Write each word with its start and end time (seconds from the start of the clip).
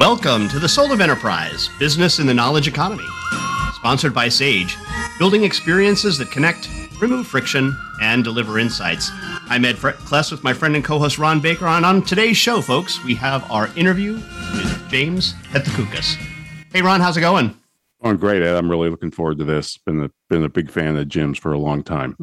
Welcome 0.00 0.48
to 0.48 0.58
the 0.58 0.66
Soul 0.66 0.92
of 0.92 1.02
Enterprise 1.02 1.68
Business 1.78 2.20
in 2.20 2.26
the 2.26 2.32
Knowledge 2.32 2.66
Economy. 2.66 3.04
Sponsored 3.74 4.14
by 4.14 4.30
Sage, 4.30 4.78
building 5.18 5.44
experiences 5.44 6.16
that 6.16 6.30
connect, 6.30 6.70
remove 7.02 7.26
friction, 7.26 7.76
and 8.00 8.24
deliver 8.24 8.58
insights. 8.58 9.10
I'm 9.50 9.66
Ed 9.66 9.76
Kless 9.76 10.32
with 10.32 10.42
my 10.42 10.54
friend 10.54 10.74
and 10.74 10.82
co 10.82 10.98
host 10.98 11.18
Ron 11.18 11.38
Baker. 11.40 11.66
And 11.66 11.84
on 11.84 12.00
today's 12.00 12.38
show, 12.38 12.62
folks, 12.62 13.04
we 13.04 13.14
have 13.16 13.48
our 13.50 13.68
interview 13.76 14.14
with 14.14 14.88
James 14.88 15.34
Pethokoukis. 15.52 16.14
Hey, 16.72 16.80
Ron, 16.80 17.02
how's 17.02 17.18
it 17.18 17.20
going? 17.20 17.54
Going 18.02 18.16
great, 18.16 18.42
Ed. 18.42 18.56
I'm 18.56 18.70
really 18.70 18.88
looking 18.88 19.10
forward 19.10 19.36
to 19.36 19.44
this. 19.44 19.76
Been 19.76 20.04
a 20.04 20.10
been 20.30 20.44
a 20.44 20.48
big 20.48 20.70
fan 20.70 20.96
of 20.96 21.08
Jim's 21.08 21.36
for 21.36 21.52
a 21.52 21.58
long 21.58 21.82
time. 21.82 22.16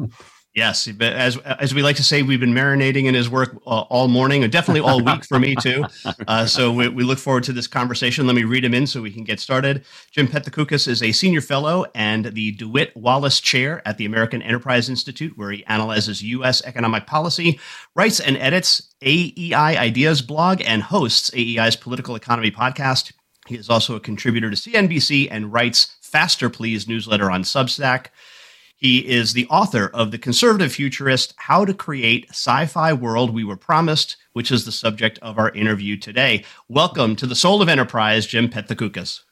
Yes, 0.54 0.88
but 0.88 1.12
as 1.12 1.36
as 1.36 1.74
we 1.74 1.82
like 1.82 1.96
to 1.96 2.02
say, 2.02 2.22
we've 2.22 2.40
been 2.40 2.54
marinating 2.54 3.04
in 3.04 3.14
his 3.14 3.28
work 3.28 3.54
uh, 3.66 3.82
all 3.82 4.08
morning, 4.08 4.42
and 4.42 4.50
definitely 4.50 4.80
all 4.80 5.00
week 5.04 5.24
for 5.24 5.38
me 5.38 5.54
too. 5.54 5.84
Uh, 6.26 6.44
so 6.46 6.72
we, 6.72 6.88
we, 6.88 7.04
look 7.04 7.18
forward 7.18 7.44
to 7.44 7.52
this 7.52 7.66
conversation. 7.66 8.26
Let 8.26 8.34
me 8.34 8.44
read 8.44 8.64
him 8.64 8.74
in 8.74 8.86
so 8.86 9.00
we 9.00 9.10
can 9.10 9.24
get 9.24 9.40
started. 9.40 9.84
Jim 10.10 10.26
Pethokoukis 10.26 10.88
is 10.88 11.02
a 11.02 11.12
senior 11.12 11.40
fellow 11.40 11.86
and 11.94 12.26
the 12.26 12.52
DeWitt 12.52 12.94
Wallace 12.96 13.40
Chair 13.40 13.86
at 13.86 13.98
the 13.98 14.04
American 14.04 14.42
Enterprise 14.42 14.88
Institute, 14.88 15.36
where 15.36 15.50
he 15.50 15.64
analyzes 15.66 16.22
U.S. 16.22 16.62
economic 16.64 17.06
policy, 17.06 17.58
writes 17.94 18.20
and 18.20 18.36
edits 18.36 18.94
AEI 19.02 19.76
Ideas 19.76 20.22
blog, 20.22 20.60
and 20.62 20.82
hosts 20.82 21.30
AEI's 21.34 21.76
Political 21.76 22.16
Economy 22.16 22.50
podcast. 22.50 23.12
He 23.46 23.56
is 23.56 23.70
also 23.70 23.96
a 23.96 24.00
contributor 24.00 24.50
to 24.50 24.56
CNBC 24.56 25.28
and 25.30 25.52
writes 25.52 25.96
Faster 26.02 26.50
Please 26.50 26.88
newsletter 26.88 27.30
on 27.30 27.42
Substack. 27.42 28.06
He 28.78 29.08
is 29.08 29.32
the 29.32 29.48
author 29.48 29.90
of 29.92 30.12
The 30.12 30.18
Conservative 30.18 30.72
Futurist 30.72 31.34
How 31.36 31.64
to 31.64 31.74
Create 31.74 32.28
Sci 32.30 32.66
Fi 32.66 32.92
World 32.92 33.34
We 33.34 33.42
Were 33.42 33.56
Promised, 33.56 34.16
which 34.34 34.52
is 34.52 34.64
the 34.64 34.70
subject 34.70 35.18
of 35.18 35.36
our 35.36 35.50
interview 35.50 35.96
today. 35.96 36.44
Welcome 36.68 37.16
to 37.16 37.26
the 37.26 37.34
Soul 37.34 37.60
of 37.60 37.68
Enterprise, 37.68 38.24
Jim 38.24 38.48
Pethokoukis. 38.48 39.22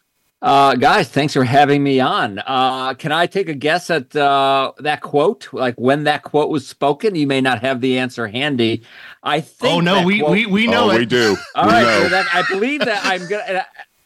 Uh, 0.42 0.74
guys, 0.74 1.08
thanks 1.08 1.32
for 1.32 1.44
having 1.44 1.84
me 1.84 2.00
on. 2.00 2.40
Uh, 2.40 2.94
can 2.94 3.12
I 3.12 3.26
take 3.26 3.48
a 3.48 3.54
guess 3.54 3.88
at 3.88 4.16
uh, 4.16 4.72
that 4.80 5.00
quote? 5.00 5.48
Like 5.52 5.76
when 5.76 6.02
that 6.04 6.24
quote 6.24 6.50
was 6.50 6.66
spoken? 6.66 7.14
You 7.14 7.28
may 7.28 7.40
not 7.40 7.60
have 7.60 7.80
the 7.80 8.00
answer 8.00 8.26
handy. 8.26 8.82
I 9.22 9.40
think. 9.42 9.74
Oh 9.74 9.78
no, 9.78 10.02
we, 10.04 10.18
quote- 10.18 10.32
we 10.32 10.46
we 10.46 10.66
know 10.66 10.90
oh, 10.90 10.90
it. 10.90 10.98
we 10.98 11.06
do. 11.06 11.36
All 11.54 11.66
we 11.66 11.72
right, 11.72 12.02
so 12.02 12.08
that, 12.08 12.26
I 12.34 12.42
believe 12.50 12.80
that 12.80 13.06
I'm 13.06 13.28
gonna. 13.28 13.64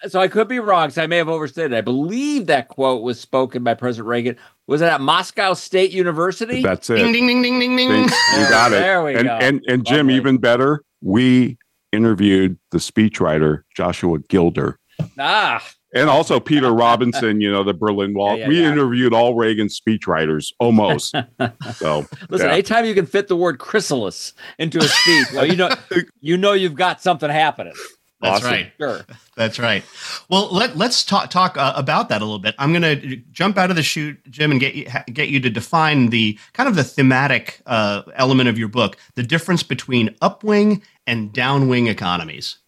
So 0.08 0.20
I 0.20 0.28
could 0.28 0.48
be 0.48 0.58
wrong. 0.58 0.90
So 0.90 1.02
I 1.02 1.06
may 1.06 1.18
have 1.18 1.28
overstated. 1.28 1.74
I 1.74 1.80
believe 1.82 2.46
that 2.46 2.68
quote 2.68 3.02
was 3.02 3.20
spoken 3.20 3.62
by 3.62 3.74
President 3.74 4.08
Reagan. 4.08 4.36
Was 4.66 4.80
it 4.82 4.86
at 4.86 5.00
Moscow 5.00 5.52
State 5.54 5.90
University? 5.90 6.62
That's 6.62 6.88
it. 6.90 6.96
Ding 6.96 7.12
ding 7.12 7.26
ding 7.26 7.42
ding 7.42 7.58
ding 7.58 7.76
ding. 7.76 7.88
You 7.88 8.48
got 8.48 8.72
it. 8.72 8.76
There 8.76 9.02
we 9.04 9.14
and, 9.14 9.24
go. 9.26 9.36
And 9.36 9.62
and 9.68 9.84
Jim, 9.84 10.06
Lovely. 10.06 10.14
even 10.14 10.38
better, 10.38 10.82
we 11.02 11.58
interviewed 11.92 12.58
the 12.70 12.78
speechwriter 12.78 13.62
Joshua 13.76 14.18
Gilder. 14.28 14.78
ah, 15.18 15.62
And 15.94 16.08
also 16.08 16.38
Peter 16.38 16.72
Robinson, 16.72 17.40
you 17.40 17.50
know, 17.50 17.64
the 17.64 17.74
Berlin 17.74 18.14
Wall. 18.14 18.30
Yeah, 18.38 18.44
yeah, 18.44 18.48
we 18.48 18.60
yeah. 18.62 18.72
interviewed 18.72 19.12
all 19.12 19.34
Reagan 19.34 19.66
speechwriters, 19.68 20.52
almost. 20.60 21.10
so 21.74 22.06
listen. 22.28 22.46
yeah. 22.46 22.52
Anytime 22.52 22.84
you 22.84 22.94
can 22.94 23.06
fit 23.06 23.28
the 23.28 23.36
word 23.36 23.58
chrysalis 23.58 24.34
into 24.58 24.78
a 24.78 24.84
speech, 24.84 25.26
well, 25.34 25.46
you 25.46 25.56
know, 25.56 25.70
you 26.20 26.36
know, 26.36 26.52
you've 26.52 26.74
got 26.76 27.02
something 27.02 27.28
happening. 27.28 27.74
That's 28.20 28.40
Awesome. 28.44 28.50
right. 28.50 28.72
Sure. 28.78 29.00
That's 29.36 29.58
right. 29.58 29.82
Well, 30.28 30.52
let 30.52 30.76
let's 30.76 31.04
talk 31.04 31.30
talk 31.30 31.56
uh, 31.56 31.72
about 31.74 32.10
that 32.10 32.20
a 32.20 32.24
little 32.24 32.38
bit. 32.38 32.54
I'm 32.58 32.70
going 32.72 32.82
to 32.82 33.16
jump 33.32 33.56
out 33.56 33.70
of 33.70 33.76
the 33.76 33.82
chute, 33.82 34.18
Jim, 34.30 34.50
and 34.50 34.60
get 34.60 34.74
you 34.74 34.90
ha- 34.90 35.04
get 35.10 35.30
you 35.30 35.40
to 35.40 35.48
define 35.48 36.10
the 36.10 36.38
kind 36.52 36.68
of 36.68 36.76
the 36.76 36.84
thematic 36.84 37.62
uh, 37.66 38.02
element 38.14 38.48
of 38.50 38.58
your 38.58 38.68
book, 38.68 38.98
the 39.14 39.22
difference 39.22 39.62
between 39.62 40.10
upwing 40.20 40.82
and 41.06 41.32
downwing 41.32 41.88
economies. 41.88 42.58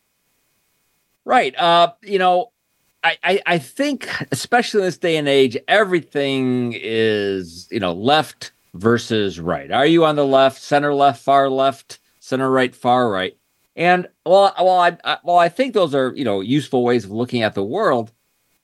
Right. 1.25 1.55
Uh, 1.57 1.93
you 2.03 2.19
know, 2.19 2.51
I, 3.05 3.19
I 3.23 3.43
I 3.47 3.59
think 3.59 4.09
especially 4.33 4.81
in 4.81 4.87
this 4.87 4.97
day 4.99 5.17
and 5.17 5.29
age, 5.29 5.57
everything 5.69 6.73
is, 6.75 7.69
you 7.71 7.79
know, 7.81 7.93
left 7.93 8.53
versus 8.75 9.39
right. 9.39 9.71
Are 9.71 9.85
you 9.87 10.05
on 10.07 10.17
the 10.17 10.25
left, 10.27 10.63
center 10.63 10.95
left, 10.95 11.23
far 11.23 11.51
left, 11.51 11.99
center 12.21 12.51
right, 12.51 12.75
far 12.75 13.11
right? 13.11 13.37
And 13.75 14.09
well, 14.27 14.55
well, 14.59 14.97
I, 15.05 15.19
well, 15.25 15.39
I 15.39 15.49
think 15.49 15.75
those 15.75 15.95
are 15.95 16.13
you 16.15 16.25
know 16.25 16.41
useful 16.41 16.85
ways 16.85 17.05
of 17.05 17.11
looking 17.11 17.43
at 17.43 17.55
the 17.55 17.65
world. 17.65 18.13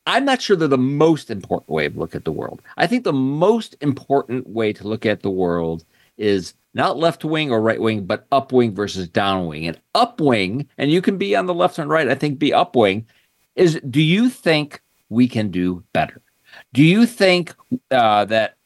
I'm 0.07 0.25
not 0.25 0.41
sure 0.41 0.57
they're 0.57 0.69
the 0.69 0.79
most 0.79 1.31
important 1.31 1.69
way 1.69 1.85
of 1.87 1.97
look 1.97 2.15
at 2.15 2.25
the 2.25 2.33
world. 2.33 2.63
I 2.79 2.87
think 2.87 3.05
the 3.05 3.13
most 3.13 3.77
important 3.83 4.49
way 4.49 4.73
to 4.73 4.89
look 4.89 5.05
at 5.05 5.21
the 5.21 5.31
world 5.31 5.85
is 6.17 6.55
not 6.73 6.97
left 6.97 7.25
wing 7.25 7.51
or 7.51 7.61
right 7.61 7.81
wing, 7.81 8.07
but 8.07 8.27
up 8.33 8.53
wing 8.53 8.75
versus 8.75 9.09
down 9.09 9.47
wing. 9.47 9.67
And 9.67 9.81
up 9.95 10.21
wing, 10.21 10.67
and 10.79 10.91
you 10.91 11.03
can 11.03 11.19
be 11.19 11.37
on 11.37 11.47
the 11.47 11.55
left 11.55 11.79
and 11.79 11.91
right, 11.91 12.09
I 12.09 12.15
think 12.15 12.39
be 12.39 12.53
up 12.53 12.75
wing 12.75 13.07
is 13.57 13.81
do 13.91 14.01
you 14.01 14.31
think 14.31 14.81
we 15.09 15.29
can 15.29 15.51
do 15.51 15.83
better? 15.93 16.23
Do 16.73 16.83
you 16.83 17.07
think 17.07 17.55
uh, 17.91 18.25
that 18.27 18.57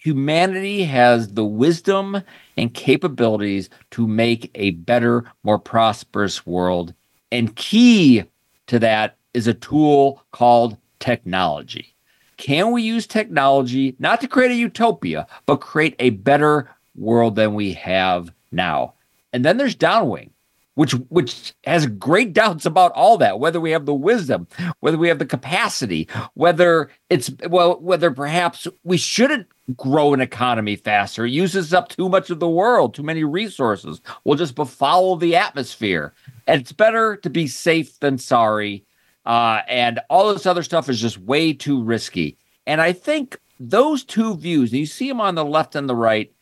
humanity 0.00 0.82
has 0.84 1.34
the 1.34 1.44
wisdom 1.44 2.22
and 2.56 2.72
capabilities 2.72 3.68
to 3.90 4.06
make 4.06 4.50
a 4.54 4.70
better, 4.70 5.24
more 5.42 5.58
prosperous 5.58 6.46
world? 6.46 6.94
And 7.30 7.54
key 7.54 8.24
to 8.66 8.78
that 8.78 9.18
is 9.34 9.46
a 9.46 9.54
tool 9.54 10.24
called 10.32 10.76
technology. 10.98 11.94
Can 12.38 12.72
we 12.72 12.82
use 12.82 13.06
technology 13.06 13.94
not 13.98 14.20
to 14.22 14.28
create 14.28 14.50
a 14.50 14.54
utopia, 14.54 15.26
but 15.44 15.60
create 15.60 15.96
a 15.98 16.10
better 16.10 16.70
world 16.94 17.36
than 17.36 17.54
we 17.54 17.74
have 17.74 18.32
now? 18.50 18.94
And 19.32 19.44
then 19.44 19.58
there's 19.58 19.76
downwing, 19.76 20.30
which 20.80 20.92
which 21.10 21.52
has 21.64 21.86
great 21.86 22.32
doubts 22.32 22.64
about 22.64 22.90
all 22.92 23.18
that, 23.18 23.38
whether 23.38 23.60
we 23.60 23.70
have 23.70 23.84
the 23.84 23.92
wisdom, 23.92 24.48
whether 24.80 24.96
we 24.96 25.08
have 25.08 25.18
the 25.18 25.26
capacity, 25.26 26.08
whether 26.32 26.88
it's 27.10 27.30
well, 27.50 27.78
whether 27.80 28.10
perhaps 28.10 28.66
we 28.82 28.96
shouldn't 28.96 29.46
grow 29.76 30.14
an 30.14 30.22
economy 30.22 30.76
faster. 30.76 31.26
It 31.26 31.32
uses 31.32 31.74
up 31.74 31.90
too 31.90 32.08
much 32.08 32.30
of 32.30 32.40
the 32.40 32.48
world, 32.48 32.94
too 32.94 33.02
many 33.02 33.24
resources. 33.24 34.00
We'll 34.24 34.38
just 34.38 34.54
befoul 34.54 35.16
the 35.16 35.36
atmosphere. 35.36 36.14
And 36.46 36.62
it's 36.62 36.72
better 36.72 37.16
to 37.16 37.28
be 37.28 37.46
safe 37.46 38.00
than 38.00 38.16
sorry. 38.16 38.86
Uh, 39.26 39.60
and 39.68 40.00
all 40.08 40.32
this 40.32 40.46
other 40.46 40.62
stuff 40.62 40.88
is 40.88 40.98
just 40.98 41.18
way 41.18 41.52
too 41.52 41.82
risky. 41.82 42.38
And 42.66 42.80
I 42.80 42.94
think 42.94 43.38
those 43.58 44.02
two 44.02 44.34
views, 44.38 44.70
and 44.70 44.80
you 44.80 44.86
see 44.86 45.08
them 45.10 45.20
on 45.20 45.34
the 45.34 45.44
left 45.44 45.74
and 45.74 45.90
the 45.90 45.94
right, 45.94 46.32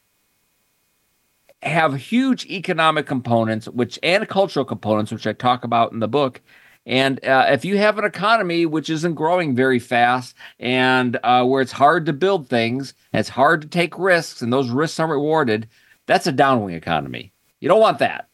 have 1.62 1.94
huge 1.94 2.46
economic 2.46 3.06
components, 3.06 3.68
which 3.68 3.98
and 4.02 4.28
cultural 4.28 4.64
components, 4.64 5.10
which 5.10 5.26
I 5.26 5.32
talk 5.32 5.64
about 5.64 5.92
in 5.92 5.98
the 5.98 6.08
book. 6.08 6.40
And 6.86 7.22
uh, 7.24 7.46
if 7.50 7.64
you 7.64 7.76
have 7.76 7.98
an 7.98 8.04
economy 8.04 8.64
which 8.64 8.88
isn't 8.88 9.14
growing 9.14 9.54
very 9.54 9.78
fast 9.78 10.34
and 10.58 11.18
uh, 11.22 11.44
where 11.44 11.60
it's 11.60 11.72
hard 11.72 12.06
to 12.06 12.12
build 12.14 12.48
things, 12.48 12.94
it's 13.12 13.28
hard 13.28 13.60
to 13.62 13.68
take 13.68 13.98
risks, 13.98 14.40
and 14.40 14.52
those 14.52 14.70
risks 14.70 14.98
aren't 14.98 15.12
rewarded, 15.12 15.68
that's 16.06 16.26
a 16.26 16.32
downwing 16.32 16.74
economy. 16.74 17.32
You 17.60 17.68
don't 17.68 17.80
want 17.80 17.98
that. 17.98 18.28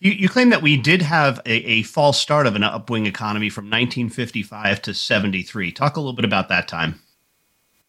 You, 0.00 0.12
you 0.12 0.28
claim 0.28 0.50
that 0.50 0.62
we 0.62 0.76
did 0.76 1.02
have 1.02 1.40
a, 1.44 1.50
a 1.50 1.82
false 1.82 2.18
start 2.18 2.46
of 2.46 2.54
an 2.54 2.62
upwing 2.62 3.06
economy 3.06 3.50
from 3.50 3.64
1955 3.64 4.80
to 4.82 4.94
73. 4.94 5.72
Talk 5.72 5.96
a 5.96 6.00
little 6.00 6.14
bit 6.14 6.24
about 6.24 6.48
that 6.48 6.68
time. 6.68 7.00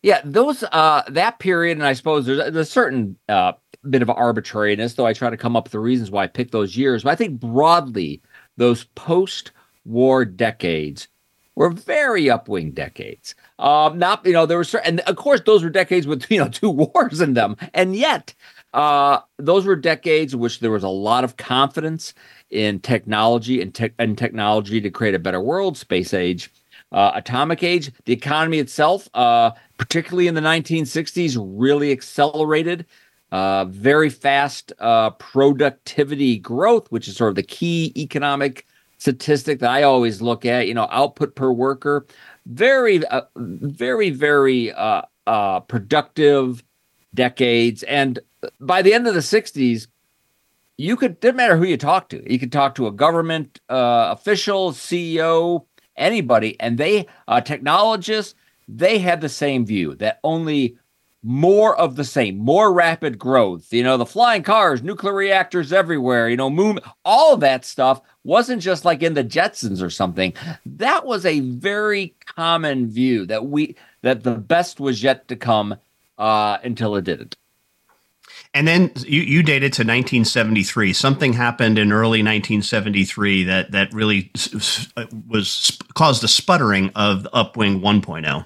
Yeah, 0.01 0.21
those 0.23 0.63
uh 0.63 1.03
that 1.09 1.39
period, 1.39 1.77
and 1.77 1.85
I 1.85 1.93
suppose 1.93 2.25
there's, 2.25 2.37
there's 2.39 2.55
a 2.55 2.65
certain 2.65 3.17
uh 3.27 3.53
bit 3.89 4.01
of 4.01 4.09
arbitrariness, 4.09 4.93
though 4.93 5.05
I 5.05 5.13
try 5.13 5.29
to 5.29 5.37
come 5.37 5.55
up 5.55 5.65
with 5.65 5.71
the 5.71 5.79
reasons 5.79 6.11
why 6.11 6.23
I 6.23 6.27
picked 6.27 6.51
those 6.51 6.75
years. 6.77 7.03
But 7.03 7.11
I 7.11 7.15
think 7.15 7.39
broadly, 7.39 8.21
those 8.57 8.85
post-war 8.95 10.25
decades 10.25 11.07
were 11.55 11.69
very 11.69 12.23
upwing 12.25 12.73
decades. 12.73 13.35
Um, 13.57 13.99
not 13.99 14.25
you 14.25 14.31
know 14.33 14.45
there 14.45 14.57
were 14.57 14.63
certain, 14.63 14.99
and 14.99 14.99
of 15.01 15.17
course 15.17 15.41
those 15.45 15.63
were 15.63 15.69
decades 15.69 16.07
with 16.07 16.29
you 16.31 16.39
know 16.39 16.47
two 16.49 16.69
wars 16.69 17.19
in 17.19 17.33
them, 17.33 17.57
and 17.73 17.95
yet 17.95 18.33
uh, 18.73 19.19
those 19.37 19.65
were 19.65 19.75
decades 19.75 20.33
in 20.33 20.39
which 20.39 20.59
there 20.59 20.71
was 20.71 20.83
a 20.83 20.89
lot 20.89 21.23
of 21.25 21.35
confidence 21.37 22.13
in 22.51 22.79
technology 22.79 23.61
and, 23.61 23.91
and 23.99 24.17
technology 24.17 24.79
to 24.81 24.89
create 24.89 25.15
a 25.15 25.19
better 25.19 25.41
world, 25.41 25.77
space 25.77 26.13
age, 26.13 26.51
uh, 26.91 27.11
atomic 27.15 27.63
age. 27.63 27.91
The 28.05 28.13
economy 28.13 28.59
itself, 28.59 29.09
uh, 29.13 29.51
particularly 29.77 30.27
in 30.27 30.35
the 30.35 30.41
1960s, 30.41 31.37
really 31.39 31.91
accelerated. 31.91 32.85
uh, 33.31 33.65
very 33.65 34.09
fast 34.09 34.73
uh, 34.79 35.11
productivity 35.11 36.37
growth, 36.39 36.91
which 36.91 37.07
is 37.07 37.15
sort 37.15 37.29
of 37.29 37.35
the 37.35 37.43
key 37.43 37.93
economic 37.95 38.65
statistic 38.97 39.59
that 39.59 39.69
I 39.69 39.83
always 39.83 40.21
look 40.21 40.45
at. 40.45 40.67
You 40.67 40.73
know, 40.73 40.87
output 40.91 41.35
per 41.35 41.51
worker, 41.51 42.05
very, 42.47 43.05
uh, 43.07 43.21
very, 43.35 44.09
very 44.09 44.71
uh, 44.73 45.03
productive 45.61 46.63
decades. 47.13 47.83
And 47.83 48.19
by 48.59 48.81
the 48.81 48.93
end 48.93 49.07
of 49.07 49.13
the 49.13 49.19
'60s, 49.21 49.87
you 50.77 50.95
could 50.95 51.19
didn't 51.19 51.35
matter 51.37 51.57
who 51.57 51.65
you 51.65 51.77
talked 51.77 52.11
to. 52.11 52.31
You 52.31 52.39
could 52.39 52.51
talk 52.51 52.75
to 52.75 52.87
a 52.87 52.91
government 52.91 53.59
uh, 53.69 54.09
official, 54.17 54.71
CEO, 54.71 55.65
anybody, 55.99 56.59
and 56.59 56.77
they 56.77 57.07
uh, 57.27 57.41
technologists. 57.41 58.35
They 58.67 58.99
had 58.99 59.21
the 59.21 59.29
same 59.29 59.65
view 59.65 59.95
that 59.95 60.19
only 60.23 60.77
more 61.21 61.75
of 61.75 61.95
the 61.95 62.03
same, 62.03 62.37
more 62.37 62.71
rapid 62.71 63.19
growth. 63.19 63.73
You 63.73 63.83
know, 63.83 63.97
the 63.97 64.05
flying 64.05 64.43
cars, 64.43 64.81
nuclear 64.81 65.13
reactors 65.13 65.73
everywhere, 65.73 66.29
you 66.29 66.37
know, 66.37 66.49
moon, 66.49 66.79
all 67.03 67.35
that 67.37 67.65
stuff 67.65 68.01
wasn't 68.23 68.61
just 68.61 68.85
like 68.85 69.03
in 69.03 69.15
the 69.15 69.23
Jetsons 69.23 69.81
or 69.81 69.89
something. 69.89 70.33
That 70.65 71.05
was 71.05 71.25
a 71.25 71.41
very 71.41 72.15
common 72.25 72.89
view 72.89 73.25
that 73.25 73.45
we 73.47 73.75
that 74.01 74.23
the 74.23 74.35
best 74.35 74.79
was 74.79 75.03
yet 75.03 75.27
to 75.27 75.35
come 75.35 75.75
uh, 76.17 76.57
until 76.63 76.95
it 76.95 77.03
didn't. 77.03 77.35
And 78.53 78.67
then 78.67 78.91
you, 79.05 79.21
you 79.21 79.43
dated 79.43 79.73
to 79.73 79.81
1973. 79.81 80.93
Something 80.93 81.33
happened 81.33 81.77
in 81.77 81.91
early 81.91 82.23
1973 82.23 83.43
that 83.43 83.71
that 83.71 83.93
really 83.93 84.31
was 85.27 85.77
caused 85.93 86.23
a 86.23 86.27
sputtering 86.27 86.91
of 86.95 87.23
the 87.23 87.29
Upwing 87.29 87.81
1.0. 87.81 88.45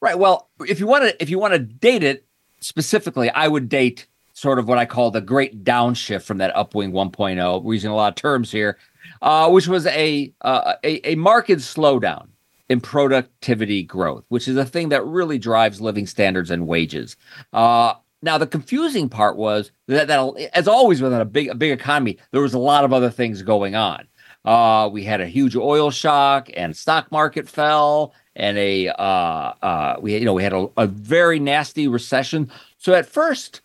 Right. 0.00 0.18
Well, 0.18 0.50
if 0.66 0.80
you 0.80 0.86
want 0.86 1.04
to 1.04 1.22
if 1.22 1.30
you 1.30 1.38
want 1.38 1.54
to 1.54 1.60
date 1.60 2.02
it 2.02 2.26
specifically, 2.60 3.30
I 3.30 3.46
would 3.48 3.68
date 3.68 4.06
sort 4.32 4.58
of 4.58 4.68
what 4.68 4.76
I 4.76 4.84
call 4.84 5.10
the 5.10 5.20
great 5.20 5.64
downshift 5.64 6.22
from 6.22 6.38
that 6.38 6.54
Upwing 6.54 6.92
1.0. 6.92 7.62
We're 7.62 7.74
using 7.74 7.90
a 7.90 7.96
lot 7.96 8.08
of 8.08 8.16
terms 8.16 8.52
here, 8.52 8.76
uh, 9.22 9.48
which 9.50 9.68
was 9.68 9.86
a, 9.86 10.32
uh, 10.42 10.74
a 10.84 11.12
a 11.12 11.14
marked 11.14 11.50
slowdown 11.50 12.28
in 12.68 12.80
productivity 12.80 13.82
growth, 13.82 14.24
which 14.28 14.48
is 14.48 14.56
a 14.56 14.64
thing 14.64 14.88
that 14.90 15.06
really 15.06 15.38
drives 15.38 15.80
living 15.80 16.06
standards 16.06 16.50
and 16.50 16.66
wages. 16.66 17.16
Uh, 17.52 17.94
now, 18.26 18.36
the 18.36 18.46
confusing 18.46 19.08
part 19.08 19.36
was 19.36 19.70
that, 19.86 20.08
that 20.08 20.50
as 20.52 20.68
always 20.68 21.00
within 21.00 21.20
a 21.20 21.24
big 21.24 21.48
a 21.48 21.54
big 21.54 21.70
economy, 21.70 22.18
there 22.32 22.42
was 22.42 22.52
a 22.52 22.58
lot 22.58 22.84
of 22.84 22.92
other 22.92 23.08
things 23.08 23.40
going 23.40 23.74
on. 23.74 24.06
Uh, 24.44 24.88
we 24.92 25.04
had 25.04 25.20
a 25.20 25.26
huge 25.26 25.56
oil 25.56 25.90
shock, 25.90 26.50
and 26.56 26.76
stock 26.76 27.10
market 27.10 27.48
fell, 27.48 28.12
and 28.34 28.58
a 28.58 28.88
uh, 28.88 29.52
uh, 29.62 29.96
we 30.00 30.18
you 30.18 30.24
know 30.24 30.34
we 30.34 30.42
had 30.42 30.52
a, 30.52 30.68
a 30.76 30.86
very 30.86 31.38
nasty 31.38 31.88
recession. 31.88 32.50
So 32.78 32.94
at 32.94 33.06
first, 33.06 33.62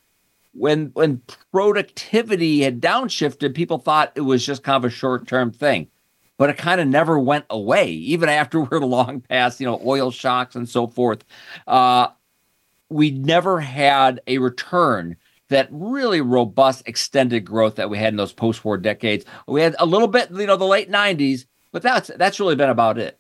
when 0.54 0.92
when 0.94 1.22
productivity 1.52 2.62
had 2.62 2.80
downshifted, 2.80 3.56
people 3.56 3.80
thought 3.80 4.12
it 4.16 4.22
was 4.22 4.46
just 4.46 4.63
kind 4.63 4.78
of 4.78 4.86
a 4.86 4.94
short 4.94 5.28
term 5.28 5.52
thing, 5.52 5.88
but 6.38 6.52
it 6.52 6.58
kind 6.58 6.80
of 6.80 6.88
never 6.88 7.18
went 7.18 7.46
away, 7.50 7.90
even 7.92 8.30
after 8.30 8.62
we're 8.62 8.80
long 8.80 9.22
past 9.22 9.60
you 9.60 9.66
know 9.66 9.81
oil 9.84 10.12
shocks 10.12 10.56
and 10.56 10.69
so 10.69 10.86
forth. 10.88 11.24
Uh, 11.68 12.10
we 12.92 13.12
never 13.12 13.60
had 13.60 14.22
a 14.28 14.38
return 14.38 15.16
that 15.50 15.68
really 15.72 16.22
robust 16.22 16.84
extended 16.86 17.46
growth 17.46 17.76
that 17.76 17.90
we 17.90 17.98
had 17.98 18.14
in 18.14 18.18
those 18.18 18.34
post-war 18.34 18.78
decades. 18.78 19.26
We 19.48 19.62
had 19.62 19.76
a 19.80 19.86
little 19.86 20.08
bit, 20.08 20.32
you 20.32 20.46
know, 20.46 20.58
the 20.58 20.66
late 20.66 20.90
'90s, 20.90 21.46
but 21.72 21.82
that's 21.82 22.12
that's 22.18 22.40
really 22.40 22.56
been 22.56 22.70
about 22.70 22.98
it. 22.98 23.20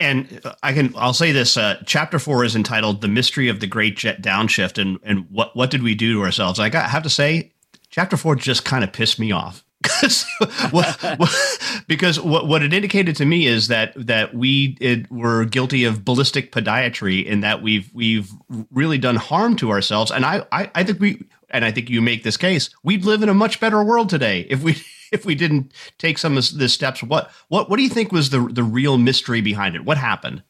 And 0.00 0.40
I 0.62 0.72
can 0.72 0.94
I'll 0.96 1.14
say 1.14 1.32
this: 1.32 1.56
uh, 1.56 1.82
chapter 1.86 2.18
four 2.18 2.44
is 2.44 2.56
entitled 2.56 3.00
"The 3.00 3.08
Mystery 3.08 3.48
of 3.48 3.60
the 3.60 3.66
Great 3.66 3.96
Jet 3.96 4.22
Downshift," 4.22 4.80
and 4.80 4.98
and 5.02 5.26
what 5.30 5.54
what 5.56 5.70
did 5.70 5.82
we 5.82 5.94
do 5.94 6.14
to 6.14 6.22
ourselves? 6.22 6.58
I, 6.58 6.68
got, 6.68 6.86
I 6.86 6.88
have 6.88 7.04
to 7.04 7.10
say, 7.10 7.52
chapter 7.90 8.16
four 8.16 8.34
just 8.34 8.64
kind 8.64 8.82
of 8.82 8.92
pissed 8.92 9.18
me 9.18 9.32
off. 9.32 9.61
because 11.88 12.20
what, 12.20 12.46
what 12.46 12.62
it 12.62 12.72
indicated 12.72 13.16
to 13.16 13.24
me 13.24 13.46
is 13.46 13.68
that 13.68 13.92
that 13.96 14.34
we 14.34 14.76
it, 14.80 15.10
were 15.10 15.44
guilty 15.44 15.84
of 15.84 16.04
ballistic 16.04 16.52
podiatry 16.52 17.24
in 17.24 17.40
that 17.40 17.62
we've 17.62 17.90
we've 17.92 18.30
really 18.70 18.98
done 18.98 19.16
harm 19.16 19.56
to 19.56 19.70
ourselves 19.70 20.10
and 20.10 20.24
I, 20.24 20.44
I 20.52 20.70
I 20.74 20.84
think 20.84 21.00
we 21.00 21.24
and 21.50 21.64
I 21.64 21.70
think 21.70 21.90
you 21.90 22.00
make 22.00 22.22
this 22.22 22.36
case 22.36 22.70
we'd 22.82 23.04
live 23.04 23.22
in 23.22 23.28
a 23.28 23.34
much 23.34 23.60
better 23.60 23.82
world 23.84 24.08
today 24.08 24.46
if 24.48 24.62
we 24.62 24.76
if 25.12 25.24
we 25.24 25.36
didn't 25.36 25.72
take 25.98 26.18
some 26.18 26.36
of 26.36 26.58
the 26.58 26.68
steps. 26.68 27.02
What 27.02 27.30
what 27.48 27.70
what 27.70 27.76
do 27.76 27.84
you 27.84 27.88
think 27.88 28.10
was 28.10 28.30
the 28.30 28.40
the 28.40 28.64
real 28.64 28.98
mystery 28.98 29.40
behind 29.40 29.76
it? 29.76 29.84
What 29.84 29.98
happened? 29.98 30.42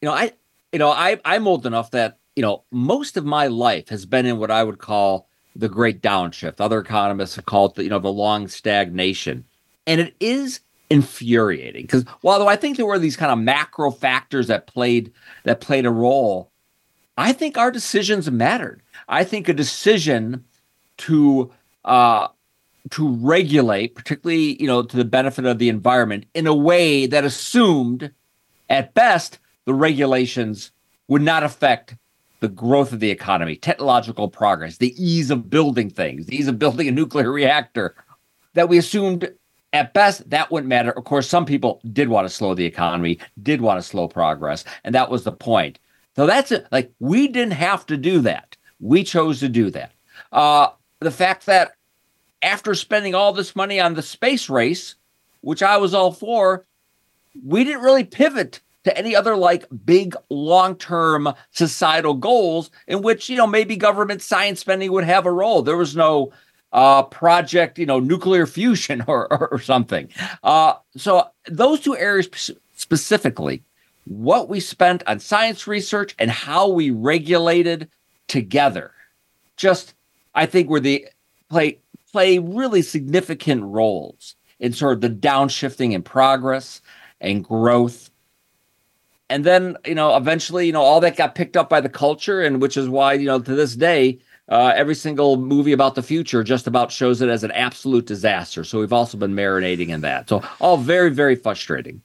You 0.00 0.08
know, 0.08 0.14
I 0.14 0.32
you 0.72 0.78
know 0.78 0.90
I 0.90 1.20
I'm 1.24 1.46
old 1.46 1.66
enough 1.66 1.90
that 1.90 2.18
you 2.34 2.42
know 2.42 2.64
most 2.70 3.18
of 3.18 3.26
my 3.26 3.48
life 3.48 3.90
has 3.90 4.06
been 4.06 4.24
in 4.24 4.38
what 4.38 4.50
I 4.50 4.64
would 4.64 4.78
call 4.78 5.28
the 5.54 5.68
great 5.68 6.02
downshift. 6.02 6.60
Other 6.60 6.78
economists 6.78 7.36
have 7.36 7.46
called 7.46 7.78
it, 7.78 7.84
you 7.84 7.90
know, 7.90 7.98
the 7.98 8.12
long 8.12 8.48
stagnation. 8.48 9.44
And 9.86 10.00
it 10.00 10.14
is 10.20 10.60
infuriating 10.90 11.82
because 11.82 12.04
while 12.20 12.46
I 12.48 12.56
think 12.56 12.76
there 12.76 12.86
were 12.86 12.98
these 12.98 13.16
kind 13.16 13.32
of 13.32 13.38
macro 13.38 13.90
factors 13.90 14.46
that 14.48 14.66
played 14.66 15.12
that 15.44 15.60
played 15.60 15.86
a 15.86 15.90
role, 15.90 16.50
I 17.16 17.32
think 17.32 17.56
our 17.56 17.70
decisions 17.70 18.30
mattered. 18.30 18.82
I 19.08 19.24
think 19.24 19.48
a 19.48 19.54
decision 19.54 20.44
to 20.98 21.50
uh, 21.84 22.28
to 22.90 23.08
regulate, 23.08 23.94
particularly 23.94 24.60
you 24.60 24.66
know 24.66 24.82
to 24.82 24.96
the 24.96 25.04
benefit 25.04 25.46
of 25.46 25.58
the 25.58 25.68
environment, 25.68 26.26
in 26.34 26.46
a 26.46 26.54
way 26.54 27.06
that 27.06 27.24
assumed, 27.24 28.12
at 28.68 28.94
best, 28.94 29.38
the 29.64 29.74
regulations 29.74 30.70
would 31.08 31.22
not 31.22 31.42
affect 31.42 31.96
the 32.42 32.48
growth 32.48 32.92
of 32.92 32.98
the 32.98 33.10
economy, 33.10 33.54
technological 33.54 34.28
progress, 34.28 34.78
the 34.78 35.00
ease 35.02 35.30
of 35.30 35.48
building 35.48 35.88
things, 35.88 36.26
the 36.26 36.34
ease 36.34 36.48
of 36.48 36.58
building 36.58 36.88
a 36.88 36.92
nuclear 36.92 37.30
reactor, 37.32 37.94
that 38.54 38.68
we 38.68 38.76
assumed 38.76 39.32
at 39.72 39.94
best 39.94 40.28
that 40.28 40.50
wouldn't 40.50 40.68
matter. 40.68 40.90
Of 40.90 41.04
course, 41.04 41.28
some 41.28 41.46
people 41.46 41.80
did 41.92 42.08
want 42.08 42.26
to 42.28 42.34
slow 42.34 42.52
the 42.54 42.66
economy, 42.66 43.20
did 43.44 43.60
want 43.60 43.78
to 43.78 43.82
slow 43.82 44.08
progress, 44.08 44.64
and 44.82 44.92
that 44.92 45.08
was 45.08 45.22
the 45.22 45.30
point. 45.30 45.78
So 46.16 46.26
that's 46.26 46.50
it. 46.50 46.66
Like 46.72 46.92
we 46.98 47.28
didn't 47.28 47.54
have 47.54 47.86
to 47.86 47.96
do 47.96 48.18
that. 48.22 48.56
We 48.80 49.04
chose 49.04 49.38
to 49.38 49.48
do 49.48 49.70
that. 49.70 49.92
Uh, 50.32 50.70
the 50.98 51.12
fact 51.12 51.46
that 51.46 51.76
after 52.42 52.74
spending 52.74 53.14
all 53.14 53.32
this 53.32 53.54
money 53.54 53.78
on 53.78 53.94
the 53.94 54.02
space 54.02 54.50
race, 54.50 54.96
which 55.42 55.62
I 55.62 55.76
was 55.76 55.94
all 55.94 56.10
for, 56.10 56.66
we 57.46 57.62
didn't 57.62 57.82
really 57.82 58.04
pivot 58.04 58.60
to 58.84 58.96
any 58.96 59.14
other 59.14 59.36
like 59.36 59.66
big 59.84 60.14
long-term 60.30 61.32
societal 61.50 62.14
goals 62.14 62.70
in 62.86 63.02
which 63.02 63.28
you 63.28 63.36
know 63.36 63.46
maybe 63.46 63.76
government 63.76 64.22
science 64.22 64.60
spending 64.60 64.90
would 64.92 65.04
have 65.04 65.26
a 65.26 65.32
role 65.32 65.62
there 65.62 65.76
was 65.76 65.96
no 65.96 66.32
uh, 66.72 67.02
project 67.02 67.78
you 67.78 67.86
know 67.86 68.00
nuclear 68.00 68.46
fusion 68.46 69.04
or, 69.06 69.32
or, 69.32 69.48
or 69.48 69.58
something 69.58 70.08
uh, 70.42 70.74
so 70.96 71.28
those 71.46 71.80
two 71.80 71.96
areas 71.96 72.52
specifically 72.76 73.62
what 74.04 74.48
we 74.48 74.58
spent 74.58 75.02
on 75.06 75.20
science 75.20 75.66
research 75.66 76.14
and 76.18 76.30
how 76.30 76.68
we 76.68 76.90
regulated 76.90 77.88
together 78.26 78.92
just 79.56 79.94
i 80.34 80.46
think 80.46 80.68
were 80.68 80.80
the 80.80 81.06
play 81.48 81.78
play 82.10 82.38
really 82.38 82.82
significant 82.82 83.62
roles 83.64 84.36
in 84.60 84.72
sort 84.72 84.94
of 84.94 85.00
the 85.00 85.10
downshifting 85.10 85.92
in 85.92 86.02
progress 86.02 86.80
and 87.20 87.44
growth. 87.44 88.10
And 89.32 89.44
then, 89.44 89.78
you 89.86 89.94
know, 89.94 90.14
eventually, 90.14 90.66
you 90.66 90.72
know, 90.72 90.82
all 90.82 91.00
that 91.00 91.16
got 91.16 91.34
picked 91.34 91.56
up 91.56 91.70
by 91.70 91.80
the 91.80 91.88
culture, 91.88 92.42
and 92.42 92.60
which 92.60 92.76
is 92.76 92.86
why, 92.86 93.14
you 93.14 93.24
know, 93.24 93.40
to 93.40 93.54
this 93.54 93.74
day, 93.74 94.18
uh, 94.48 94.74
every 94.76 94.94
single 94.94 95.38
movie 95.38 95.72
about 95.72 95.94
the 95.94 96.02
future 96.02 96.44
just 96.44 96.66
about 96.66 96.92
shows 96.92 97.22
it 97.22 97.30
as 97.30 97.42
an 97.42 97.50
absolute 97.52 98.04
disaster. 98.04 98.62
So 98.62 98.80
we've 98.80 98.92
also 98.92 99.16
been 99.16 99.34
marinating 99.34 99.88
in 99.88 100.02
that. 100.02 100.28
So 100.28 100.42
all 100.60 100.76
very, 100.76 101.08
very 101.08 101.34
frustrating. 101.34 102.02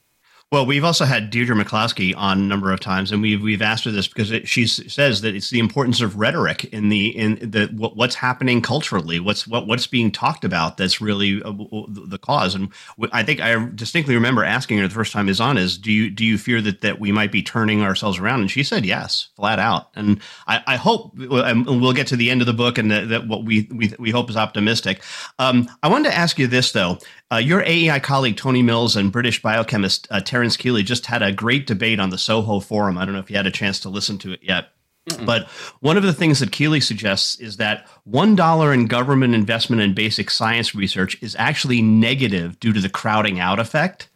Well, 0.50 0.64
we've 0.64 0.84
also 0.84 1.04
had 1.04 1.28
Deirdre 1.28 1.54
McCloskey 1.54 2.14
on 2.16 2.38
a 2.38 2.42
number 2.42 2.72
of 2.72 2.80
times, 2.80 3.12
and 3.12 3.20
we've 3.20 3.42
we've 3.42 3.60
asked 3.60 3.84
her 3.84 3.90
this 3.90 4.08
because 4.08 4.30
it, 4.30 4.48
she 4.48 4.66
says 4.66 5.20
that 5.20 5.34
it's 5.34 5.50
the 5.50 5.58
importance 5.58 6.00
of 6.00 6.16
rhetoric 6.16 6.64
in 6.72 6.88
the 6.88 7.14
in 7.14 7.34
the 7.50 7.66
what, 7.76 7.96
what's 7.96 8.14
happening 8.14 8.62
culturally, 8.62 9.20
what's 9.20 9.46
what 9.46 9.66
what's 9.66 9.86
being 9.86 10.10
talked 10.10 10.44
about. 10.44 10.78
That's 10.78 11.02
really 11.02 11.42
uh, 11.42 11.52
the 11.52 12.18
cause. 12.18 12.54
And 12.54 12.72
I 13.12 13.24
think 13.24 13.42
I 13.42 13.62
distinctly 13.74 14.14
remember 14.14 14.42
asking 14.42 14.78
her 14.78 14.88
the 14.88 14.94
first 14.94 15.12
time 15.12 15.28
is 15.28 15.38
on 15.38 15.58
is 15.58 15.76
do 15.76 15.92
you 15.92 16.08
do 16.08 16.24
you 16.24 16.38
fear 16.38 16.62
that 16.62 16.80
that 16.80 16.98
we 16.98 17.12
might 17.12 17.30
be 17.30 17.42
turning 17.42 17.82
ourselves 17.82 18.18
around? 18.18 18.40
And 18.40 18.50
she 18.50 18.62
said 18.62 18.86
yes, 18.86 19.28
flat 19.36 19.58
out. 19.58 19.90
And 19.96 20.18
I, 20.46 20.62
I 20.66 20.76
hope 20.76 21.12
and 21.18 21.66
we'll 21.66 21.92
get 21.92 22.06
to 22.06 22.16
the 22.16 22.30
end 22.30 22.40
of 22.40 22.46
the 22.46 22.54
book 22.54 22.78
and 22.78 22.90
that, 22.90 23.10
that 23.10 23.28
what 23.28 23.44
we, 23.44 23.68
we 23.70 23.92
we 23.98 24.10
hope 24.10 24.30
is 24.30 24.36
optimistic. 24.38 25.02
Um, 25.38 25.68
I 25.82 25.88
wanted 25.88 26.08
to 26.08 26.16
ask 26.16 26.38
you 26.38 26.46
this 26.46 26.72
though. 26.72 26.96
Uh, 27.30 27.36
your 27.36 27.62
AEI 27.62 28.00
colleague 28.00 28.36
Tony 28.36 28.62
Mills 28.62 28.96
and 28.96 29.12
British 29.12 29.42
biochemist 29.42 30.08
uh, 30.10 30.20
Terence 30.20 30.56
Kealey 30.56 30.82
just 30.82 31.06
had 31.06 31.22
a 31.22 31.30
great 31.30 31.66
debate 31.66 32.00
on 32.00 32.08
the 32.10 32.16
Soho 32.16 32.58
Forum. 32.58 32.96
I 32.96 33.04
don't 33.04 33.12
know 33.12 33.20
if 33.20 33.30
you 33.30 33.36
had 33.36 33.46
a 33.46 33.50
chance 33.50 33.80
to 33.80 33.90
listen 33.90 34.16
to 34.18 34.32
it 34.32 34.40
yet. 34.42 34.70
Mm-mm. 35.10 35.26
But 35.26 35.48
one 35.80 35.96
of 35.96 36.02
the 36.02 36.12
things 36.12 36.40
that 36.40 36.50
Kealey 36.50 36.82
suggests 36.82 37.38
is 37.38 37.58
that 37.58 37.86
$1 38.08 38.74
in 38.74 38.86
government 38.86 39.34
investment 39.34 39.82
in 39.82 39.94
basic 39.94 40.30
science 40.30 40.74
research 40.74 41.22
is 41.22 41.36
actually 41.38 41.82
negative 41.82 42.58
due 42.60 42.72
to 42.72 42.80
the 42.80 42.88
crowding 42.88 43.40
out 43.40 43.58
effect. 43.58 44.08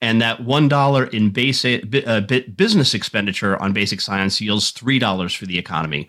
And 0.00 0.20
that 0.20 0.40
$1 0.40 1.14
in 1.14 1.30
basic 1.30 2.06
uh, 2.06 2.20
business 2.20 2.94
expenditure 2.94 3.60
on 3.60 3.72
basic 3.72 4.00
science 4.00 4.40
yields 4.40 4.72
$3 4.72 5.36
for 5.36 5.46
the 5.46 5.58
economy. 5.58 6.08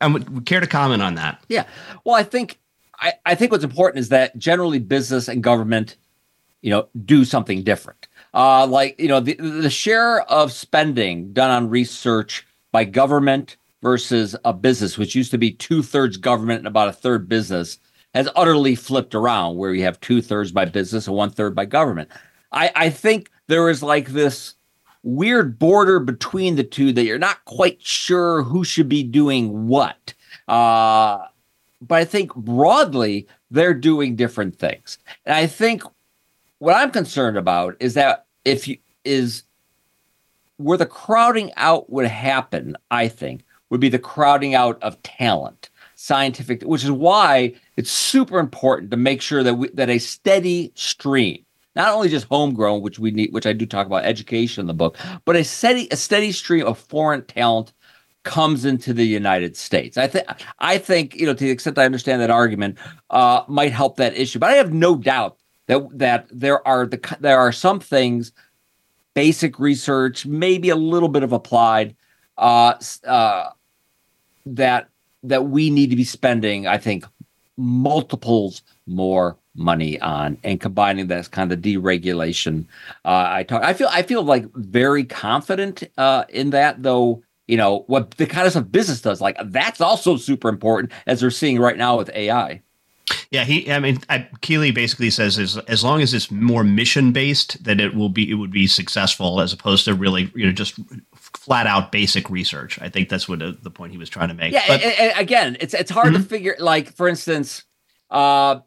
I 0.00 0.06
would 0.06 0.46
care 0.46 0.60
to 0.60 0.66
comment 0.66 1.02
on 1.02 1.16
that. 1.16 1.42
Yeah. 1.48 1.64
Well, 2.04 2.14
I 2.14 2.22
think 2.22 2.58
I, 3.00 3.12
I 3.26 3.34
think 3.34 3.52
what's 3.52 3.64
important 3.64 4.00
is 4.00 4.08
that 4.10 4.36
generally 4.38 4.78
business 4.78 5.28
and 5.28 5.42
government, 5.42 5.96
you 6.62 6.70
know, 6.70 6.88
do 7.04 7.24
something 7.24 7.62
different. 7.62 8.08
Uh, 8.32 8.66
like 8.66 8.98
you 8.98 9.08
know, 9.08 9.20
the 9.20 9.34
the 9.34 9.70
share 9.70 10.22
of 10.22 10.52
spending 10.52 11.32
done 11.32 11.50
on 11.50 11.70
research 11.70 12.46
by 12.72 12.84
government 12.84 13.56
versus 13.82 14.34
a 14.44 14.52
business, 14.52 14.98
which 14.98 15.14
used 15.14 15.30
to 15.30 15.38
be 15.38 15.52
two 15.52 15.82
thirds 15.82 16.16
government 16.16 16.58
and 16.58 16.66
about 16.66 16.88
a 16.88 16.92
third 16.92 17.28
business, 17.28 17.78
has 18.14 18.28
utterly 18.34 18.74
flipped 18.74 19.14
around, 19.14 19.56
where 19.56 19.72
you 19.72 19.84
have 19.84 20.00
two 20.00 20.22
thirds 20.22 20.52
by 20.52 20.64
business 20.64 21.06
and 21.06 21.16
one 21.16 21.30
third 21.30 21.54
by 21.54 21.64
government. 21.64 22.10
I, 22.50 22.70
I 22.74 22.90
think 22.90 23.30
there 23.46 23.68
is 23.68 23.82
like 23.82 24.08
this 24.08 24.54
weird 25.02 25.58
border 25.58 26.00
between 26.00 26.56
the 26.56 26.64
two 26.64 26.92
that 26.92 27.04
you're 27.04 27.18
not 27.18 27.44
quite 27.44 27.82
sure 27.82 28.42
who 28.42 28.64
should 28.64 28.88
be 28.88 29.02
doing 29.02 29.68
what. 29.68 30.14
Uh, 30.48 31.18
but 31.86 31.96
I 31.96 32.04
think 32.04 32.34
broadly 32.34 33.26
they're 33.50 33.74
doing 33.74 34.16
different 34.16 34.58
things. 34.58 34.98
And 35.24 35.34
I 35.34 35.46
think 35.46 35.82
what 36.58 36.76
I'm 36.76 36.90
concerned 36.90 37.36
about 37.36 37.76
is 37.80 37.94
that 37.94 38.26
if 38.44 38.68
you 38.68 38.78
is 39.04 39.44
where 40.56 40.78
the 40.78 40.86
crowding 40.86 41.52
out 41.56 41.90
would 41.90 42.06
happen, 42.06 42.76
I 42.90 43.08
think, 43.08 43.44
would 43.70 43.80
be 43.80 43.88
the 43.88 43.98
crowding 43.98 44.54
out 44.54 44.82
of 44.82 45.02
talent, 45.02 45.68
scientific, 45.94 46.62
which 46.62 46.84
is 46.84 46.90
why 46.90 47.54
it's 47.76 47.90
super 47.90 48.38
important 48.38 48.90
to 48.92 48.96
make 48.96 49.20
sure 49.20 49.42
that 49.42 49.54
we, 49.54 49.68
that 49.70 49.90
a 49.90 49.98
steady 49.98 50.72
stream 50.74 51.44
not 51.76 51.92
only 51.92 52.08
just 52.08 52.26
homegrown, 52.28 52.82
which 52.82 52.98
we 52.98 53.10
need, 53.10 53.32
which 53.32 53.46
I 53.46 53.52
do 53.52 53.66
talk 53.66 53.86
about 53.86 54.04
education 54.04 54.62
in 54.62 54.66
the 54.66 54.74
book, 54.74 54.96
but 55.24 55.36
a 55.36 55.44
steady 55.44 55.88
a 55.90 55.96
steady 55.96 56.32
stream 56.32 56.66
of 56.66 56.78
foreign 56.78 57.24
talent 57.26 57.73
comes 58.24 58.64
into 58.64 58.92
the 58.92 59.06
United 59.06 59.56
States. 59.56 59.96
I 59.96 60.06
think 60.08 60.26
I 60.58 60.78
think 60.78 61.14
you 61.14 61.26
know 61.26 61.34
to 61.34 61.44
the 61.44 61.50
extent 61.50 61.78
I 61.78 61.84
understand 61.84 62.20
that 62.22 62.30
argument 62.30 62.78
uh, 63.10 63.44
might 63.48 63.72
help 63.72 63.96
that 63.96 64.16
issue, 64.16 64.38
but 64.38 64.50
I 64.50 64.54
have 64.54 64.72
no 64.72 64.96
doubt 64.96 65.38
that 65.66 65.86
that 65.98 66.26
there 66.30 66.66
are 66.66 66.86
the 66.86 67.16
there 67.20 67.38
are 67.38 67.52
some 67.52 67.80
things, 67.80 68.32
basic 69.14 69.58
research, 69.58 70.26
maybe 70.26 70.70
a 70.70 70.76
little 70.76 71.08
bit 71.08 71.22
of 71.22 71.32
applied, 71.32 71.94
uh, 72.36 72.74
uh, 73.06 73.50
that 74.46 74.88
that 75.22 75.46
we 75.46 75.70
need 75.70 75.90
to 75.90 75.96
be 75.96 76.04
spending. 76.04 76.66
I 76.66 76.78
think 76.78 77.04
multiples 77.56 78.62
more 78.86 79.36
money 79.54 80.00
on 80.00 80.36
and 80.42 80.60
combining 80.60 81.06
that 81.06 81.30
kind 81.30 81.52
of 81.52 81.60
deregulation 81.60 82.64
uh, 83.04 83.26
i 83.28 83.44
talk 83.44 83.62
i 83.62 83.72
feel 83.72 83.86
i 83.92 84.02
feel 84.02 84.24
like 84.24 84.44
very 84.54 85.04
confident 85.04 85.84
uh, 85.96 86.24
in 86.30 86.50
that 86.50 86.82
though 86.82 87.22
you 87.46 87.56
know 87.56 87.84
what 87.86 88.12
the 88.12 88.26
kind 88.26 88.46
of 88.46 88.52
stuff 88.52 88.70
business 88.70 89.00
does 89.00 89.20
like 89.20 89.36
that's 89.46 89.80
also 89.80 90.16
super 90.16 90.48
important 90.48 90.92
as 91.06 91.22
we're 91.22 91.30
seeing 91.30 91.58
right 91.58 91.76
now 91.76 91.96
with 91.96 92.10
ai 92.14 92.62
yeah, 93.30 93.44
he. 93.44 93.70
I 93.70 93.80
mean, 93.80 93.98
I, 94.08 94.28
Kealey 94.40 94.72
basically 94.72 95.10
says 95.10 95.38
as 95.38 95.58
as 95.58 95.84
long 95.84 96.00
as 96.00 96.14
it's 96.14 96.30
more 96.30 96.64
mission 96.64 97.12
based, 97.12 97.62
that 97.64 97.80
it 97.80 97.94
will 97.94 98.08
be 98.08 98.30
it 98.30 98.34
would 98.34 98.50
be 98.50 98.66
successful 98.66 99.40
as 99.40 99.52
opposed 99.52 99.84
to 99.84 99.94
really 99.94 100.32
you 100.34 100.46
know 100.46 100.52
just 100.52 100.78
flat 101.14 101.66
out 101.66 101.92
basic 101.92 102.30
research. 102.30 102.80
I 102.80 102.88
think 102.88 103.08
that's 103.08 103.28
what 103.28 103.42
uh, 103.42 103.52
the 103.62 103.70
point 103.70 103.92
he 103.92 103.98
was 103.98 104.08
trying 104.08 104.28
to 104.28 104.34
make. 104.34 104.52
Yeah, 104.52 104.64
but, 104.66 104.82
and, 104.82 104.92
and 104.98 105.20
again, 105.20 105.56
it's 105.60 105.74
it's 105.74 105.90
hard 105.90 106.14
mm-hmm. 106.14 106.22
to 106.22 106.28
figure. 106.28 106.56
Like 106.58 106.92
for 106.92 107.08
instance, 107.08 107.64
uh, 108.10 108.60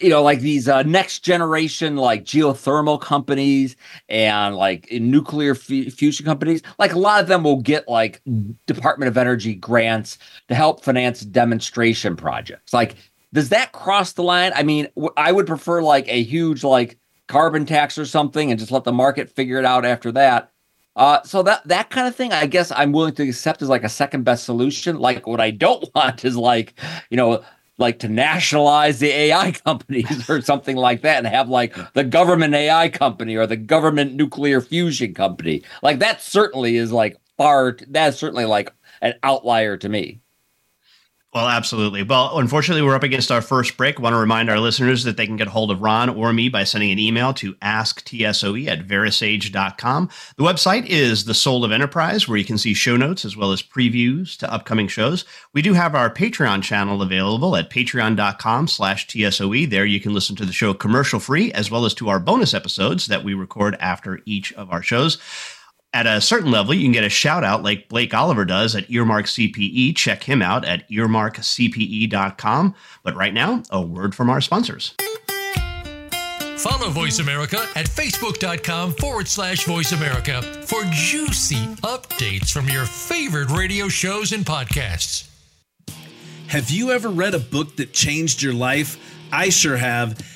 you 0.00 0.10
know, 0.10 0.22
like 0.22 0.40
these 0.40 0.68
uh, 0.68 0.82
next 0.82 1.20
generation 1.20 1.96
like 1.96 2.24
geothermal 2.24 3.00
companies 3.00 3.76
and 4.08 4.54
like 4.54 4.90
nuclear 4.92 5.52
f- 5.52 5.92
fusion 5.92 6.26
companies, 6.26 6.62
like 6.78 6.92
a 6.92 6.98
lot 6.98 7.20
of 7.20 7.28
them 7.28 7.42
will 7.42 7.60
get 7.62 7.88
like 7.88 8.20
Department 8.66 9.08
of 9.08 9.16
Energy 9.16 9.54
grants 9.54 10.18
to 10.48 10.54
help 10.54 10.84
finance 10.84 11.20
demonstration 11.20 12.14
projects. 12.14 12.74
Like, 12.74 12.96
does 13.32 13.48
that 13.48 13.72
cross 13.72 14.12
the 14.12 14.22
line? 14.22 14.52
I 14.54 14.62
mean, 14.62 14.88
w- 14.96 15.12
I 15.16 15.32
would 15.32 15.46
prefer 15.46 15.82
like 15.82 16.06
a 16.08 16.22
huge 16.22 16.62
like 16.62 16.98
carbon 17.26 17.64
tax 17.64 17.96
or 17.96 18.04
something 18.04 18.50
and 18.50 18.60
just 18.60 18.70
let 18.72 18.84
the 18.84 18.92
market 18.92 19.30
figure 19.30 19.58
it 19.58 19.64
out 19.64 19.86
after 19.86 20.12
that. 20.12 20.52
Uh, 20.94 21.22
so 21.24 21.42
that 21.42 21.66
that 21.68 21.90
kind 21.90 22.08
of 22.08 22.16
thing, 22.16 22.32
I 22.32 22.46
guess 22.46 22.72
I'm 22.72 22.92
willing 22.92 23.14
to 23.16 23.22
accept 23.22 23.60
as 23.60 23.68
like 23.68 23.84
a 23.84 23.88
second 23.88 24.24
best 24.24 24.44
solution. 24.44 24.98
Like 24.98 25.26
what 25.26 25.40
I 25.40 25.50
don't 25.50 25.84
want 25.94 26.24
is 26.24 26.36
like, 26.36 26.74
you 27.10 27.16
know, 27.16 27.42
like 27.78 27.98
to 28.00 28.08
nationalize 28.08 28.98
the 28.98 29.10
AI 29.10 29.52
companies 29.64 30.28
or 30.28 30.40
something 30.40 30.76
like 30.76 31.02
that 31.02 31.18
and 31.18 31.26
have 31.26 31.48
like 31.48 31.76
the 31.94 32.04
government 32.04 32.54
AI 32.54 32.88
company 32.88 33.36
or 33.36 33.46
the 33.46 33.56
government 33.56 34.14
nuclear 34.14 34.60
fusion 34.60 35.14
company. 35.14 35.62
Like 35.82 35.98
that 35.98 36.22
certainly 36.22 36.76
is 36.76 36.92
like 36.92 37.16
far 37.36 37.76
that's 37.88 38.18
certainly 38.18 38.44
like 38.44 38.72
an 39.02 39.14
outlier 39.22 39.76
to 39.76 39.88
me. 39.88 40.20
Well, 41.36 41.48
absolutely. 41.48 42.02
Well, 42.02 42.38
unfortunately, 42.38 42.80
we're 42.80 42.94
up 42.94 43.02
against 43.02 43.30
our 43.30 43.42
first 43.42 43.76
break. 43.76 43.98
I 43.98 44.02
want 44.02 44.14
to 44.14 44.18
remind 44.18 44.48
our 44.48 44.58
listeners 44.58 45.04
that 45.04 45.18
they 45.18 45.26
can 45.26 45.36
get 45.36 45.48
hold 45.48 45.70
of 45.70 45.82
Ron 45.82 46.08
or 46.08 46.32
me 46.32 46.48
by 46.48 46.64
sending 46.64 46.90
an 46.90 46.98
email 46.98 47.34
to 47.34 47.52
asktsoe 47.56 48.66
at 48.66 48.88
verasage.com. 48.88 50.08
The 50.38 50.42
website 50.42 50.86
is 50.86 51.26
The 51.26 51.34
Soul 51.34 51.62
of 51.62 51.72
Enterprise, 51.72 52.26
where 52.26 52.38
you 52.38 52.44
can 52.46 52.56
see 52.56 52.72
show 52.72 52.96
notes 52.96 53.26
as 53.26 53.36
well 53.36 53.52
as 53.52 53.62
previews 53.62 54.38
to 54.38 54.50
upcoming 54.50 54.88
shows. 54.88 55.26
We 55.52 55.60
do 55.60 55.74
have 55.74 55.94
our 55.94 56.08
Patreon 56.08 56.62
channel 56.62 57.02
available 57.02 57.54
at 57.54 57.68
patreon.com 57.68 58.68
slash 58.68 59.06
TSOE. 59.06 59.68
There 59.68 59.84
you 59.84 60.00
can 60.00 60.14
listen 60.14 60.36
to 60.36 60.46
the 60.46 60.54
show 60.54 60.72
commercial 60.72 61.20
free, 61.20 61.52
as 61.52 61.70
well 61.70 61.84
as 61.84 61.92
to 61.96 62.08
our 62.08 62.18
bonus 62.18 62.54
episodes 62.54 63.08
that 63.08 63.24
we 63.24 63.34
record 63.34 63.76
after 63.78 64.20
each 64.24 64.54
of 64.54 64.70
our 64.70 64.82
shows 64.82 65.18
at 65.92 66.06
a 66.06 66.20
certain 66.20 66.50
level, 66.50 66.74
you 66.74 66.82
can 66.82 66.92
get 66.92 67.04
a 67.04 67.08
shout 67.08 67.42
out 67.42 67.62
like 67.62 67.88
Blake 67.88 68.12
Oliver 68.12 68.44
does 68.44 68.76
at 68.76 68.90
Earmark 68.90 69.26
CPE. 69.26 69.96
Check 69.96 70.24
him 70.24 70.42
out 70.42 70.64
at 70.64 70.88
earmarkcpe.com. 70.90 72.74
But 73.02 73.14
right 73.14 73.32
now, 73.32 73.62
a 73.70 73.80
word 73.80 74.14
from 74.14 74.28
our 74.28 74.40
sponsors. 74.40 74.94
Follow 76.58 76.90
Voice 76.90 77.18
America 77.18 77.58
at 77.76 77.86
facebook.com 77.86 78.92
forward 78.94 79.28
slash 79.28 79.64
voice 79.64 79.92
America 79.92 80.42
for 80.42 80.82
juicy 80.90 81.66
updates 81.82 82.50
from 82.50 82.68
your 82.68 82.84
favorite 82.84 83.50
radio 83.50 83.88
shows 83.88 84.32
and 84.32 84.44
podcasts. 84.44 85.28
Have 86.48 86.70
you 86.70 86.92
ever 86.92 87.08
read 87.08 87.34
a 87.34 87.38
book 87.38 87.76
that 87.76 87.92
changed 87.92 88.42
your 88.42 88.54
life? 88.54 88.98
I 89.32 89.48
sure 89.50 89.76
have. 89.76 90.35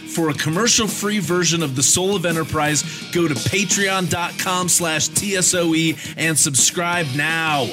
For 0.13 0.29
a 0.29 0.33
commercial-free 0.33 1.19
version 1.19 1.63
of 1.63 1.77
The 1.77 1.83
Soul 1.83 2.17
of 2.17 2.25
Enterprise, 2.25 2.83
go 3.13 3.29
to 3.29 3.33
patreon.com 3.33 4.67
slash 4.67 5.07
TSOE 5.07 6.15
and 6.17 6.37
subscribe 6.37 7.07
now. 7.15 7.67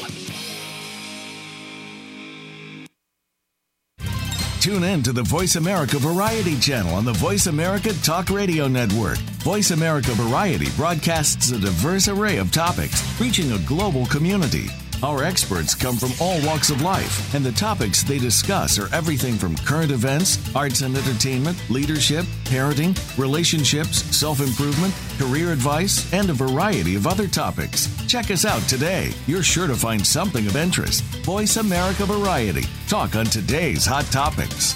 Tune 4.60 4.84
in 4.84 5.02
to 5.02 5.12
the 5.12 5.22
Voice 5.22 5.56
America 5.56 5.98
Variety 5.98 6.58
channel 6.58 6.94
on 6.94 7.04
the 7.04 7.12
Voice 7.12 7.46
America 7.46 7.92
Talk 8.02 8.30
Radio 8.30 8.68
Network. 8.68 9.18
Voice 9.42 9.70
America 9.70 10.12
Variety 10.12 10.66
broadcasts 10.76 11.50
a 11.50 11.58
diverse 11.58 12.06
array 12.06 12.36
of 12.36 12.52
topics, 12.52 13.02
reaching 13.20 13.50
a 13.52 13.58
global 13.60 14.06
community. 14.06 14.68
Our 15.00 15.22
experts 15.22 15.76
come 15.76 15.96
from 15.96 16.10
all 16.20 16.44
walks 16.44 16.70
of 16.70 16.82
life, 16.82 17.32
and 17.32 17.44
the 17.44 17.52
topics 17.52 18.02
they 18.02 18.18
discuss 18.18 18.80
are 18.80 18.92
everything 18.92 19.34
from 19.34 19.54
current 19.58 19.92
events, 19.92 20.38
arts 20.56 20.80
and 20.80 20.96
entertainment, 20.96 21.56
leadership, 21.70 22.24
parenting, 22.44 22.96
relationships, 23.16 24.02
self 24.16 24.40
improvement, 24.40 24.92
career 25.16 25.52
advice, 25.52 26.12
and 26.12 26.30
a 26.30 26.32
variety 26.32 26.96
of 26.96 27.06
other 27.06 27.28
topics. 27.28 27.88
Check 28.08 28.32
us 28.32 28.44
out 28.44 28.62
today. 28.62 29.12
You're 29.28 29.44
sure 29.44 29.68
to 29.68 29.76
find 29.76 30.04
something 30.04 30.44
of 30.48 30.56
interest. 30.56 31.04
Voice 31.24 31.58
America 31.58 32.04
Variety. 32.04 32.64
Talk 32.88 33.14
on 33.14 33.26
today's 33.26 33.86
hot 33.86 34.06
topics. 34.06 34.74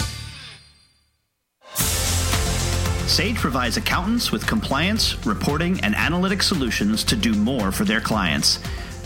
Sage 3.10 3.36
provides 3.36 3.76
accountants 3.76 4.30
with 4.30 4.46
compliance, 4.46 5.16
reporting, 5.26 5.80
and 5.80 5.96
analytic 5.96 6.42
solutions 6.42 7.02
to 7.04 7.16
do 7.16 7.34
more 7.34 7.72
for 7.72 7.84
their 7.84 8.00
clients. 8.00 8.60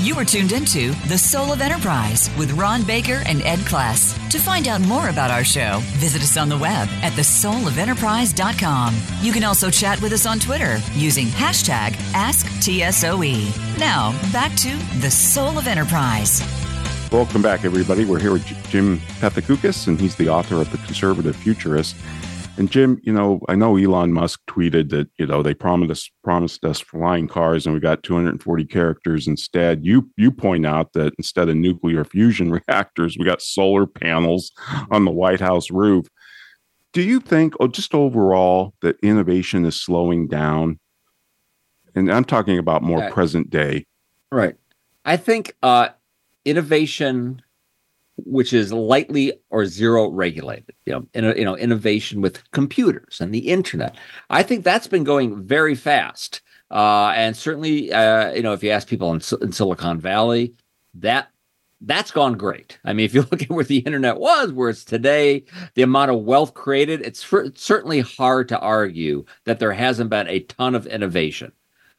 You 0.00 0.14
are 0.14 0.24
tuned 0.24 0.52
into 0.52 0.92
The 1.08 1.18
Soul 1.18 1.52
of 1.52 1.60
Enterprise 1.60 2.30
with 2.38 2.52
Ron 2.52 2.84
Baker 2.84 3.20
and 3.26 3.42
Ed 3.42 3.58
Kless. 3.58 4.16
To 4.30 4.38
find 4.38 4.68
out 4.68 4.80
more 4.80 5.08
about 5.08 5.32
our 5.32 5.42
show, 5.42 5.80
visit 5.96 6.22
us 6.22 6.36
on 6.36 6.48
the 6.48 6.56
web 6.56 6.86
at 7.02 7.14
thesoulofenterprise.com. 7.14 8.96
You 9.20 9.32
can 9.32 9.42
also 9.42 9.70
chat 9.70 10.00
with 10.00 10.12
us 10.12 10.24
on 10.24 10.38
Twitter 10.38 10.78
using 10.92 11.26
hashtag 11.26 11.94
AskTSOE. 12.12 13.76
Now, 13.76 14.12
back 14.32 14.54
to 14.58 14.76
The 15.00 15.10
Soul 15.10 15.58
of 15.58 15.66
Enterprise. 15.66 16.42
Welcome 17.10 17.42
back, 17.42 17.64
everybody. 17.64 18.04
We're 18.04 18.20
here 18.20 18.32
with 18.32 18.46
Jim 18.68 18.98
Pethokoukis, 19.18 19.88
and 19.88 20.00
he's 20.00 20.14
the 20.14 20.28
author 20.28 20.60
of 20.60 20.70
The 20.70 20.78
Conservative 20.78 21.34
Futurist. 21.34 21.96
And 22.58 22.70
Jim, 22.72 22.98
you 23.04 23.12
know, 23.12 23.40
I 23.48 23.54
know 23.54 23.76
Elon 23.76 24.12
Musk 24.12 24.40
tweeted 24.48 24.90
that 24.90 25.08
you 25.16 25.26
know 25.26 25.44
they 25.44 25.54
promised 25.54 25.90
us 25.92 26.10
promised 26.24 26.64
us 26.64 26.80
flying 26.80 27.28
cars, 27.28 27.64
and 27.64 27.74
we 27.74 27.80
got 27.80 28.02
240 28.02 28.64
characters 28.64 29.28
instead. 29.28 29.84
You 29.86 30.10
you 30.16 30.32
point 30.32 30.66
out 30.66 30.92
that 30.94 31.14
instead 31.18 31.48
of 31.48 31.54
nuclear 31.54 32.04
fusion 32.04 32.50
reactors, 32.68 33.16
we 33.16 33.24
got 33.24 33.40
solar 33.42 33.86
panels 33.86 34.50
on 34.90 35.04
the 35.04 35.12
White 35.12 35.40
House 35.40 35.70
roof. 35.70 36.06
Do 36.92 37.00
you 37.02 37.20
think, 37.20 37.54
or 37.60 37.68
just 37.68 37.94
overall, 37.94 38.74
that 38.82 38.96
innovation 39.04 39.64
is 39.64 39.80
slowing 39.80 40.26
down? 40.26 40.80
And 41.94 42.10
I'm 42.10 42.24
talking 42.24 42.58
about 42.58 42.82
more 42.82 43.00
Yeah. 43.00 43.10
present 43.10 43.50
day. 43.50 43.86
Right. 44.32 44.56
I 45.04 45.16
think 45.16 45.54
uh, 45.62 45.90
innovation, 46.44 47.40
which 48.24 48.52
is 48.52 48.72
lightly 48.72 49.32
or 49.50 49.66
zero 49.66 50.10
regulated, 50.10 50.74
you 50.86 50.92
know, 50.92 51.06
in, 51.14 51.24
you 51.36 51.44
know, 51.44 51.56
innovation 51.56 52.20
with 52.20 52.48
computers 52.50 53.20
and 53.20 53.34
the 53.34 53.48
internet. 53.48 53.96
I 54.30 54.42
think 54.42 54.64
that's 54.64 54.86
been 54.86 55.04
going 55.04 55.42
very 55.42 55.74
fast. 55.74 56.40
Uh, 56.70 57.12
and 57.14 57.36
certainly, 57.36 57.92
uh, 57.92 58.32
you 58.32 58.42
know, 58.42 58.52
if 58.52 58.62
you 58.62 58.70
ask 58.70 58.88
people 58.88 59.12
in, 59.12 59.20
in 59.40 59.52
Silicon 59.52 60.00
Valley, 60.00 60.54
that 60.94 61.28
that's 61.80 62.10
gone 62.10 62.34
great. 62.34 62.78
I 62.84 62.92
mean, 62.92 63.06
if 63.06 63.14
you 63.14 63.22
look 63.30 63.42
at 63.42 63.50
where 63.50 63.64
the 63.64 63.78
internet 63.78 64.18
was, 64.18 64.52
where 64.52 64.70
it's 64.70 64.84
today, 64.84 65.44
the 65.74 65.82
amount 65.82 66.10
of 66.10 66.24
wealth 66.24 66.54
created, 66.54 67.02
it's, 67.02 67.32
it's 67.32 67.62
certainly 67.62 68.00
hard 68.00 68.48
to 68.48 68.58
argue 68.58 69.24
that 69.44 69.60
there 69.60 69.72
hasn't 69.72 70.10
been 70.10 70.28
a 70.28 70.40
ton 70.40 70.74
of 70.74 70.86
innovation. 70.86 71.52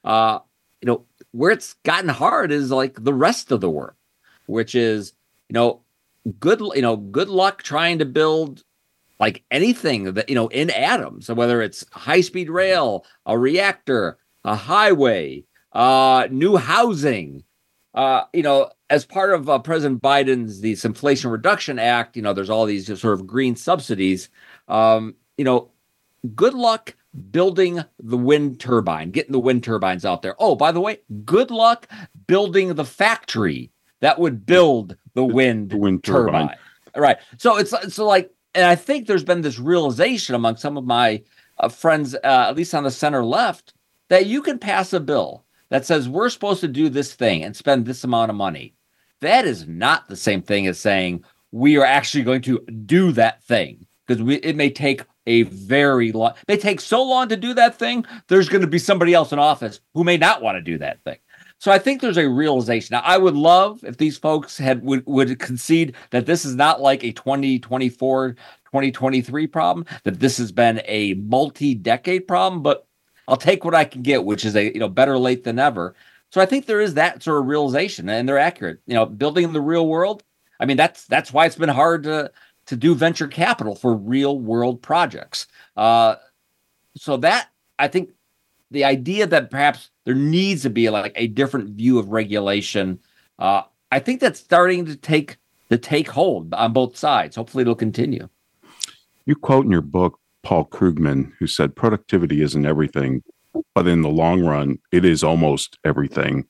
Uh, 0.04 0.40
you 0.82 0.86
know, 0.86 1.06
where 1.32 1.52
it's 1.52 1.74
gotten 1.84 2.10
hard 2.10 2.52
is 2.52 2.72
like 2.72 3.04
the 3.04 3.14
rest 3.14 3.52
of 3.52 3.62
the 3.62 3.70
world, 3.70 3.96
which 4.48 4.76
is, 4.76 5.14
you 5.50 5.54
know, 5.54 5.82
good, 6.40 6.60
you 6.60 6.82
know, 6.82 6.98
good 6.98 7.30
luck 7.30 7.64
trying 7.64 8.00
to 8.00 8.06
build 8.06 8.64
like 9.20 9.44
anything 9.52 10.14
that, 10.14 10.30
you 10.30 10.36
know, 10.36 10.48
in 10.48 10.70
atoms, 10.70 11.26
so 11.26 11.34
whether 11.34 11.62
it's 11.62 11.86
high 11.92 12.22
speed 12.22 12.50
rail, 12.50 13.06
a 13.26 13.38
reactor, 13.38 14.18
a 14.46 14.56
highway, 14.56 15.44
uh, 15.74 16.28
new 16.32 16.56
housing, 16.56 17.44
uh, 17.94 18.24
you 18.34 18.44
know, 18.44 18.70
as 18.90 19.06
part 19.06 19.34
of 19.34 19.50
uh, 19.50 19.60
President 19.60 20.02
Biden's 20.02 20.62
this 20.62 20.86
Inflation 20.86 21.30
Reduction 21.32 21.80
Act, 21.80 22.16
you 22.16 22.22
know, 22.22 22.34
there's 22.34 22.50
all 22.50 22.66
these 22.66 22.88
sort 23.00 23.14
of 23.14 23.28
green 23.28 23.56
subsidies. 23.56 24.30
Um, 24.68 25.16
you 25.38 25.44
know, 25.44 25.72
good 26.36 26.54
luck 26.54 26.96
building 27.32 27.84
the 28.00 28.18
wind 28.18 28.60
turbine, 28.60 29.12
getting 29.12 29.32
the 29.32 29.40
wind 29.40 29.64
turbines 29.64 30.06
out 30.06 30.22
there. 30.22 30.36
Oh, 30.40 30.56
by 30.56 30.72
the 30.72 30.82
way, 30.82 31.00
good 31.26 31.52
luck 31.52 31.88
building 32.28 32.74
the 32.74 32.86
factory 32.86 33.72
that 34.02 34.20
would 34.20 34.46
build 34.46 34.96
the 35.28 35.34
wind, 35.34 35.70
The 35.72 35.78
wind 35.78 36.04
turbine. 36.04 36.48
turbine. 36.48 36.58
Right. 36.96 37.18
So 37.38 37.58
it's 37.58 37.74
so 37.94 38.06
like, 38.06 38.32
and 38.56 38.66
I 38.66 38.76
think 38.76 39.08
there's 39.08 39.24
been 39.24 39.42
this 39.42 39.60
realization 39.60 40.36
among 40.36 40.58
some 40.58 40.78
of 40.78 40.86
my 40.86 41.22
uh, 41.60 41.70
friends, 41.70 42.16
uh, 42.16 42.20
at 42.24 42.56
least 42.56 42.74
on 42.74 42.84
the 42.84 42.92
center 42.92 43.24
left, 43.24 43.74
that 44.10 44.26
you 44.26 44.42
can 44.42 44.58
pass 44.58 44.94
a 44.94 45.00
bill 45.00 45.46
that 45.70 45.86
says 45.86 46.10
we're 46.10 46.30
supposed 46.30 46.62
to 46.62 46.68
do 46.68 46.90
this 46.90 47.14
thing 47.14 47.44
and 47.44 47.56
spend 47.56 47.86
this 47.86 48.04
amount 48.04 48.32
of 48.32 48.36
money. 48.36 48.74
That 49.22 49.46
is 49.46 49.68
not 49.68 50.08
the 50.08 50.16
same 50.16 50.42
thing 50.42 50.66
as 50.68 50.80
saying 50.80 51.24
we 51.52 51.78
are 51.78 51.86
actually 51.86 52.24
going 52.24 52.42
to 52.44 52.60
do 52.86 53.12
that 53.14 53.44
thing 53.44 53.86
because 54.08 54.24
we 54.24 54.36
it 54.38 54.56
may 54.56 54.70
take 54.70 55.04
a 55.28 55.44
very 55.44 56.12
long 56.12 56.34
They 56.48 56.58
take 56.58 56.80
so 56.80 57.04
long 57.04 57.28
to 57.30 57.38
do 57.38 57.54
that 57.56 57.78
thing 57.78 58.06
there's 58.28 58.50
going 58.50 58.62
to 58.62 58.68
be 58.68 58.80
somebody 58.80 59.14
else 59.14 59.32
in 59.32 59.40
office 59.40 59.80
who 59.94 60.04
may 60.04 60.18
not 60.18 60.42
want 60.42 60.56
to 60.58 60.62
do 60.62 60.78
that 60.80 61.04
thing 61.04 61.18
so 61.60 61.72
i 61.72 61.78
think 61.78 62.02
there's 62.02 62.18
a 62.18 62.28
realization 62.28 62.94
now 62.94 63.02
i 63.06 63.18
would 63.18 63.36
love 63.36 63.84
if 63.84 63.98
these 63.98 64.18
folks 64.18 64.58
had 64.58 64.84
would, 64.84 65.06
would 65.06 65.40
concede 65.40 65.96
that 66.10 66.26
this 66.26 66.46
is 66.46 66.56
not 66.56 66.82
like 66.82 67.04
a 67.04 67.12
2024 67.12 68.32
2023 68.32 69.48
problem 69.48 69.86
that 70.04 70.20
this 70.20 70.38
has 70.38 70.52
been 70.52 70.82
a 70.86 71.14
multi-decade 71.16 72.28
problem 72.28 72.62
but 72.64 72.88
i'll 73.28 73.38
take 73.38 73.64
what 73.64 73.76
i 73.76 73.86
can 73.86 74.02
get 74.02 74.26
which 74.26 74.46
is 74.46 74.56
a 74.56 74.74
you 74.74 74.80
know 74.80 74.90
better 74.90 75.18
late 75.18 75.44
than 75.44 75.60
ever. 75.60 75.96
so 76.32 76.42
i 76.42 76.46
think 76.46 76.66
there 76.66 76.82
is 76.82 76.96
that 76.96 77.22
sort 77.22 77.40
of 77.40 77.48
realization 77.48 78.10
and 78.10 78.28
they're 78.28 78.38
accurate 78.38 78.80
you 78.88 78.94
know 78.94 79.06
building 79.06 79.44
in 79.44 79.54
the 79.54 79.62
real 79.62 79.88
world 79.88 80.24
i 80.60 80.66
mean 80.66 80.78
that's 80.78 81.06
that's 81.06 81.32
why 81.32 81.46
it's 81.46 81.56
been 81.56 81.70
hard 81.70 82.04
to 82.04 82.32
to 82.70 82.76
do 82.76 82.94
venture 82.94 83.28
capital 83.28 83.74
for 83.74 83.96
real 83.96 84.40
world 84.40 84.80
projects. 84.80 85.48
Uh, 85.76 86.16
so 86.96 87.18
that 87.18 87.50
I 87.80 87.88
think 87.88 88.12
the 88.70 88.84
idea 88.84 89.26
that 89.26 89.50
perhaps 89.50 89.90
there 90.10 90.16
needs 90.16 90.64
to 90.64 90.72
be 90.72 90.90
like 90.90 91.12
a 91.16 91.28
different 91.28 91.70
view 91.70 92.00
of 92.00 92.10
regulation, 92.10 92.98
uh, 93.38 93.62
I 93.92 94.00
think 94.00 94.22
that's 94.22 94.40
starting 94.40 94.84
to 94.88 94.96
take 94.96 95.38
to 95.70 95.78
take 95.78 96.10
hold 96.10 96.52
on 96.56 96.74
both 96.74 96.98
sides. 96.98 97.36
Hopefully, 97.36 97.62
it'll 97.62 97.76
continue. 97.76 98.28
You 99.28 99.36
quote 99.36 99.66
in 99.66 99.72
your 99.72 99.82
book 99.82 100.20
Paul 100.42 100.66
Krugman, 100.66 101.32
who 101.38 101.46
said 101.46 101.76
productivity 101.76 102.42
isn't 102.42 102.66
everything, 102.66 103.22
but 103.76 103.88
in 103.88 104.02
the 104.02 104.10
long 104.10 104.44
run, 104.44 104.80
it 104.92 105.06
is 105.06 105.24
almost 105.24 105.78
everything. 105.86 106.48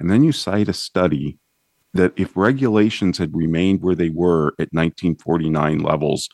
And 0.00 0.10
then 0.10 0.24
you 0.24 0.32
cite 0.32 0.70
a 0.70 0.72
study 0.72 1.38
that 1.92 2.14
if 2.16 2.34
regulations 2.34 3.18
had 3.18 3.36
remained 3.36 3.82
where 3.82 3.94
they 3.94 4.08
were 4.08 4.54
at 4.58 4.72
1949 4.72 5.80
levels, 5.80 6.30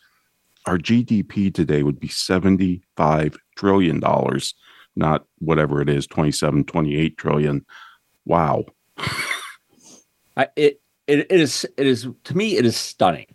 our 0.66 0.78
GDP 0.78 1.52
today 1.52 1.82
would 1.82 1.98
be 1.98 2.06
75 2.06 3.36
trillion 3.56 3.98
dollars, 3.98 4.54
not 5.00 5.24
whatever 5.38 5.82
it 5.82 5.88
is, 5.88 6.06
27, 6.06 6.64
28 6.64 7.16
trillion. 7.16 7.66
Wow. 8.24 8.66
I, 10.36 10.48
it, 10.54 10.80
it 11.08 11.26
it 11.30 11.40
is 11.40 11.66
it 11.76 11.86
is 11.86 12.06
to 12.24 12.36
me 12.36 12.56
it 12.56 12.64
is 12.64 12.76
stunning 12.76 13.26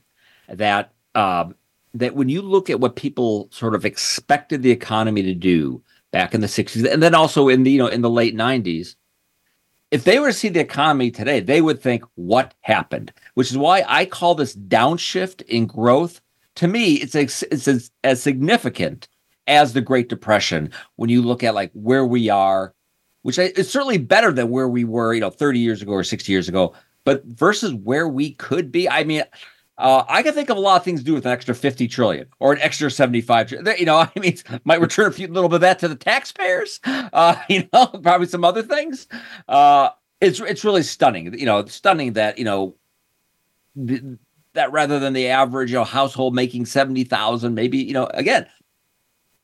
that 0.47 0.93
um, 1.13 1.55
that 1.93 2.15
when 2.15 2.29
you 2.29 2.41
look 2.41 2.69
at 2.69 2.79
what 2.79 2.95
people 2.95 3.49
sort 3.51 3.75
of 3.75 3.85
expected 3.85 4.63
the 4.63 4.71
economy 4.71 5.23
to 5.23 5.33
do 5.33 5.83
back 6.11 6.33
in 6.33 6.41
the 6.41 6.47
60s 6.47 6.89
and 6.91 7.03
then 7.03 7.13
also 7.13 7.49
in 7.49 7.63
the 7.63 7.71
you 7.71 7.77
know 7.77 7.87
in 7.87 8.01
the 8.01 8.09
late 8.09 8.35
90s 8.35 8.95
if 9.91 10.03
they 10.03 10.19
were 10.19 10.27
to 10.27 10.33
see 10.33 10.49
the 10.49 10.59
economy 10.59 11.11
today 11.11 11.39
they 11.39 11.61
would 11.61 11.81
think 11.81 12.03
what 12.15 12.53
happened 12.61 13.11
which 13.33 13.51
is 13.51 13.57
why 13.57 13.83
i 13.87 14.05
call 14.05 14.35
this 14.35 14.55
downshift 14.55 15.41
in 15.43 15.65
growth 15.65 16.21
to 16.55 16.67
me 16.67 16.93
it's 16.93 17.15
ex- 17.15 17.43
it's 17.43 17.91
as 18.03 18.21
significant 18.21 19.09
as 19.47 19.73
the 19.73 19.81
great 19.81 20.09
depression 20.09 20.71
when 20.95 21.09
you 21.09 21.21
look 21.21 21.43
at 21.43 21.55
like 21.55 21.71
where 21.73 22.05
we 22.05 22.29
are 22.29 22.73
which 23.21 23.39
is 23.39 23.69
certainly 23.69 23.97
better 23.97 24.31
than 24.31 24.49
where 24.49 24.67
we 24.67 24.83
were 24.83 25.13
you 25.13 25.21
know 25.21 25.29
30 25.29 25.59
years 25.59 25.81
ago 25.81 25.91
or 25.91 26.03
60 26.03 26.31
years 26.31 26.49
ago 26.49 26.73
but 27.03 27.23
versus 27.25 27.73
where 27.73 28.07
we 28.07 28.33
could 28.33 28.71
be 28.71 28.89
i 28.89 29.03
mean 29.03 29.23
uh, 29.77 30.05
I 30.07 30.23
can 30.23 30.33
think 30.33 30.49
of 30.49 30.57
a 30.57 30.59
lot 30.61 30.77
of 30.77 30.83
things 30.83 31.01
to 31.01 31.05
do 31.05 31.13
with 31.13 31.25
an 31.25 31.31
extra 31.31 31.53
50 31.53 31.87
trillion 31.87 32.27
or 32.39 32.53
an 32.53 32.61
extra 32.61 32.89
75 32.89 33.49
trillion. 33.49 33.77
You 33.77 33.85
know, 33.85 33.97
I 34.15 34.19
mean, 34.19 34.37
might 34.63 34.81
return 34.81 35.07
a 35.07 35.11
few 35.11 35.27
little 35.27 35.49
bit 35.49 35.55
of 35.55 35.61
that 35.61 35.79
to 35.79 35.87
the 35.87 35.95
taxpayers. 35.95 36.79
Uh, 37.13 37.35
you 37.49 37.67
know, 37.71 37.85
probably 38.03 38.27
some 38.27 38.43
other 38.43 38.61
things. 38.61 39.07
Uh, 39.47 39.89
it's 40.19 40.39
it's 40.39 40.65
really 40.65 40.83
stunning. 40.83 41.37
You 41.37 41.45
know, 41.45 41.63
stunning 41.65 42.13
that 42.13 42.37
you 42.37 42.43
know 42.43 42.75
th- 43.87 44.01
that 44.53 44.71
rather 44.71 44.99
than 44.99 45.13
the 45.13 45.27
average 45.27 45.71
you 45.71 45.77
know 45.77 45.83
household 45.83 46.35
making 46.35 46.65
70,000, 46.65 47.53
maybe 47.53 47.77
you 47.77 47.93
know 47.93 48.07
again 48.13 48.47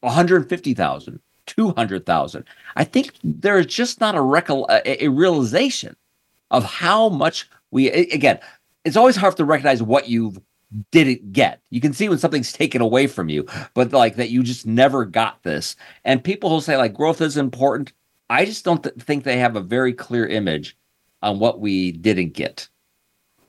150,000, 0.01 1.19
200,000. 1.45 2.45
I 2.75 2.83
think 2.83 3.13
there 3.23 3.57
is 3.57 3.65
just 3.67 3.99
not 3.99 4.15
a, 4.15 4.19
recol- 4.19 4.69
a, 4.69 5.05
a 5.05 5.07
realization 5.09 5.95
of 6.51 6.65
how 6.65 7.09
much 7.09 7.49
we 7.71 7.89
again 7.89 8.37
it's 8.83 8.97
always 8.97 9.15
hard 9.15 9.37
to 9.37 9.45
recognize 9.45 9.81
what 9.81 10.09
you 10.09 10.33
didn't 10.91 11.33
get. 11.33 11.61
You 11.69 11.81
can 11.81 11.93
see 11.93 12.09
when 12.09 12.17
something's 12.17 12.53
taken 12.53 12.81
away 12.81 13.07
from 13.07 13.29
you, 13.29 13.45
but 13.73 13.91
like 13.91 14.15
that 14.15 14.29
you 14.29 14.43
just 14.43 14.65
never 14.65 15.05
got 15.05 15.43
this. 15.43 15.75
And 16.05 16.23
people 16.23 16.49
who 16.49 16.61
say 16.61 16.77
like 16.77 16.93
growth 16.93 17.21
is 17.21 17.37
important, 17.37 17.93
I 18.29 18.45
just 18.45 18.63
don't 18.63 18.83
th- 18.83 18.95
think 18.95 19.23
they 19.23 19.37
have 19.37 19.55
a 19.55 19.61
very 19.61 19.93
clear 19.93 20.25
image 20.25 20.77
on 21.21 21.39
what 21.39 21.59
we 21.59 21.91
didn't 21.91 22.33
get. 22.33 22.69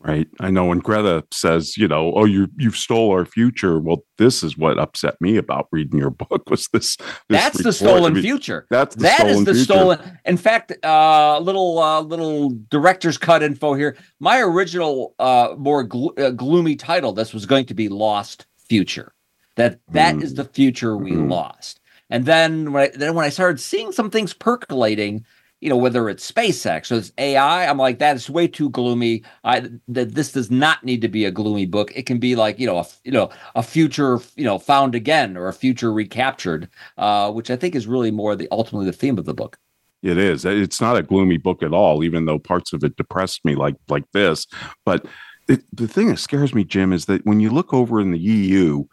Right. 0.04 0.26
I 0.40 0.50
know 0.50 0.64
when 0.64 0.80
Greta 0.80 1.24
says, 1.30 1.76
you 1.76 1.86
know, 1.86 2.12
oh, 2.16 2.24
you 2.24 2.48
you 2.58 2.72
stole 2.72 3.12
our 3.12 3.24
future. 3.24 3.78
Well, 3.78 4.04
this 4.18 4.42
is 4.42 4.58
what 4.58 4.76
upset 4.76 5.14
me 5.20 5.36
about 5.36 5.68
reading 5.70 5.96
your 6.00 6.10
book 6.24 6.50
was 6.50 6.66
this. 6.72 6.96
this 6.96 7.06
that's 7.28 7.62
the 7.62 7.72
stolen 7.72 8.12
I 8.12 8.14
mean, 8.14 8.22
future. 8.24 8.66
That's 8.68 8.96
the 8.96 9.02
That 9.02 9.26
is 9.28 9.32
stolen 9.36 9.44
the 9.44 9.52
future. 9.54 9.64
stolen. 9.64 10.18
In 10.24 10.36
fact, 10.36 10.72
uh, 10.84 11.38
little 11.38 11.78
uh, 11.78 12.00
little 12.00 12.50
director's 12.68 13.16
cut 13.16 13.44
info 13.44 13.74
here. 13.74 13.96
My 14.18 14.40
original 14.40 15.14
uh, 15.20 15.54
more 15.56 15.84
glo- 15.84 16.14
uh, 16.18 16.30
gloomy 16.30 16.74
title. 16.74 17.12
This 17.12 17.32
was 17.32 17.46
going 17.46 17.66
to 17.66 17.74
be 17.74 17.88
Lost 17.88 18.46
Future. 18.68 19.12
That 19.54 19.78
that 19.92 20.16
is 20.20 20.32
Mm. 20.32 20.36
the 20.36 20.44
future 20.46 20.96
we 20.96 21.12
Mhm. 21.12 21.30
lost. 21.30 21.78
And 22.10 22.26
then 22.26 22.72
when 22.72 22.82
I, 22.82 22.96
then 22.96 23.14
when 23.14 23.24
I 23.24 23.28
started 23.28 23.60
seeing 23.60 23.92
some 23.92 24.10
things 24.10 24.34
percolating, 24.34 25.24
you 25.62 25.68
know, 25.68 25.76
whether 25.76 26.08
it's 26.08 26.30
SpaceX 26.30 26.90
or 26.90 26.96
it's 26.96 27.12
AI, 27.18 27.66
I'm 27.66 27.78
like, 27.78 28.00
that 28.00 28.16
is 28.16 28.28
way 28.28 28.48
too 28.48 28.68
gloomy. 28.70 29.22
I 29.44 29.70
that 29.88 30.14
this 30.16 30.32
does 30.32 30.50
not 30.50 30.82
need 30.82 31.00
to 31.02 31.08
be 31.08 31.24
a 31.24 31.30
gloomy 31.30 31.66
book. 31.66 31.92
It 31.94 32.04
can 32.04 32.18
be 32.18 32.34
like, 32.34 32.58
you 32.58 32.66
know, 32.66 32.78
a 32.78 32.86
you 33.04 33.12
know, 33.12 33.30
a 33.54 33.62
future, 33.62 34.18
you 34.34 34.44
know, 34.44 34.58
found 34.58 34.96
again 34.96 35.36
or 35.36 35.46
a 35.46 35.52
future 35.52 35.92
recaptured, 35.92 36.68
uh, 36.98 37.30
which 37.30 37.48
I 37.48 37.54
think 37.54 37.76
is 37.76 37.86
really 37.86 38.10
more 38.10 38.34
the 38.34 38.48
ultimately 38.50 38.86
the 38.86 38.92
theme 38.92 39.18
of 39.18 39.24
the 39.24 39.34
book. 39.34 39.56
It 40.02 40.18
is. 40.18 40.44
It's 40.44 40.80
not 40.80 40.96
a 40.96 41.02
gloomy 41.02 41.38
book 41.38 41.62
at 41.62 41.72
all, 41.72 42.02
even 42.02 42.24
though 42.24 42.40
parts 42.40 42.72
of 42.72 42.82
it 42.82 42.96
depressed 42.96 43.44
me 43.44 43.54
like 43.54 43.76
like 43.88 44.10
this. 44.12 44.48
But 44.84 45.06
it, 45.46 45.62
the 45.72 45.86
thing 45.86 46.08
that 46.08 46.18
scares 46.18 46.56
me, 46.56 46.64
Jim, 46.64 46.92
is 46.92 47.06
that 47.06 47.24
when 47.24 47.38
you 47.38 47.50
look 47.50 47.72
over 47.72 48.00
in 48.00 48.10
the 48.10 48.18
EU, 48.18 48.84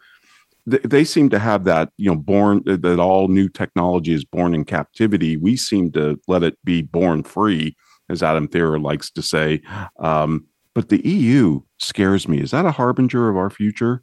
th- 0.70 0.82
they 0.82 1.04
seem 1.04 1.30
to 1.30 1.38
have 1.38 1.64
that 1.64 1.90
you 1.96 2.10
know 2.10 2.16
born 2.16 2.62
that 2.66 3.00
all 3.00 3.28
new 3.28 3.48
technology 3.48 4.12
is 4.12 4.24
born 4.24 4.54
in 4.54 4.64
captivity. 4.64 5.36
We 5.36 5.56
seem 5.56 5.92
to 5.92 6.20
let 6.28 6.42
it 6.42 6.56
be 6.64 6.82
born 6.82 7.22
free, 7.22 7.76
as 8.08 8.22
Adam 8.22 8.48
Thierer 8.48 8.82
likes 8.82 9.10
to 9.12 9.22
say. 9.22 9.62
Um, 9.98 10.46
but 10.74 10.88
the 10.88 11.06
EU 11.06 11.60
scares 11.78 12.28
me. 12.28 12.40
Is 12.40 12.52
that 12.52 12.66
a 12.66 12.70
harbinger 12.70 13.28
of 13.28 13.36
our 13.36 13.50
future? 13.50 14.02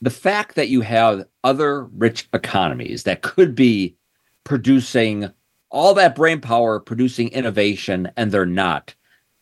the 0.00 0.10
fact 0.10 0.54
that 0.54 0.68
you 0.68 0.80
have 0.82 1.26
other 1.44 1.84
rich 1.84 2.28
economies 2.32 3.02
that 3.02 3.22
could 3.22 3.54
be 3.54 3.96
producing 4.44 5.30
all 5.70 5.94
that 5.94 6.14
brain 6.14 6.40
power, 6.40 6.80
producing 6.80 7.28
innovation, 7.28 8.10
and 8.16 8.30
they're 8.30 8.46
not, 8.46 8.94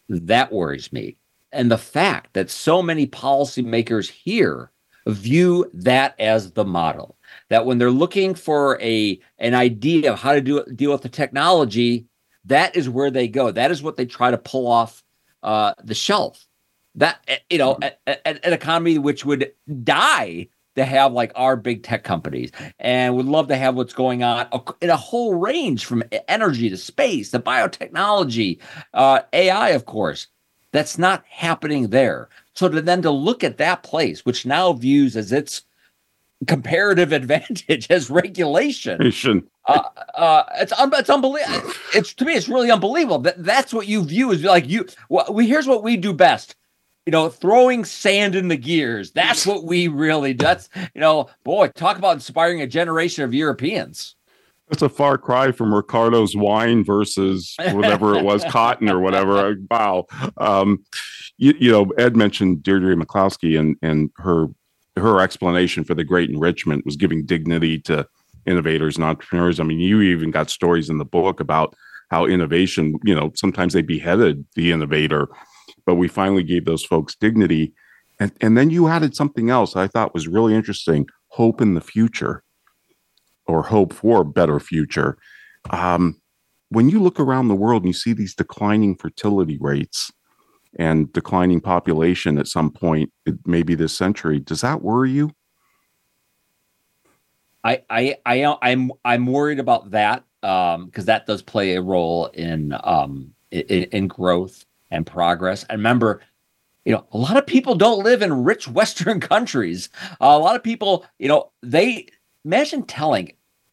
that 0.08 0.52
worries 0.52 0.92
me. 0.92 1.16
And 1.52 1.70
the 1.70 1.78
fact 1.78 2.34
that 2.34 2.50
so 2.50 2.82
many 2.82 3.06
policymakers 3.06 4.10
here 4.10 4.70
view 5.06 5.70
that 5.74 6.14
as 6.20 6.52
the 6.52 6.64
model, 6.64 7.16
that 7.48 7.66
when 7.66 7.78
they're 7.78 7.90
looking 7.90 8.34
for 8.34 8.80
a 8.80 9.18
an 9.38 9.54
idea 9.54 10.12
of 10.12 10.20
how 10.20 10.34
to 10.34 10.40
do 10.40 10.64
deal 10.74 10.92
with 10.92 11.02
the 11.02 11.08
technology, 11.08 12.06
that 12.44 12.76
is 12.76 12.88
where 12.88 13.10
they 13.10 13.28
go. 13.28 13.50
That 13.50 13.70
is 13.70 13.82
what 13.82 13.96
they 13.96 14.06
try 14.06 14.30
to 14.30 14.38
pull 14.38 14.66
off 14.66 15.02
uh, 15.42 15.74
the 15.82 15.94
shelf. 15.94 16.46
That 16.96 17.20
eh, 17.28 17.38
you 17.50 17.58
know, 17.58 17.78
a- 17.82 17.92
a- 18.06 18.18
a- 18.26 18.46
an 18.46 18.52
economy 18.52 18.98
which 18.98 19.24
would 19.24 19.52
die 19.84 20.48
to 20.76 20.84
have 20.84 21.12
like 21.12 21.32
our 21.36 21.56
big 21.56 21.82
tech 21.82 22.04
companies 22.04 22.50
and 22.78 23.16
would 23.16 23.26
love 23.26 23.48
to 23.48 23.56
have 23.56 23.74
what's 23.74 23.94
going 23.94 24.22
on 24.22 24.46
in 24.80 24.90
a 24.90 24.96
whole 24.96 25.34
range 25.34 25.84
from 25.86 26.02
energy 26.28 26.68
to 26.70 26.76
space 26.76 27.30
to 27.30 27.38
biotechnology, 27.40 28.58
uh, 28.94 29.20
AI, 29.32 29.70
of 29.70 29.86
course. 29.86 30.28
That's 30.72 30.98
not 30.98 31.24
happening 31.28 31.88
there. 31.88 32.28
So 32.56 32.68
to 32.70 32.80
then 32.80 33.02
to 33.02 33.10
look 33.10 33.44
at 33.44 33.58
that 33.58 33.82
place, 33.82 34.24
which 34.24 34.46
now 34.46 34.72
views 34.72 35.16
as 35.16 35.30
its 35.30 35.62
comparative 36.46 37.12
advantage 37.20 37.86
as 37.90 38.10
regulation, 38.10 38.98
uh, 39.66 39.82
uh, 40.14 40.44
it's 40.56 40.72
un- 40.72 40.92
it's 40.94 41.10
unbelievable. 41.10 41.70
It's 41.94 42.14
to 42.14 42.24
me, 42.24 42.34
it's 42.34 42.48
really 42.48 42.70
unbelievable. 42.70 43.18
That 43.18 43.44
that's 43.44 43.74
what 43.74 43.86
you 43.86 44.04
view 44.04 44.32
as 44.32 44.42
like 44.42 44.68
you. 44.68 44.86
Well, 45.10 45.26
we 45.30 45.46
here's 45.46 45.66
what 45.66 45.82
we 45.82 45.96
do 45.96 46.12
best. 46.12 46.56
You 47.04 47.12
know, 47.12 47.28
throwing 47.28 47.84
sand 47.84 48.34
in 48.34 48.48
the 48.48 48.56
gears. 48.56 49.12
That's 49.12 49.46
what 49.46 49.62
we 49.62 49.86
really. 49.86 50.34
do. 50.34 50.44
That's 50.44 50.68
you 50.94 51.00
know, 51.00 51.28
boy, 51.44 51.68
talk 51.68 51.98
about 51.98 52.14
inspiring 52.14 52.62
a 52.62 52.66
generation 52.66 53.22
of 53.22 53.34
Europeans. 53.34 54.16
It's 54.70 54.82
a 54.82 54.88
far 54.88 55.16
cry 55.16 55.52
from 55.52 55.72
Ricardo's 55.72 56.34
wine 56.34 56.84
versus 56.84 57.54
whatever 57.72 58.16
it 58.16 58.24
was, 58.24 58.44
cotton 58.48 58.88
or 58.88 58.98
whatever. 58.98 59.56
Wow. 59.70 60.06
Um, 60.38 60.84
you, 61.38 61.54
you 61.58 61.70
know, 61.70 61.84
Ed 61.98 62.16
mentioned 62.16 62.62
Deirdre 62.62 62.96
McCloskey 62.96 63.58
and 63.58 63.76
and 63.82 64.10
her 64.16 64.48
her 64.96 65.20
explanation 65.20 65.84
for 65.84 65.94
the 65.94 66.04
great 66.04 66.30
enrichment 66.30 66.84
was 66.84 66.96
giving 66.96 67.24
dignity 67.26 67.78
to 67.80 68.06
innovators 68.46 68.96
and 68.96 69.04
entrepreneurs. 69.04 69.60
I 69.60 69.64
mean, 69.64 69.78
you 69.78 70.00
even 70.00 70.30
got 70.30 70.50
stories 70.50 70.88
in 70.88 70.98
the 70.98 71.04
book 71.04 71.40
about 71.40 71.74
how 72.10 72.24
innovation, 72.24 72.98
you 73.04 73.14
know, 73.14 73.32
sometimes 73.34 73.72
they 73.72 73.82
beheaded 73.82 74.44
the 74.54 74.72
innovator, 74.72 75.28
but 75.84 75.96
we 75.96 76.08
finally 76.08 76.42
gave 76.42 76.64
those 76.64 76.84
folks 76.84 77.14
dignity. 77.14 77.72
And 78.18 78.32
and 78.40 78.56
then 78.56 78.70
you 78.70 78.88
added 78.88 79.14
something 79.14 79.50
else 79.50 79.76
I 79.76 79.86
thought 79.86 80.14
was 80.14 80.26
really 80.26 80.54
interesting, 80.54 81.06
hope 81.28 81.60
in 81.60 81.74
the 81.74 81.80
future 81.80 82.42
or 83.46 83.62
hope 83.62 83.92
for 83.92 84.22
a 84.22 84.24
better 84.24 84.60
future. 84.60 85.18
Um, 85.70 86.20
when 86.68 86.88
you 86.88 87.00
look 87.00 87.20
around 87.20 87.48
the 87.48 87.54
world 87.54 87.82
and 87.82 87.88
you 87.88 87.94
see 87.94 88.12
these 88.12 88.34
declining 88.34 88.96
fertility 88.96 89.58
rates 89.60 90.12
and 90.78 91.12
declining 91.12 91.60
population 91.60 92.38
at 92.38 92.48
some 92.48 92.70
point, 92.70 93.12
maybe 93.44 93.74
this 93.74 93.96
century, 93.96 94.40
does 94.40 94.60
that 94.60 94.82
worry 94.82 95.10
you? 95.10 95.30
I 97.64 97.82
I 97.90 98.16
I 98.24 98.56
I'm 98.62 98.92
I'm 99.04 99.26
worried 99.26 99.58
about 99.58 99.90
that 99.90 100.24
um 100.42 100.86
because 100.86 101.06
that 101.06 101.26
does 101.26 101.42
play 101.42 101.74
a 101.74 101.82
role 101.82 102.26
in 102.26 102.76
um 102.84 103.34
in, 103.50 103.84
in 103.84 104.08
growth 104.08 104.64
and 104.90 105.04
progress. 105.04 105.64
And 105.68 105.78
remember, 105.78 106.22
you 106.84 106.92
know, 106.92 107.06
a 107.10 107.18
lot 107.18 107.36
of 107.36 107.46
people 107.46 107.74
don't 107.74 108.04
live 108.04 108.22
in 108.22 108.44
rich 108.44 108.68
Western 108.78 109.18
countries. 109.20 109.88
a 110.20 110.38
lot 110.38 110.56
of 110.56 110.62
people, 110.62 111.04
you 111.18 111.28
know, 111.28 111.50
they 111.62 112.06
imagine 112.46 112.84
telling, 112.84 113.32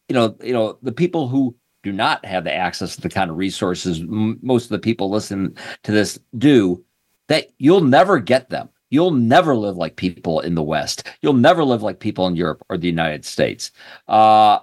you 0.09 0.15
know, 0.15 0.35
you 0.43 0.51
know, 0.51 0.77
the 0.81 0.91
people 0.91 1.29
who 1.29 1.55
do 1.83 1.91
not 1.91 2.25
have 2.25 2.43
the 2.43 2.53
access 2.53 2.95
to 2.95 3.01
the 3.01 3.09
kind 3.09 3.29
of 3.29 3.37
resources 3.37 4.01
m- 4.01 4.39
most 4.41 4.65
of 4.65 4.69
the 4.69 4.79
people 4.79 5.09
listen 5.09 5.55
to 5.83 5.91
this 5.91 6.19
do 6.37 6.83
that 7.27 7.51
you'll 7.59 7.81
never 7.81 8.19
get 8.19 8.49
them. 8.49 8.69
You'll 8.89 9.11
never 9.11 9.55
live 9.55 9.77
like 9.77 9.95
people 9.95 10.39
in 10.41 10.55
the 10.55 10.63
West. 10.63 11.07
You'll 11.21 11.33
never 11.33 11.63
live 11.63 11.81
like 11.81 11.99
people 11.99 12.27
in 12.27 12.35
Europe 12.35 12.63
or 12.69 12.77
the 12.77 12.87
United 12.87 13.25
States. 13.25 13.71
Uh, 14.07 14.59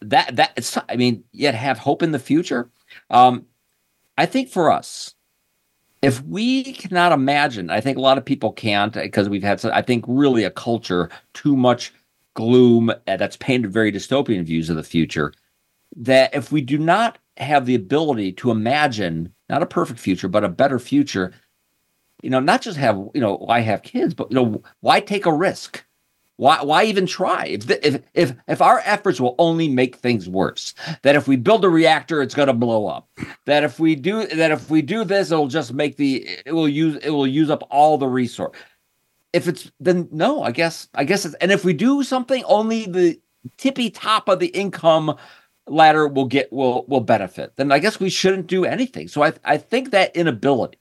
that 0.00 0.36
that 0.36 0.52
it's. 0.56 0.76
I 0.88 0.96
mean, 0.96 1.24
yet 1.32 1.54
have 1.54 1.78
hope 1.78 2.02
in 2.02 2.12
the 2.12 2.18
future. 2.18 2.70
Um, 3.10 3.46
I 4.16 4.26
think 4.26 4.50
for 4.50 4.70
us, 4.70 5.14
if 6.02 6.22
we 6.24 6.72
cannot 6.74 7.12
imagine, 7.12 7.70
I 7.70 7.80
think 7.80 7.96
a 7.96 8.02
lot 8.02 8.18
of 8.18 8.24
people 8.24 8.52
can't 8.52 8.92
because 8.92 9.28
we've 9.28 9.42
had. 9.42 9.64
I 9.64 9.82
think 9.82 10.04
really 10.06 10.44
a 10.44 10.50
culture 10.50 11.08
too 11.32 11.56
much 11.56 11.92
gloom 12.38 12.88
uh, 12.90 13.16
that's 13.16 13.36
painted 13.36 13.72
very 13.72 13.90
dystopian 13.90 14.44
views 14.44 14.70
of 14.70 14.76
the 14.76 14.84
future. 14.84 15.32
That 15.96 16.32
if 16.32 16.52
we 16.52 16.60
do 16.60 16.78
not 16.78 17.18
have 17.36 17.66
the 17.66 17.74
ability 17.74 18.30
to 18.34 18.52
imagine 18.52 19.34
not 19.48 19.62
a 19.62 19.66
perfect 19.66 19.98
future 19.98 20.28
but 20.28 20.44
a 20.44 20.48
better 20.48 20.78
future, 20.78 21.32
you 22.22 22.30
know, 22.30 22.38
not 22.38 22.62
just 22.62 22.78
have 22.78 22.96
you 23.12 23.20
know 23.20 23.38
why 23.38 23.58
have 23.60 23.82
kids, 23.82 24.14
but 24.14 24.30
you 24.30 24.36
know 24.36 24.62
why 24.80 25.00
take 25.00 25.26
a 25.26 25.32
risk? 25.32 25.84
Why 26.36 26.62
why 26.62 26.84
even 26.84 27.06
try? 27.06 27.46
If 27.46 27.66
the, 27.66 27.84
if 27.84 28.02
if 28.14 28.32
if 28.46 28.62
our 28.62 28.82
efforts 28.84 29.20
will 29.20 29.34
only 29.40 29.68
make 29.68 29.96
things 29.96 30.28
worse, 30.28 30.74
that 31.02 31.16
if 31.16 31.26
we 31.26 31.34
build 31.34 31.64
a 31.64 31.68
reactor, 31.68 32.22
it's 32.22 32.36
going 32.36 32.46
to 32.46 32.52
blow 32.52 32.86
up. 32.86 33.08
That 33.46 33.64
if 33.64 33.80
we 33.80 33.96
do 33.96 34.28
that 34.28 34.52
if 34.52 34.70
we 34.70 34.80
do 34.80 35.02
this, 35.02 35.32
it'll 35.32 35.48
just 35.48 35.74
make 35.74 35.96
the 35.96 36.24
it 36.46 36.52
will 36.52 36.68
use 36.68 37.02
it 37.02 37.10
will 37.10 37.26
use 37.26 37.50
up 37.50 37.66
all 37.68 37.98
the 37.98 38.06
resource. 38.06 38.56
If 39.32 39.46
it's 39.46 39.70
then 39.78 40.08
no, 40.10 40.42
I 40.42 40.52
guess 40.52 40.88
I 40.94 41.04
guess 41.04 41.24
it's 41.24 41.34
and 41.36 41.52
if 41.52 41.64
we 41.64 41.72
do 41.72 42.02
something, 42.02 42.42
only 42.44 42.86
the 42.86 43.20
tippy 43.56 43.90
top 43.90 44.28
of 44.28 44.38
the 44.38 44.48
income 44.48 45.16
ladder 45.66 46.08
will 46.08 46.24
get 46.24 46.52
will 46.52 46.84
will 46.86 47.00
benefit. 47.00 47.52
Then 47.56 47.70
I 47.70 47.78
guess 47.78 48.00
we 48.00 48.10
shouldn't 48.10 48.46
do 48.46 48.64
anything. 48.64 49.08
So 49.08 49.22
I 49.22 49.32
I 49.44 49.58
think 49.58 49.90
that 49.90 50.16
inability 50.16 50.78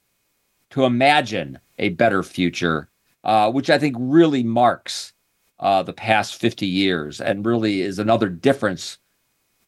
to 0.71 0.86
imagine 0.86 1.60
a 1.77 1.89
better 1.89 2.23
future, 2.23 2.89
uh, 3.23 3.51
which 3.51 3.69
I 3.69 3.77
think 3.77 3.95
really 3.99 4.43
marks 4.43 5.13
uh, 5.60 5.83
the 5.83 5.93
past 5.93 6.36
50 6.36 6.65
years 6.65 7.21
and 7.21 7.45
really 7.45 7.81
is 7.81 7.99
another 7.99 8.29
difference 8.29 8.97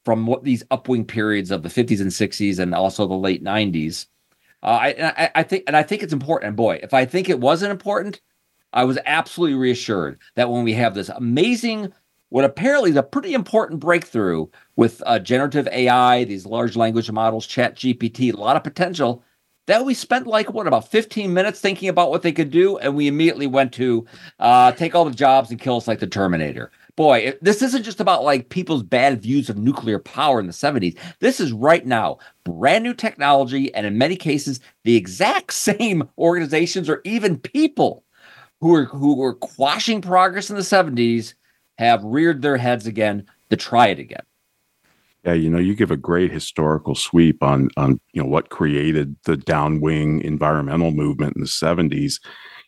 from 0.05 0.25
what 0.25 0.43
these 0.43 0.63
upwing 0.65 1.07
periods 1.07 1.51
of 1.51 1.63
the 1.63 1.69
50s 1.69 2.01
and 2.01 2.11
60s 2.11 2.59
and 2.59 2.73
also 2.73 3.07
the 3.07 3.13
late 3.13 3.43
90s. 3.43 4.07
Uh, 4.61 4.65
I, 4.65 5.13
I, 5.17 5.31
I 5.35 5.43
think, 5.43 5.63
and 5.67 5.75
I 5.75 5.83
think 5.83 6.03
it's 6.03 6.13
important. 6.13 6.49
And 6.49 6.57
boy, 6.57 6.79
if 6.83 6.93
I 6.93 7.05
think 7.05 7.29
it 7.29 7.39
wasn't 7.39 7.71
important, 7.71 8.21
I 8.73 8.83
was 8.83 8.99
absolutely 9.05 9.57
reassured 9.57 10.19
that 10.35 10.49
when 10.49 10.63
we 10.63 10.73
have 10.73 10.93
this 10.93 11.09
amazing, 11.09 11.91
what 12.29 12.45
apparently 12.45 12.91
is 12.91 12.95
a 12.95 13.03
pretty 13.03 13.33
important 13.33 13.79
breakthrough 13.79 14.47
with 14.75 15.01
uh, 15.05 15.19
generative 15.19 15.67
AI, 15.71 16.23
these 16.25 16.45
large 16.45 16.75
language 16.75 17.11
models, 17.11 17.47
Chat 17.47 17.75
GPT, 17.75 18.33
a 18.33 18.37
lot 18.37 18.55
of 18.55 18.63
potential. 18.63 19.23
That 19.65 19.85
we 19.85 19.93
spent 19.93 20.25
like 20.25 20.51
what 20.51 20.65
about 20.65 20.89
15 20.89 21.31
minutes 21.31 21.59
thinking 21.59 21.89
about 21.89 22.09
what 22.09 22.23
they 22.23 22.31
could 22.31 22.49
do, 22.49 22.77
and 22.79 22.95
we 22.95 23.07
immediately 23.07 23.45
went 23.45 23.71
to 23.73 24.03
uh, 24.39 24.71
take 24.71 24.95
all 24.95 25.05
the 25.05 25.11
jobs 25.11 25.51
and 25.51 25.59
kill 25.59 25.77
us 25.77 25.87
like 25.87 25.99
the 25.99 26.07
Terminator. 26.07 26.71
boy, 26.95 27.33
this 27.41 27.61
isn't 27.61 27.83
just 27.83 27.99
about 27.99 28.23
like 28.23 28.49
people's 28.49 28.81
bad 28.81 29.21
views 29.21 29.47
of 29.47 29.59
nuclear 29.59 29.99
power 29.99 30.39
in 30.39 30.47
the 30.47 30.53
70s. 30.53 30.97
This 31.19 31.39
is 31.39 31.51
right 31.51 31.85
now 31.85 32.17
brand 32.45 32.83
new 32.83 32.95
technology, 32.95 33.73
and 33.75 33.85
in 33.85 33.97
many 33.97 34.15
cases, 34.15 34.59
the 34.85 34.95
exact 34.95 35.53
same 35.53 36.09
organizations 36.17 36.89
or 36.89 37.01
even 37.03 37.37
people 37.37 38.03
who 38.61 38.75
are 38.75 38.85
who 38.85 39.15
were 39.15 39.33
quashing 39.33 40.01
progress 40.01 40.49
in 40.49 40.55
the 40.55 40.61
70s 40.61 41.33
have 41.77 42.03
reared 42.03 42.41
their 42.41 42.57
heads 42.57 42.85
again 42.85 43.25
to 43.49 43.55
try 43.55 43.87
it 43.87 43.99
again. 43.99 44.23
Yeah, 45.25 45.33
you 45.33 45.49
know, 45.49 45.59
you 45.59 45.75
give 45.75 45.91
a 45.91 45.97
great 45.97 46.31
historical 46.31 46.95
sweep 46.95 47.43
on 47.43 47.69
on 47.77 47.99
you 48.13 48.21
know 48.21 48.27
what 48.27 48.49
created 48.49 49.15
the 49.23 49.35
downwing 49.35 50.21
environmental 50.21 50.91
movement 50.91 51.35
in 51.35 51.41
the 51.41 51.47
70s. 51.47 52.19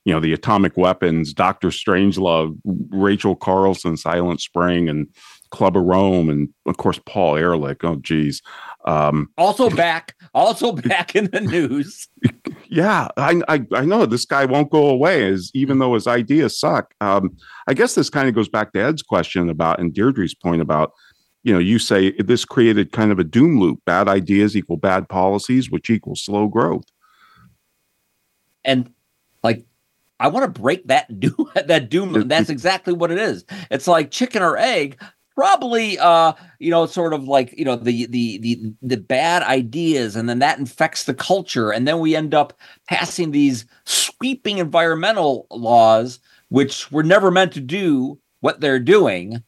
You 0.03 0.13
know, 0.13 0.19
the 0.19 0.33
atomic 0.33 0.77
weapons, 0.77 1.31
Dr. 1.31 1.69
Strangelove, 1.69 2.57
Rachel 2.89 3.35
Carson, 3.35 3.97
Silent 3.97 4.41
Spring, 4.41 4.89
and 4.89 5.07
Club 5.51 5.77
of 5.77 5.83
Rome, 5.83 6.29
and 6.29 6.49
of 6.65 6.77
course 6.77 6.99
Paul 7.05 7.37
Ehrlich. 7.37 7.83
Oh, 7.83 7.97
geez. 7.97 8.41
Um, 8.85 9.29
also 9.37 9.69
back, 9.69 10.15
also 10.33 10.71
back 10.71 11.15
in 11.15 11.29
the 11.31 11.41
news. 11.41 12.07
Yeah, 12.67 13.09
I, 13.17 13.41
I, 13.47 13.65
I 13.73 13.85
know 13.85 14.05
this 14.05 14.25
guy 14.25 14.45
won't 14.45 14.71
go 14.71 14.87
away, 14.87 15.27
as 15.27 15.51
even 15.53 15.79
though 15.79 15.93
his 15.93 16.07
ideas 16.07 16.59
suck. 16.59 16.93
Um, 17.01 17.35
I 17.67 17.73
guess 17.73 17.95
this 17.95 18.09
kind 18.09 18.29
of 18.29 18.35
goes 18.35 18.49
back 18.49 18.73
to 18.73 18.79
Ed's 18.79 19.03
question 19.03 19.49
about 19.49 19.79
and 19.79 19.93
Deirdre's 19.93 20.33
point 20.33 20.61
about 20.61 20.93
you 21.43 21.53
know, 21.53 21.59
you 21.59 21.79
say 21.79 22.11
this 22.11 22.45
created 22.45 22.91
kind 22.91 23.11
of 23.11 23.19
a 23.19 23.23
doom 23.23 23.59
loop. 23.59 23.79
Bad 23.85 24.07
ideas 24.07 24.55
equal 24.55 24.77
bad 24.77 25.09
policies, 25.09 25.71
which 25.71 25.89
equals 25.89 26.21
slow 26.21 26.47
growth. 26.47 26.85
And 28.63 28.93
like, 29.43 29.65
I 30.19 30.27
want 30.27 30.53
to 30.53 30.61
break 30.61 30.87
that 30.87 31.19
doom 31.19 31.49
that 31.55 31.89
doom. 31.89 32.27
That's 32.27 32.49
exactly 32.49 32.93
what 32.93 33.11
it 33.11 33.17
is. 33.17 33.43
It's 33.69 33.87
like 33.87 34.11
chicken 34.11 34.43
or 34.43 34.57
egg. 34.57 35.01
Probably, 35.35 35.97
uh, 35.97 36.33
you 36.59 36.69
know, 36.71 36.85
sort 36.85 37.13
of 37.13 37.23
like 37.23 37.53
you 37.57 37.65
know 37.65 37.75
the 37.75 38.05
the 38.07 38.37
the 38.39 38.73
the 38.81 38.97
bad 38.97 39.43
ideas, 39.43 40.15
and 40.15 40.27
then 40.27 40.39
that 40.39 40.59
infects 40.59 41.05
the 41.05 41.13
culture, 41.13 41.71
and 41.71 41.87
then 41.87 41.99
we 41.99 42.15
end 42.15 42.33
up 42.33 42.53
passing 42.87 43.31
these 43.31 43.65
sweeping 43.85 44.57
environmental 44.57 45.47
laws, 45.49 46.19
which 46.49 46.91
were 46.91 47.03
never 47.03 47.31
meant 47.31 47.53
to 47.53 47.61
do 47.61 48.19
what 48.41 48.59
they're 48.59 48.79
doing 48.79 49.43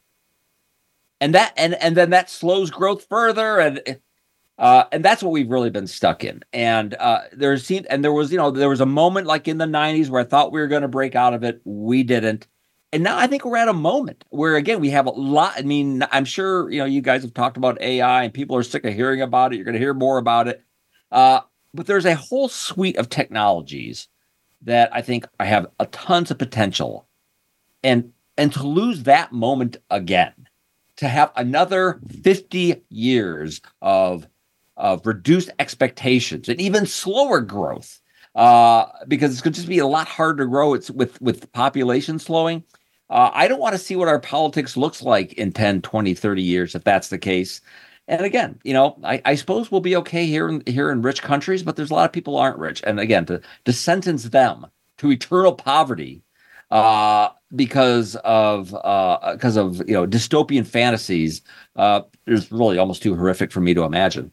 and 1.20 1.34
that 1.34 1.52
and 1.56 1.74
and 1.74 1.96
then 1.96 2.10
that 2.10 2.28
slows 2.30 2.70
growth 2.70 3.06
further 3.08 3.58
and 3.58 3.98
uh, 4.58 4.84
and 4.92 5.04
that's 5.04 5.22
what 5.22 5.32
we've 5.32 5.50
really 5.50 5.70
been 5.70 5.86
stuck 5.86 6.22
in. 6.22 6.40
And 6.52 6.94
uh, 6.94 7.22
there 7.32 7.56
seemed, 7.58 7.86
and 7.86 8.04
there 8.04 8.12
was, 8.12 8.30
you 8.30 8.38
know, 8.38 8.52
there 8.52 8.68
was 8.68 8.80
a 8.80 8.86
moment 8.86 9.26
like 9.26 9.48
in 9.48 9.58
the 9.58 9.66
'90s 9.66 10.10
where 10.10 10.20
I 10.20 10.24
thought 10.24 10.52
we 10.52 10.60
were 10.60 10.68
going 10.68 10.82
to 10.82 10.88
break 10.88 11.16
out 11.16 11.34
of 11.34 11.42
it. 11.42 11.60
We 11.64 12.04
didn't, 12.04 12.46
and 12.94 13.02
now 13.02 13.18
I 13.18 13.26
think 13.26 13.44
we're 13.44 13.56
at 13.56 13.66
a 13.66 13.72
moment 13.72 14.24
where 14.30 14.54
again 14.54 14.80
we 14.80 14.90
have 14.90 15.06
a 15.06 15.10
lot. 15.10 15.54
I 15.56 15.62
mean, 15.62 16.04
I'm 16.12 16.24
sure 16.24 16.70
you 16.70 16.78
know 16.78 16.84
you 16.84 17.00
guys 17.00 17.22
have 17.22 17.34
talked 17.34 17.56
about 17.56 17.82
AI, 17.82 18.22
and 18.22 18.32
people 18.32 18.56
are 18.56 18.62
sick 18.62 18.84
of 18.84 18.94
hearing 18.94 19.20
about 19.20 19.52
it. 19.52 19.56
You're 19.56 19.64
going 19.64 19.74
to 19.74 19.80
hear 19.80 19.94
more 19.94 20.16
about 20.16 20.46
it, 20.46 20.62
uh, 21.10 21.40
but 21.74 21.86
there's 21.86 22.06
a 22.06 22.14
whole 22.14 22.48
suite 22.48 22.96
of 22.96 23.08
technologies 23.08 24.06
that 24.62 24.94
I 24.94 25.02
think 25.02 25.26
I 25.40 25.46
have 25.46 25.66
a 25.80 25.86
tons 25.86 26.30
of 26.30 26.38
potential, 26.38 27.08
and 27.82 28.12
and 28.38 28.52
to 28.52 28.62
lose 28.64 29.02
that 29.02 29.32
moment 29.32 29.76
again 29.90 30.32
to 30.96 31.08
have 31.08 31.32
another 31.34 31.98
50 32.22 32.80
years 32.90 33.60
of 33.82 34.28
of 34.76 35.04
reduced 35.04 35.50
expectations 35.58 36.48
and 36.48 36.60
even 36.60 36.86
slower 36.86 37.40
growth 37.40 38.00
uh, 38.36 38.86
because 39.08 39.32
it's 39.32 39.40
going 39.40 39.52
to 39.52 39.58
just 39.58 39.68
be 39.68 39.78
a 39.78 39.86
lot 39.86 40.06
harder 40.06 40.44
to 40.44 40.48
grow 40.48 40.74
it's 40.74 40.92
with 40.92 41.20
with 41.20 41.50
population 41.52 42.20
slowing 42.20 42.62
uh, 43.10 43.30
i 43.34 43.48
don't 43.48 43.60
want 43.60 43.74
to 43.74 43.78
see 43.78 43.96
what 43.96 44.08
our 44.08 44.20
politics 44.20 44.76
looks 44.76 45.02
like 45.02 45.32
in 45.34 45.52
10 45.52 45.82
20 45.82 46.14
30 46.14 46.42
years 46.42 46.74
if 46.74 46.84
that's 46.84 47.08
the 47.08 47.18
case 47.18 47.60
and 48.08 48.24
again 48.24 48.58
you 48.64 48.72
know 48.72 48.98
i, 49.04 49.20
I 49.24 49.34
suppose 49.34 49.70
we'll 49.70 49.80
be 49.80 49.96
okay 49.96 50.26
here 50.26 50.48
in 50.48 50.62
here 50.66 50.90
in 50.90 51.02
rich 51.02 51.22
countries 51.22 51.62
but 51.62 51.76
there's 51.76 51.90
a 51.90 51.94
lot 51.94 52.06
of 52.06 52.12
people 52.12 52.36
aren't 52.36 52.58
rich 52.58 52.82
and 52.86 53.00
again 53.00 53.26
to 53.26 53.40
to 53.64 53.72
sentence 53.72 54.24
them 54.24 54.66
to 54.98 55.10
eternal 55.10 55.52
poverty 55.52 56.22
uh, 56.70 57.28
because 57.54 58.16
of 58.16 58.70
because 58.70 59.56
uh, 59.56 59.64
of 59.64 59.76
you 59.88 59.94
know 59.94 60.06
dystopian 60.06 60.66
fantasies 60.66 61.42
uh, 61.76 62.02
is 62.26 62.50
really 62.50 62.78
almost 62.78 63.02
too 63.02 63.14
horrific 63.14 63.52
for 63.52 63.60
me 63.60 63.74
to 63.74 63.84
imagine. 63.84 64.30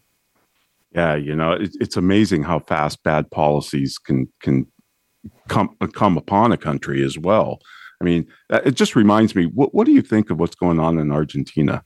Yeah, 0.94 1.16
you 1.16 1.36
know, 1.36 1.54
it, 1.54 1.72
it's 1.80 1.96
amazing 1.96 2.44
how 2.44 2.60
fast 2.60 3.04
bad 3.04 3.30
policies 3.32 3.98
can 3.98 4.28
can 4.42 4.66
come 5.48 5.76
come 5.94 6.18
upon 6.18 6.52
a 6.52 6.58
country 6.58 7.04
as 7.04 7.18
well. 7.18 7.60
I 8.02 8.04
mean, 8.04 8.28
it 8.50 8.72
just 8.72 8.96
reminds 8.96 9.36
me. 9.36 9.46
What 9.46 9.76
what 9.76 9.86
do 9.86 9.92
you 9.92 10.02
think 10.02 10.32
of 10.32 10.40
what's 10.40 10.56
going 10.56 10.80
on 10.80 10.98
in 10.98 11.12
Argentina? 11.12 11.84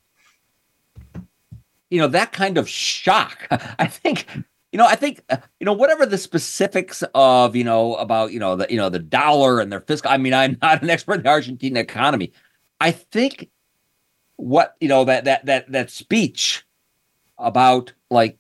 You 1.90 2.00
know, 2.00 2.08
that 2.08 2.32
kind 2.32 2.58
of 2.58 2.70
shock. 2.70 3.48
I 3.52 3.86
think 3.88 4.26
you 4.72 4.78
know, 4.78 4.88
I 4.88 4.96
think 4.96 5.22
uh, 5.30 5.38
you 5.60 5.66
know 5.66 5.74
whatever 5.74 6.06
the 6.06 6.18
specifics 6.18 7.04
of 7.14 7.56
you 7.56 7.66
know 7.66 7.96
about 7.96 8.32
you 8.32 8.40
know 8.40 8.56
the 8.56 8.68
you 8.70 8.78
know 8.78 8.90
the 8.90 9.00
dollar 9.00 9.60
and 9.60 9.72
their 9.72 9.82
fiscal. 9.82 10.10
I 10.10 10.18
mean, 10.18 10.34
I'm 10.34 10.58
not 10.62 10.82
an 10.82 10.90
expert 10.90 11.16
in 11.16 11.24
the 11.24 11.30
Argentine 11.30 11.76
economy. 11.76 12.32
I 12.80 12.92
think 12.92 13.50
what 14.38 14.76
you 14.80 14.88
know 14.88 15.04
that 15.04 15.26
that 15.26 15.46
that 15.48 15.70
that 15.72 15.90
speech 15.90 16.66
about 17.38 17.92
like 18.10 18.38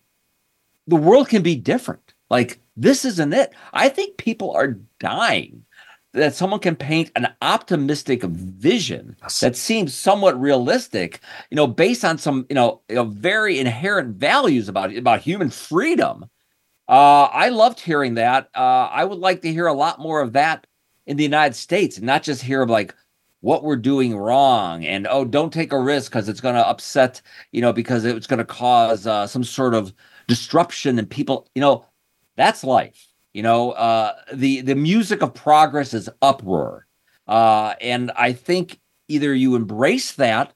the 0.88 0.96
world 0.96 1.28
can 1.28 1.42
be 1.42 1.56
different. 1.58 2.14
Like 2.30 2.62
this 2.78 3.04
isn't 3.04 3.34
it. 3.34 3.54
I 3.74 3.90
think 3.90 4.16
people 4.16 4.52
are 4.52 4.78
dying 5.00 5.65
that 6.16 6.34
someone 6.34 6.60
can 6.60 6.76
paint 6.76 7.12
an 7.16 7.28
optimistic 7.42 8.24
vision 8.24 9.16
that 9.42 9.56
seems 9.56 9.94
somewhat 9.94 10.40
realistic, 10.40 11.20
you 11.50 11.56
know, 11.56 11.68
based 11.68 12.04
on 12.04 12.18
some, 12.18 12.46
you 12.50 12.56
know, 12.56 12.82
you 12.90 12.96
know 12.96 13.04
very 13.04 13.60
inherent 13.60 14.16
values 14.16 14.70
about 14.70 14.96
about 14.96 15.22
human 15.22 15.50
freedom. 15.50 16.26
Uh, 16.88 17.24
I 17.32 17.50
loved 17.50 17.80
hearing 17.80 18.16
that. 18.16 18.50
Uh, 18.56 18.90
I 18.92 19.04
would 19.04 19.20
like 19.20 19.42
to 19.42 19.52
hear 19.52 19.68
a 19.68 19.74
lot 19.74 20.00
more 20.00 20.22
of 20.22 20.34
that 20.34 20.68
in 21.06 21.18
the 21.18 21.24
United 21.24 21.56
States, 21.56 21.98
and 21.98 22.06
not 22.06 22.24
just 22.24 22.42
hear 22.42 22.62
of 22.62 22.70
like 22.70 22.96
what 23.42 23.64
we're 23.64 23.76
doing 23.76 24.18
wrong 24.18 24.86
and 24.86 25.06
oh, 25.08 25.24
don't 25.24 25.54
take 25.54 25.72
a 25.72 25.80
risk 25.80 26.12
because 26.12 26.28
it's 26.28 26.42
going 26.42 26.56
to 26.56 26.68
upset, 26.68 27.22
you 27.52 27.62
know, 27.62 27.72
because 27.72 28.04
it's 28.04 28.26
going 28.26 28.40
to 28.40 28.46
cause 28.46 29.06
uh, 29.06 29.28
some 29.28 29.44
sort 29.44 29.76
of 29.76 29.94
disruption 30.28 30.98
and 30.98 31.08
people, 31.10 31.48
you 31.54 31.62
know, 31.62 31.86
that's 32.38 32.64
life 32.64 33.15
you 33.36 33.44
know, 33.44 33.72
uh, 33.72 34.14
the 34.32 34.62
the 34.62 34.76
music 34.76 35.22
of 35.22 35.34
progress 35.34 35.94
is 35.94 36.10
uproar, 36.22 36.88
uh, 37.28 37.74
and 37.82 38.10
I 38.16 38.32
think 38.32 38.80
either 39.10 39.36
you 39.36 39.58
embrace 39.58 40.14
that 40.14 40.54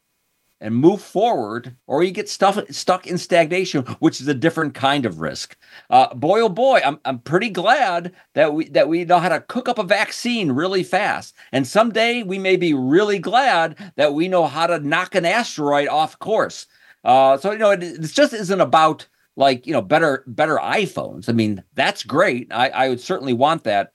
and 0.62 0.74
move 0.74 1.02
forward, 1.02 1.76
or 1.88 2.04
you 2.04 2.12
get 2.12 2.30
stuff 2.30 2.58
stuck 2.72 3.06
in 3.06 3.18
stagnation, 3.18 3.84
which 4.00 4.22
is 4.22 4.30
a 4.30 4.34
different 4.34 4.76
kind 4.76 5.06
of 5.06 5.20
risk. 5.20 5.58
Uh, 5.90 6.14
boy, 6.14 6.40
oh 6.40 6.48
boy, 6.48 6.80
I'm 6.86 7.02
I'm 7.04 7.20
pretty 7.20 7.50
glad 7.50 8.14
that 8.34 8.54
we 8.54 8.70
that 8.70 8.88
we 8.88 9.04
know 9.04 9.20
how 9.20 9.28
to 9.28 9.42
cook 9.42 9.68
up 9.68 9.78
a 9.78 9.84
vaccine 9.84 10.54
really 10.54 10.84
fast, 10.84 11.36
and 11.52 11.68
someday 11.68 12.24
we 12.24 12.40
may 12.40 12.56
be 12.56 12.74
really 12.74 13.20
glad 13.20 13.76
that 13.98 14.14
we 14.14 14.30
know 14.30 14.46
how 14.46 14.68
to 14.68 14.80
knock 14.80 15.16
an 15.16 15.26
asteroid 15.26 15.90
off 15.90 16.18
course. 16.20 16.66
Uh, 17.04 17.36
so 17.36 17.52
you 17.52 17.58
know, 17.58 17.72
it, 17.72 17.84
it 17.84 18.02
just 18.04 18.32
isn't 18.32 18.62
about 18.62 19.06
like 19.40 19.66
you 19.66 19.74
know 19.74 19.82
better 19.82 20.24
better 20.28 20.58
iPhones. 20.58 21.30
I 21.30 21.32
mean, 21.32 21.64
that's 21.74 22.04
great. 22.04 22.48
I, 22.52 22.70
I 22.70 22.90
would 22.90 23.00
certainly 23.00 23.34
want 23.34 23.64
that, 23.64 23.94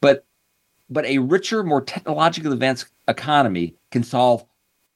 but 0.00 0.26
but 0.90 1.06
a 1.06 1.18
richer, 1.18 1.62
more 1.62 1.80
technologically 1.80 2.52
advanced 2.52 2.86
economy 3.08 3.76
can 3.90 4.02
solve 4.02 4.44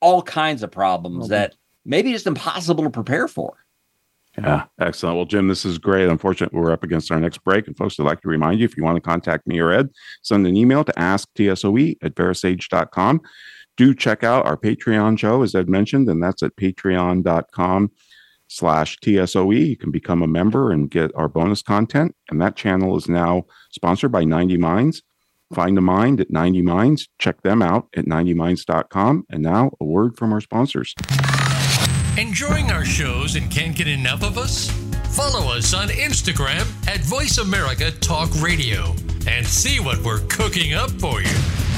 all 0.01 0.21
kinds 0.21 0.62
of 0.62 0.71
problems 0.71 1.25
mm-hmm. 1.25 1.33
that 1.33 1.55
maybe 1.85 2.12
just 2.12 2.27
impossible 2.27 2.85
to 2.85 2.91
prepare 2.91 3.29
for. 3.29 3.64
Yeah, 4.37 4.64
excellent. 4.79 5.17
Well, 5.17 5.25
Jim, 5.25 5.49
this 5.49 5.64
is 5.64 5.79
great. 5.79 6.09
Unfortunately, 6.09 6.61
we're 6.61 6.71
up 6.71 6.85
against 6.85 7.11
our 7.11 7.19
next 7.19 7.43
break. 7.43 7.67
And 7.67 7.77
folks, 7.77 7.99
I'd 7.99 8.07
like 8.07 8.21
to 8.21 8.29
remind 8.29 8.61
you 8.61 8.67
if 8.67 8.77
you 8.77 8.85
want 8.85 8.95
to 8.95 9.01
contact 9.01 9.49
me 9.49 9.59
or 9.59 9.73
Ed, 9.73 9.91
send 10.23 10.47
an 10.47 10.57
email 10.57 10.85
to 10.85 10.93
asktsoe 10.93 11.97
at 12.03 12.14
verasage.com. 12.14 13.21
Do 13.77 13.95
check 13.95 14.23
out 14.23 14.47
our 14.47 14.57
Patreon 14.57 15.19
show, 15.19 15.43
as 15.43 15.57
Ed 15.57 15.69
mentioned, 15.69 16.09
and 16.09 16.23
that's 16.23 16.45
at 16.45 16.55
patreon.com 16.55 17.91
slash 18.49 18.99
TSOE. 18.99 19.69
You 19.69 19.77
can 19.77 19.91
become 19.91 20.23
a 20.23 20.27
member 20.27 20.73
and 20.73 20.91
get 20.91 21.13
our 21.15 21.29
bonus 21.29 21.63
content. 21.63 22.17
And 22.31 22.41
that 22.41 22.57
channel 22.57 22.97
is 22.97 23.09
now 23.09 23.45
sponsored 23.71 24.11
by 24.11 24.25
90 24.25 24.57
Minds. 24.57 25.03
Find 25.55 25.79
a 25.79 25.81
mind 25.81 26.21
at 26.21 26.31
90 26.31 26.63
Minds. 26.63 27.09
Check 27.19 27.43
them 27.43 27.63
out 27.63 27.89
at 27.97 28.07
90minds.com. 28.07 29.25
And 29.31 29.43
now 29.43 29.73
a 29.81 29.85
word 29.85 30.17
from 30.17 30.33
our 30.33 30.41
sponsors. 30.41 30.95
Enjoying 32.19 32.71
our 32.71 32.85
shows 32.85 33.37
and 33.37 33.51
can't 33.51 33.77
get 33.77 33.87
enough 33.87 34.23
of 34.25 34.39
us? 34.39 34.71
Follow 35.11 35.53
us 35.53 35.73
on 35.73 35.89
Instagram 35.89 36.67
at 36.89 37.01
Voice 37.01 37.39
America 37.39 37.91
Talk 37.93 38.29
Radio 38.43 38.95
and 39.27 39.47
see 39.47 39.79
what 39.79 39.99
we're 40.03 40.27
cooking 40.29 40.75
up 40.75 40.91
for 40.91 41.23
you. 41.23 41.78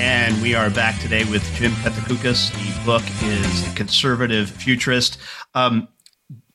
And 0.00 0.42
we 0.42 0.54
are 0.56 0.70
back 0.70 1.00
today 1.00 1.24
with 1.24 1.44
Jim 1.54 1.70
Pethokoukis. 1.72 2.50
The 2.52 2.84
book 2.84 3.02
is 3.22 3.64
The 3.64 3.76
Conservative 3.76 4.50
Futurist. 4.50 5.18
Um, 5.54 5.86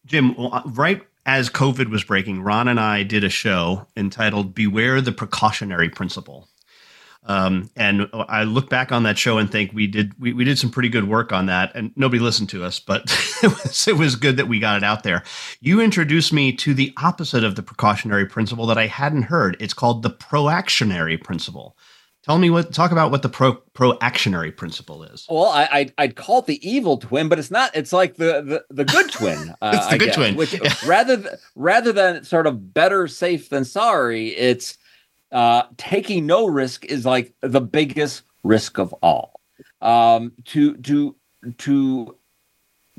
Jim, 0.05 0.35
right 0.65 1.01
as 1.25 1.49
COVID 1.49 1.89
was 1.89 2.03
breaking, 2.03 2.41
Ron 2.41 2.67
and 2.67 2.79
I 2.79 3.03
did 3.03 3.23
a 3.23 3.29
show 3.29 3.87
entitled 3.95 4.53
Beware 4.53 4.99
the 4.99 5.13
Precautionary 5.13 5.89
Principle. 5.89 6.49
Um, 7.23 7.69
and 7.75 8.09
I 8.13 8.43
look 8.43 8.69
back 8.69 8.91
on 8.91 9.03
that 9.03 9.17
show 9.17 9.37
and 9.37 9.51
think 9.51 9.71
we 9.73 9.87
did 9.87 10.13
we, 10.19 10.33
we 10.33 10.43
did 10.43 10.57
some 10.57 10.71
pretty 10.71 10.89
good 10.89 11.07
work 11.07 11.31
on 11.31 11.45
that, 11.45 11.71
and 11.75 11.91
nobody 11.95 12.19
listened 12.19 12.49
to 12.49 12.63
us, 12.63 12.79
but 12.79 13.03
it 13.43 13.47
was 13.47 13.87
it 13.87 13.97
was 13.97 14.15
good 14.15 14.37
that 14.37 14.47
we 14.47 14.59
got 14.59 14.77
it 14.77 14.83
out 14.83 15.03
there. 15.03 15.23
You 15.61 15.79
introduced 15.79 16.33
me 16.33 16.53
to 16.57 16.73
the 16.73 16.93
opposite 16.97 17.43
of 17.43 17.55
the 17.55 17.63
precautionary 17.63 18.25
principle 18.25 18.65
that 18.67 18.77
I 18.77 18.87
hadn't 18.87 19.23
heard. 19.23 19.55
It's 19.59 19.73
called 19.73 20.03
the 20.03 20.09
proactionary 20.09 21.17
principle. 21.17 21.77
Tell 22.23 22.37
me 22.37 22.49
what. 22.49 22.73
Talk 22.73 22.91
about 22.91 23.11
what 23.11 23.21
the 23.21 23.29
pro 23.29 23.53
proactionary 23.73 24.51
principle 24.51 25.03
is. 25.03 25.25
Well, 25.29 25.45
I 25.45 25.69
I'd, 25.71 25.93
I'd, 25.97 26.15
call 26.15 26.39
it 26.39 26.47
the 26.47 26.69
evil 26.69 26.97
twin, 26.97 27.29
but 27.29 27.39
it's 27.39 27.49
not. 27.49 27.71
It's 27.75 27.93
like 27.93 28.15
the 28.15 28.41
the, 28.41 28.65
the 28.69 28.85
good 28.85 29.09
twin. 29.11 29.55
Uh, 29.61 29.71
it's 29.73 29.87
the 29.87 29.93
I 29.93 29.97
good 29.97 30.05
guess, 30.07 30.15
twin. 30.15 30.35
Which 30.35 30.83
rather 30.85 31.17
th- 31.17 31.35
rather 31.55 31.93
than 31.93 32.23
sort 32.25 32.45
of 32.45 32.73
better 32.73 33.07
safe 33.07 33.49
than 33.49 33.63
sorry, 33.63 34.29
it's 34.29 34.77
uh, 35.31 35.63
taking 35.77 36.25
no 36.25 36.45
risk 36.45 36.85
is 36.85 37.05
like 37.05 37.33
the 37.41 37.61
biggest 37.61 38.23
risk 38.43 38.79
of 38.79 38.93
all. 39.01 39.39
Um, 39.81 40.33
to 40.45 40.75
to 40.77 41.15
to 41.59 42.17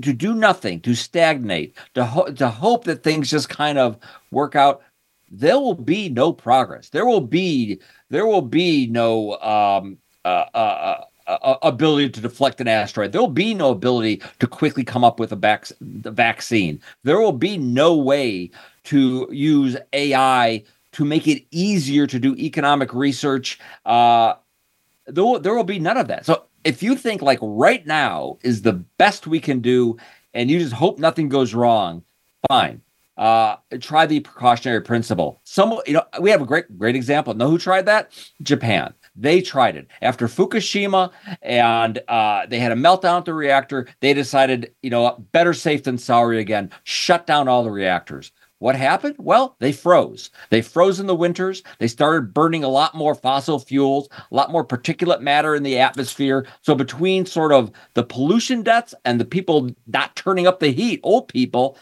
to 0.01 0.13
do 0.15 0.35
nothing, 0.35 0.81
to 0.81 0.95
stagnate, 0.95 1.77
to 1.95 2.07
ho- 2.07 2.33
to 2.33 2.49
hope 2.49 2.85
that 2.85 3.03
things 3.03 3.31
just 3.31 3.51
kind 3.51 3.79
of 3.79 3.99
work 4.31 4.57
out. 4.57 4.83
There 5.31 5.61
will 5.61 5.75
be 5.75 6.09
no 6.09 6.33
progress. 6.33 6.89
There 6.89 7.07
will 7.07 7.21
be 7.21 7.81
there 8.11 8.27
will 8.27 8.43
be 8.43 8.87
no 8.89 9.39
um, 9.41 9.99
uh, 10.25 10.45
uh, 10.55 11.05
uh, 11.27 11.57
ability 11.63 12.11
to 12.11 12.21
deflect 12.21 12.61
an 12.61 12.69
asteroid. 12.69 13.13
There 13.13 13.21
will 13.21 13.29
be 13.29 13.55
no 13.55 13.71
ability 13.71 14.23
to 14.41 14.47
quickly 14.47 14.85
come 14.85 15.05
up 15.05 15.21
with 15.21 15.33
a 15.33 15.37
vac- 15.37 15.73
the 15.81 16.11
vaccine. 16.11 16.81
There 17.05 17.21
will 17.21 17.33
be 17.33 17.57
no 17.57 17.97
way 17.97 18.51
to 18.85 19.29
use 19.31 19.77
AI 19.93 20.65
to 20.93 21.05
make 21.05 21.29
it 21.29 21.45
easier 21.53 22.07
to 22.07 22.19
do 22.19 22.35
economic 22.35 22.93
research. 22.93 23.61
Uh, 23.87 24.35
there, 25.07 25.25
will, 25.25 25.39
there 25.39 25.55
will 25.55 25.65
be 25.65 25.79
none 25.79 25.97
of 25.97 26.09
that. 26.09 26.27
So 26.27 26.45
if 26.65 26.83
you 26.83 26.97
think 26.97 27.23
like 27.23 27.39
right 27.41 27.87
now 27.87 28.39
is 28.43 28.63
the 28.63 28.73
best 28.73 29.27
we 29.27 29.39
can 29.41 29.61
do, 29.61 29.97
and 30.35 30.51
you 30.51 30.59
just 30.59 30.73
hope 30.73 30.99
nothing 30.99 31.29
goes 31.29 31.55
wrong, 31.55 32.03
fine 32.49 32.83
uh, 33.21 33.57
try 33.81 34.07
the 34.07 34.21
precautionary 34.21 34.81
principle. 34.81 35.41
Some, 35.45 35.79
you 35.87 35.93
know, 35.93 36.05
we 36.21 36.31
have 36.31 36.41
a 36.41 36.47
great, 36.47 36.77
great 36.79 36.97
example. 36.97 37.35
Know 37.35 37.51
who 37.51 37.59
tried 37.59 37.85
that? 37.87 38.11
Japan. 38.43 38.95
They 39.15 39.43
tried 39.43 39.77
it 39.77 39.89
after 40.01 40.27
Fukushima, 40.27 41.13
and 41.43 42.01
uh, 42.09 42.47
they 42.47 42.59
had 42.59 42.73
a 42.73 42.77
meltdown 42.77 43.19
at 43.19 43.27
the 43.27 43.35
reactor. 43.35 43.87
They 44.01 44.15
decided, 44.15 44.73
you 44.83 44.89
know, 44.89 45.23
better 45.33 45.53
safe 45.53 45.83
than 45.83 45.99
sorry 45.99 46.41
again. 46.41 46.71
Shut 46.85 47.27
down 47.27 47.47
all 47.47 47.63
the 47.63 47.71
reactors. 47.71 48.33
What 48.61 48.77
happened? 48.77 49.17
Well, 49.19 49.57
they 49.59 49.73
froze. 49.73 50.31
They 50.51 50.61
froze 50.61 51.01
in 51.01 51.07
the 51.07 51.15
winters. 51.15 51.63
They 51.79 51.89
started 51.89 52.35
burning 52.35 52.63
a 52.63 52.69
lot 52.69 52.95
more 52.95 53.15
fossil 53.15 53.59
fuels, 53.59 54.09
a 54.13 54.35
lot 54.35 54.51
more 54.51 54.67
particulate 54.67 55.21
matter 55.21 55.55
in 55.55 55.63
the 55.63 55.79
atmosphere. 55.79 56.47
So, 56.61 56.75
between 56.75 57.25
sort 57.25 57.53
of 57.53 57.71
the 57.95 58.05
pollution 58.05 58.63
deaths 58.63 58.95
and 59.07 59.19
the 59.19 59.25
people 59.25 59.71
not 59.87 60.15
turning 60.15 60.47
up 60.47 60.61
the 60.61 60.73
heat, 60.73 61.01
old 61.03 61.29
people, 61.29 61.79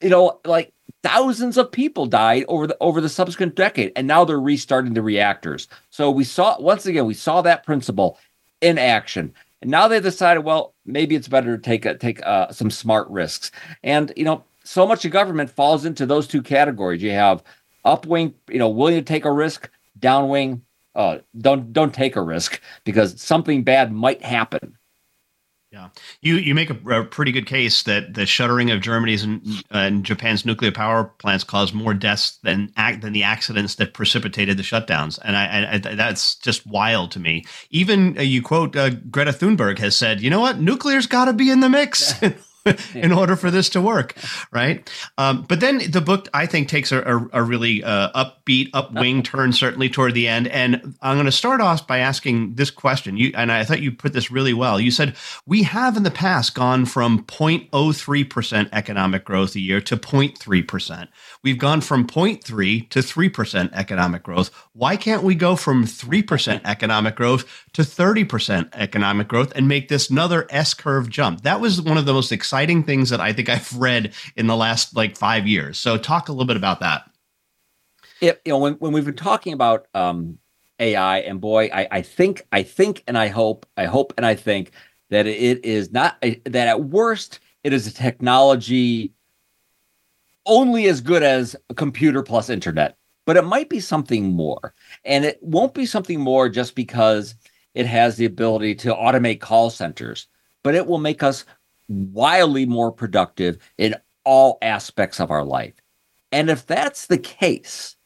you 0.00 0.08
know, 0.08 0.40
like 0.44 0.72
thousands 1.02 1.56
of 1.56 1.72
people 1.72 2.06
died 2.06 2.44
over 2.48 2.66
the 2.66 2.76
over 2.80 3.00
the 3.00 3.08
subsequent 3.08 3.54
decade, 3.54 3.92
and 3.96 4.06
now 4.06 4.24
they're 4.24 4.40
restarting 4.40 4.94
the 4.94 5.02
reactors. 5.02 5.68
So 5.90 6.10
we 6.10 6.24
saw 6.24 6.60
once 6.60 6.86
again 6.86 7.06
we 7.06 7.14
saw 7.14 7.42
that 7.42 7.64
principle 7.64 8.18
in 8.60 8.78
action, 8.78 9.32
and 9.62 9.70
now 9.70 9.88
they 9.88 10.00
decided, 10.00 10.40
well, 10.40 10.74
maybe 10.84 11.14
it's 11.14 11.28
better 11.28 11.56
to 11.56 11.62
take 11.62 11.84
a, 11.84 11.96
take 11.96 12.24
uh, 12.26 12.50
some 12.52 12.70
smart 12.70 13.08
risks. 13.08 13.50
And 13.82 14.12
you 14.16 14.24
know, 14.24 14.44
so 14.64 14.86
much 14.86 15.04
of 15.04 15.12
government 15.12 15.50
falls 15.50 15.84
into 15.84 16.06
those 16.06 16.26
two 16.26 16.42
categories. 16.42 17.02
You 17.02 17.12
have 17.12 17.42
upwing, 17.84 18.34
you 18.48 18.58
know, 18.58 18.68
willing 18.68 18.96
to 18.96 19.02
take 19.02 19.24
a 19.24 19.32
risk, 19.32 19.70
downwing, 19.98 20.60
uh, 20.94 21.18
don't 21.38 21.72
don't 21.72 21.94
take 21.94 22.16
a 22.16 22.22
risk 22.22 22.60
because 22.84 23.20
something 23.20 23.62
bad 23.62 23.92
might 23.92 24.22
happen. 24.22 24.76
Yeah, 25.72 25.90
you 26.20 26.34
you 26.34 26.52
make 26.52 26.68
a, 26.68 27.00
a, 27.00 27.04
pretty 27.04 27.30
good 27.30 27.46
case 27.46 27.84
that 27.84 28.14
the 28.14 28.26
shuttering 28.26 28.72
of 28.72 28.80
Germany's 28.80 29.22
and, 29.22 29.40
uh, 29.72 29.78
and, 29.78 30.04
Japan's 30.04 30.44
nuclear 30.44 30.72
power 30.72 31.04
plants 31.04 31.44
caused 31.44 31.74
more 31.74 31.94
deaths 31.94 32.40
than 32.42 32.72
act 32.76 33.02
than 33.02 33.12
the 33.12 33.22
accidents 33.22 33.76
that 33.76 33.94
precipitated 33.94 34.56
the 34.56 34.64
shutdowns, 34.64 35.20
and 35.22 35.36
I, 35.36 35.74
I 35.74 35.78
that's 35.78 36.34
just 36.34 36.66
wild 36.66 37.12
to 37.12 37.20
me. 37.20 37.44
Even 37.70 38.18
uh, 38.18 38.22
you 38.22 38.42
quote 38.42 38.74
uh, 38.74 38.90
Greta 38.90 39.30
Thunberg 39.30 39.78
has 39.78 39.96
said, 39.96 40.20
you 40.20 40.28
know 40.28 40.40
what, 40.40 40.58
nuclear's 40.58 41.06
got 41.06 41.26
to 41.26 41.32
be 41.32 41.50
in 41.50 41.60
the 41.60 41.68
mix. 41.68 42.14
in 42.94 43.12
order 43.12 43.36
for 43.36 43.50
this 43.50 43.70
to 43.70 43.80
work, 43.80 44.14
right? 44.52 44.88
Um, 45.16 45.42
but 45.48 45.60
then 45.60 45.90
the 45.90 46.00
book, 46.00 46.28
I 46.34 46.44
think, 46.44 46.68
takes 46.68 46.92
a, 46.92 47.00
a, 47.00 47.40
a 47.40 47.42
really 47.42 47.82
uh, 47.82 48.10
upbeat, 48.12 48.70
upwing 48.72 49.24
turn, 49.24 49.52
certainly 49.52 49.88
toward 49.88 50.12
the 50.12 50.28
end. 50.28 50.46
And 50.48 50.94
I'm 51.00 51.16
going 51.16 51.26
to 51.26 51.32
start 51.32 51.62
off 51.62 51.86
by 51.86 51.98
asking 51.98 52.56
this 52.56 52.70
question. 52.70 53.16
You 53.16 53.32
and 53.34 53.50
I 53.50 53.64
thought 53.64 53.80
you 53.80 53.92
put 53.92 54.12
this 54.12 54.30
really 54.30 54.52
well. 54.52 54.78
You 54.78 54.90
said 54.90 55.16
we 55.46 55.62
have 55.62 55.96
in 55.96 56.02
the 56.02 56.10
past 56.10 56.54
gone 56.54 56.84
from 56.84 57.24
0.03 57.24 58.28
percent 58.28 58.68
economic 58.72 59.24
growth 59.24 59.54
a 59.54 59.60
year 59.60 59.80
to 59.80 59.96
0.3 59.96 60.68
percent. 60.68 61.10
We've 61.42 61.58
gone 61.58 61.80
from 61.80 62.06
0.3 62.06 62.88
to 62.90 63.02
3 63.02 63.28
percent 63.30 63.70
economic 63.72 64.22
growth. 64.22 64.50
Why 64.74 64.96
can't 64.96 65.22
we 65.22 65.34
go 65.34 65.56
from 65.56 65.86
3 65.86 66.22
percent 66.22 66.62
economic 66.66 67.16
growth 67.16 67.46
to 67.72 67.84
30 67.84 68.24
percent 68.24 68.68
economic 68.74 69.28
growth 69.28 69.52
and 69.56 69.66
make 69.66 69.88
this 69.88 70.10
another 70.10 70.46
S 70.50 70.74
curve 70.74 71.08
jump? 71.08 71.40
That 71.40 71.60
was 71.60 71.80
one 71.80 71.96
of 71.96 72.04
the 72.04 72.12
most 72.12 72.30
exciting 72.30 72.49
exciting 72.50 72.82
things 72.82 73.10
that 73.10 73.20
I 73.20 73.32
think 73.32 73.48
I've 73.48 73.76
read 73.78 74.12
in 74.34 74.48
the 74.48 74.56
last 74.56 74.96
like 74.96 75.16
five 75.16 75.46
years. 75.46 75.78
So 75.78 75.96
talk 75.96 76.28
a 76.28 76.32
little 76.32 76.46
bit 76.46 76.56
about 76.56 76.80
that. 76.80 77.08
It, 78.20 78.42
you 78.44 78.52
know, 78.52 78.58
when, 78.58 78.72
when 78.74 78.92
we've 78.92 79.04
been 79.04 79.14
talking 79.14 79.52
about 79.52 79.86
um, 79.94 80.38
AI, 80.80 81.18
and 81.18 81.40
boy, 81.40 81.70
I, 81.72 81.86
I 81.92 82.02
think, 82.02 82.44
I 82.50 82.64
think, 82.64 83.04
and 83.06 83.16
I 83.16 83.28
hope, 83.28 83.66
I 83.76 83.84
hope, 83.84 84.12
and 84.16 84.26
I 84.26 84.34
think 84.34 84.72
that 85.10 85.28
it 85.28 85.64
is 85.64 85.92
not 85.92 86.20
that 86.20 86.68
at 86.68 86.84
worst 86.84 87.38
it 87.62 87.72
is 87.72 87.86
a 87.86 87.92
technology 87.92 89.12
only 90.44 90.88
as 90.88 91.00
good 91.00 91.22
as 91.22 91.54
a 91.68 91.74
computer 91.74 92.22
plus 92.22 92.50
internet, 92.50 92.96
but 93.26 93.36
it 93.36 93.44
might 93.44 93.68
be 93.68 93.78
something 93.78 94.32
more. 94.32 94.74
And 95.04 95.24
it 95.24 95.38
won't 95.40 95.74
be 95.74 95.86
something 95.86 96.18
more 96.18 96.48
just 96.48 96.74
because 96.74 97.36
it 97.74 97.86
has 97.86 98.16
the 98.16 98.24
ability 98.24 98.74
to 98.76 98.94
automate 98.94 99.40
call 99.40 99.70
centers, 99.70 100.26
but 100.64 100.74
it 100.74 100.86
will 100.86 100.98
make 100.98 101.22
us 101.22 101.44
wildly 101.90 102.64
more 102.64 102.92
productive 102.92 103.58
in 103.76 103.96
all 104.24 104.58
aspects 104.62 105.20
of 105.20 105.30
our 105.30 105.44
life. 105.44 105.74
And 106.32 106.48
if 106.48 106.66
that's 106.66 107.06
the 107.06 107.18
case, 107.18 107.96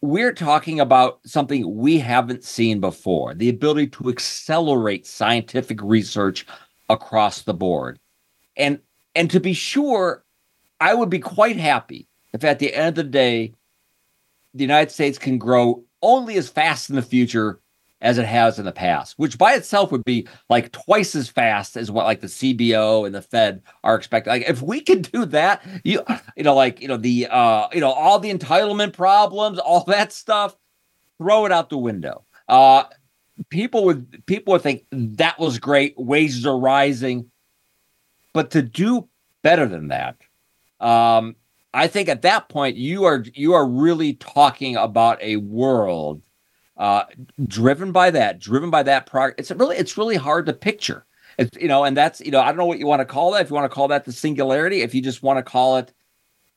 we're 0.00 0.34
talking 0.34 0.78
about 0.78 1.20
something 1.24 1.76
we 1.76 1.98
haven't 1.98 2.44
seen 2.44 2.78
before 2.80 3.34
the 3.34 3.48
ability 3.48 3.88
to 3.88 4.08
accelerate 4.08 5.06
scientific 5.06 5.82
research 5.82 6.46
across 6.88 7.42
the 7.42 7.54
board. 7.54 7.98
And 8.56 8.78
and 9.14 9.30
to 9.30 9.40
be 9.40 9.54
sure, 9.54 10.24
I 10.80 10.94
would 10.94 11.10
be 11.10 11.18
quite 11.18 11.56
happy 11.56 12.06
if 12.32 12.44
at 12.44 12.58
the 12.58 12.72
end 12.72 12.98
of 12.98 13.06
the 13.06 13.10
day, 13.10 13.54
the 14.54 14.62
United 14.62 14.92
States 14.92 15.18
can 15.18 15.38
grow 15.38 15.82
only 16.02 16.36
as 16.36 16.48
fast 16.48 16.90
in 16.90 16.96
the 16.96 17.02
future 17.02 17.60
as 18.00 18.18
it 18.18 18.26
has 18.26 18.58
in 18.58 18.64
the 18.64 18.72
past, 18.72 19.18
which 19.18 19.38
by 19.38 19.54
itself 19.54 19.90
would 19.90 20.04
be 20.04 20.26
like 20.48 20.70
twice 20.72 21.14
as 21.14 21.28
fast 21.28 21.76
as 21.76 21.90
what 21.90 22.06
like 22.06 22.20
the 22.20 22.28
CBO 22.28 23.04
and 23.04 23.14
the 23.14 23.22
Fed 23.22 23.62
are 23.82 23.96
expecting. 23.96 24.32
Like 24.32 24.48
if 24.48 24.62
we 24.62 24.80
could 24.80 25.10
do 25.10 25.24
that, 25.26 25.66
you 25.84 26.02
you 26.36 26.44
know, 26.44 26.54
like 26.54 26.80
you 26.80 26.88
know 26.88 26.96
the 26.96 27.26
uh 27.28 27.68
you 27.72 27.80
know 27.80 27.90
all 27.90 28.18
the 28.18 28.32
entitlement 28.32 28.92
problems, 28.92 29.58
all 29.58 29.84
that 29.84 30.12
stuff, 30.12 30.56
throw 31.18 31.44
it 31.44 31.52
out 31.52 31.70
the 31.70 31.78
window. 31.78 32.24
Uh 32.48 32.84
people 33.50 33.84
would 33.84 34.24
people 34.26 34.52
would 34.52 34.62
think 34.62 34.84
that 34.92 35.38
was 35.38 35.58
great, 35.58 35.94
wages 35.96 36.46
are 36.46 36.58
rising, 36.58 37.30
but 38.32 38.50
to 38.52 38.62
do 38.62 39.08
better 39.42 39.66
than 39.66 39.88
that, 39.88 40.16
um, 40.80 41.34
I 41.74 41.86
think 41.86 42.08
at 42.08 42.22
that 42.22 42.48
point 42.48 42.76
you 42.76 43.04
are 43.04 43.24
you 43.34 43.54
are 43.54 43.66
really 43.66 44.14
talking 44.14 44.76
about 44.76 45.20
a 45.22 45.36
world 45.36 46.22
uh, 46.78 47.04
driven 47.46 47.92
by 47.92 48.10
that, 48.10 48.38
driven 48.38 48.70
by 48.70 48.82
that 48.84 49.06
progress. 49.06 49.34
It's 49.38 49.50
really 49.50 49.76
it's 49.76 49.98
really 49.98 50.16
hard 50.16 50.46
to 50.46 50.52
picture. 50.52 51.04
It's 51.38 51.56
you 51.60 51.68
know, 51.68 51.84
and 51.84 51.96
that's 51.96 52.20
you 52.20 52.30
know, 52.30 52.40
I 52.40 52.46
don't 52.46 52.56
know 52.56 52.66
what 52.66 52.78
you 52.78 52.86
want 52.86 53.00
to 53.00 53.06
call 53.06 53.32
that. 53.32 53.42
If 53.42 53.50
you 53.50 53.54
want 53.54 53.70
to 53.70 53.74
call 53.74 53.88
that 53.88 54.04
the 54.04 54.12
singularity, 54.12 54.82
if 54.82 54.94
you 54.94 55.02
just 55.02 55.22
want 55.22 55.38
to 55.38 55.42
call 55.42 55.78
it 55.78 55.92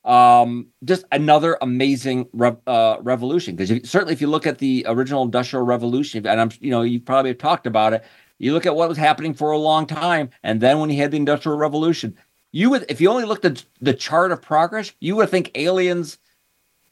um 0.04 0.66
just 0.84 1.04
another 1.12 1.56
amazing 1.60 2.28
rev, 2.32 2.56
uh, 2.66 2.96
revolution 3.02 3.54
because 3.54 3.88
certainly 3.88 4.12
if 4.12 4.20
you 4.20 4.26
look 4.26 4.48
at 4.48 4.58
the 4.58 4.84
original 4.88 5.22
industrial 5.22 5.64
revolution 5.64 6.26
and 6.26 6.40
i'm 6.40 6.50
you 6.60 6.72
know 6.72 6.82
you 6.82 6.98
probably 6.98 7.30
have 7.30 7.38
talked 7.38 7.68
about 7.68 7.92
it 7.92 8.02
you 8.38 8.52
look 8.52 8.66
at 8.66 8.74
what 8.74 8.88
was 8.88 8.98
happening 8.98 9.32
for 9.32 9.52
a 9.52 9.58
long 9.58 9.86
time 9.86 10.28
and 10.42 10.60
then 10.60 10.80
when 10.80 10.90
you 10.90 10.96
had 10.96 11.12
the 11.12 11.16
industrial 11.16 11.56
revolution 11.56 12.16
you 12.50 12.68
would 12.68 12.84
if 12.88 13.00
you 13.00 13.08
only 13.08 13.24
looked 13.24 13.44
at 13.44 13.64
the 13.80 13.94
chart 13.94 14.32
of 14.32 14.42
progress 14.42 14.92
you 14.98 15.14
would 15.14 15.28
think 15.28 15.52
aliens 15.54 16.18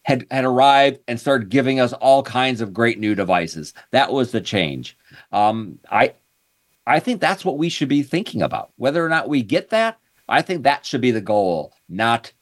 had 0.03 0.27
had 0.31 0.45
arrived 0.45 1.01
and 1.09 1.21
started 1.21 1.51
giving 1.51 1.81
us 1.81 1.93
all 1.95 2.23
kinds 2.23 2.61
of 2.61 2.75
great 2.75 2.99
new 2.99 3.15
devices. 3.15 3.75
That 3.91 4.13
was 4.13 4.33
the 4.33 4.41
change. 4.41 4.97
Um, 5.33 5.79
I 5.91 6.15
I 6.87 7.01
think 7.01 7.21
that's 7.21 7.45
what 7.45 7.59
we 7.59 7.69
should 7.69 7.89
be 7.89 8.03
thinking 8.03 8.43
about. 8.43 8.71
Whether 8.77 9.05
or 9.05 9.09
not 9.09 9.29
we 9.29 9.43
get 9.43 9.71
that, 9.71 9.99
I 10.29 10.43
think 10.43 10.63
that 10.63 10.87
should 10.87 11.01
be 11.01 11.11
the 11.11 11.21
goal, 11.21 11.75
not 11.89 12.33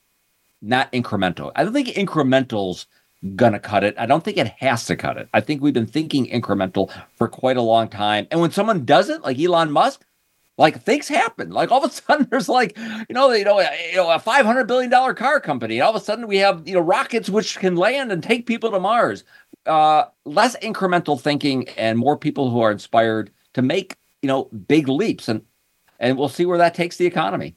not 0.62 0.92
incremental. 0.92 1.52
I 1.56 1.64
don't 1.64 1.72
think 1.72 1.88
incrementals 1.88 2.86
gonna 3.34 3.58
cut 3.58 3.82
it. 3.84 3.94
I 3.98 4.06
don't 4.06 4.22
think 4.22 4.36
it 4.36 4.48
has 4.58 4.84
to 4.86 4.96
cut 4.96 5.16
it. 5.16 5.28
I 5.34 5.40
think 5.40 5.60
we've 5.60 5.74
been 5.74 5.86
thinking 5.86 6.26
incremental 6.26 6.92
for 7.16 7.28
quite 7.28 7.56
a 7.56 7.62
long 7.62 7.88
time. 7.88 8.28
And 8.30 8.40
when 8.40 8.52
someone 8.52 8.84
doesn't, 8.84 9.24
like 9.24 9.38
Elon 9.38 9.72
Musk, 9.72 10.04
like 10.58 10.82
things 10.82 11.08
happen. 11.08 11.50
Like 11.50 11.70
all 11.70 11.82
of 11.82 11.90
a 11.90 11.94
sudden, 11.94 12.26
there's 12.30 12.48
like 12.48 12.76
you 12.76 13.14
know, 13.14 13.30
you 13.32 13.44
know, 13.44 13.60
you 13.60 13.96
know, 13.96 14.10
a 14.10 14.18
five 14.18 14.44
hundred 14.44 14.66
billion 14.66 14.90
dollar 14.90 15.14
car 15.14 15.40
company. 15.40 15.80
All 15.80 15.90
of 15.90 15.96
a 15.96 16.04
sudden, 16.04 16.26
we 16.26 16.38
have 16.38 16.66
you 16.68 16.74
know 16.74 16.80
rockets 16.80 17.30
which 17.30 17.58
can 17.58 17.76
land 17.76 18.12
and 18.12 18.22
take 18.22 18.46
people 18.46 18.70
to 18.70 18.80
Mars. 18.80 19.24
Uh, 19.64 20.04
less 20.24 20.56
incremental 20.58 21.20
thinking 21.20 21.68
and 21.70 21.98
more 21.98 22.16
people 22.16 22.50
who 22.50 22.60
are 22.60 22.72
inspired 22.72 23.30
to 23.54 23.62
make 23.62 23.96
you 24.20 24.26
know 24.26 24.44
big 24.66 24.88
leaps, 24.88 25.28
and 25.28 25.42
and 26.00 26.18
we'll 26.18 26.28
see 26.28 26.44
where 26.44 26.58
that 26.58 26.74
takes 26.74 26.96
the 26.96 27.06
economy. 27.06 27.56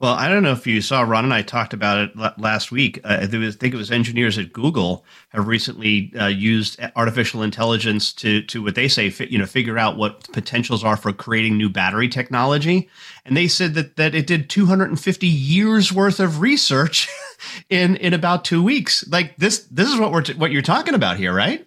Well, 0.00 0.14
I 0.14 0.30
don't 0.30 0.42
know 0.42 0.52
if 0.52 0.66
you 0.66 0.80
saw 0.80 1.02
Ron 1.02 1.24
and 1.24 1.34
I 1.34 1.42
talked 1.42 1.74
about 1.74 1.98
it 1.98 2.38
last 2.38 2.72
week. 2.72 3.00
Uh, 3.04 3.18
I 3.20 3.26
think 3.26 3.74
it 3.74 3.76
was 3.76 3.90
engineers 3.90 4.38
at 4.38 4.50
Google 4.50 5.04
have 5.28 5.46
recently 5.46 6.10
uh, 6.18 6.28
used 6.28 6.80
artificial 6.96 7.42
intelligence 7.42 8.14
to 8.14 8.40
to 8.44 8.62
what 8.62 8.76
they 8.76 8.88
say, 8.88 9.12
you 9.28 9.38
know, 9.38 9.44
figure 9.44 9.76
out 9.76 9.98
what 9.98 10.32
potentials 10.32 10.82
are 10.82 10.96
for 10.96 11.12
creating 11.12 11.58
new 11.58 11.68
battery 11.68 12.08
technology. 12.08 12.88
And 13.26 13.36
they 13.36 13.46
said 13.46 13.74
that 13.74 13.96
that 13.96 14.14
it 14.14 14.26
did 14.26 14.48
250 14.48 15.26
years 15.26 15.92
worth 15.92 16.18
of 16.18 16.40
research 16.40 17.06
in 17.68 17.96
in 17.96 18.14
about 18.14 18.42
two 18.42 18.62
weeks. 18.62 19.06
Like 19.06 19.36
this, 19.36 19.66
this 19.70 19.90
is 19.92 20.00
what 20.00 20.12
we're 20.12 20.22
t- 20.22 20.32
what 20.32 20.50
you're 20.50 20.62
talking 20.62 20.94
about 20.94 21.18
here, 21.18 21.34
right? 21.34 21.66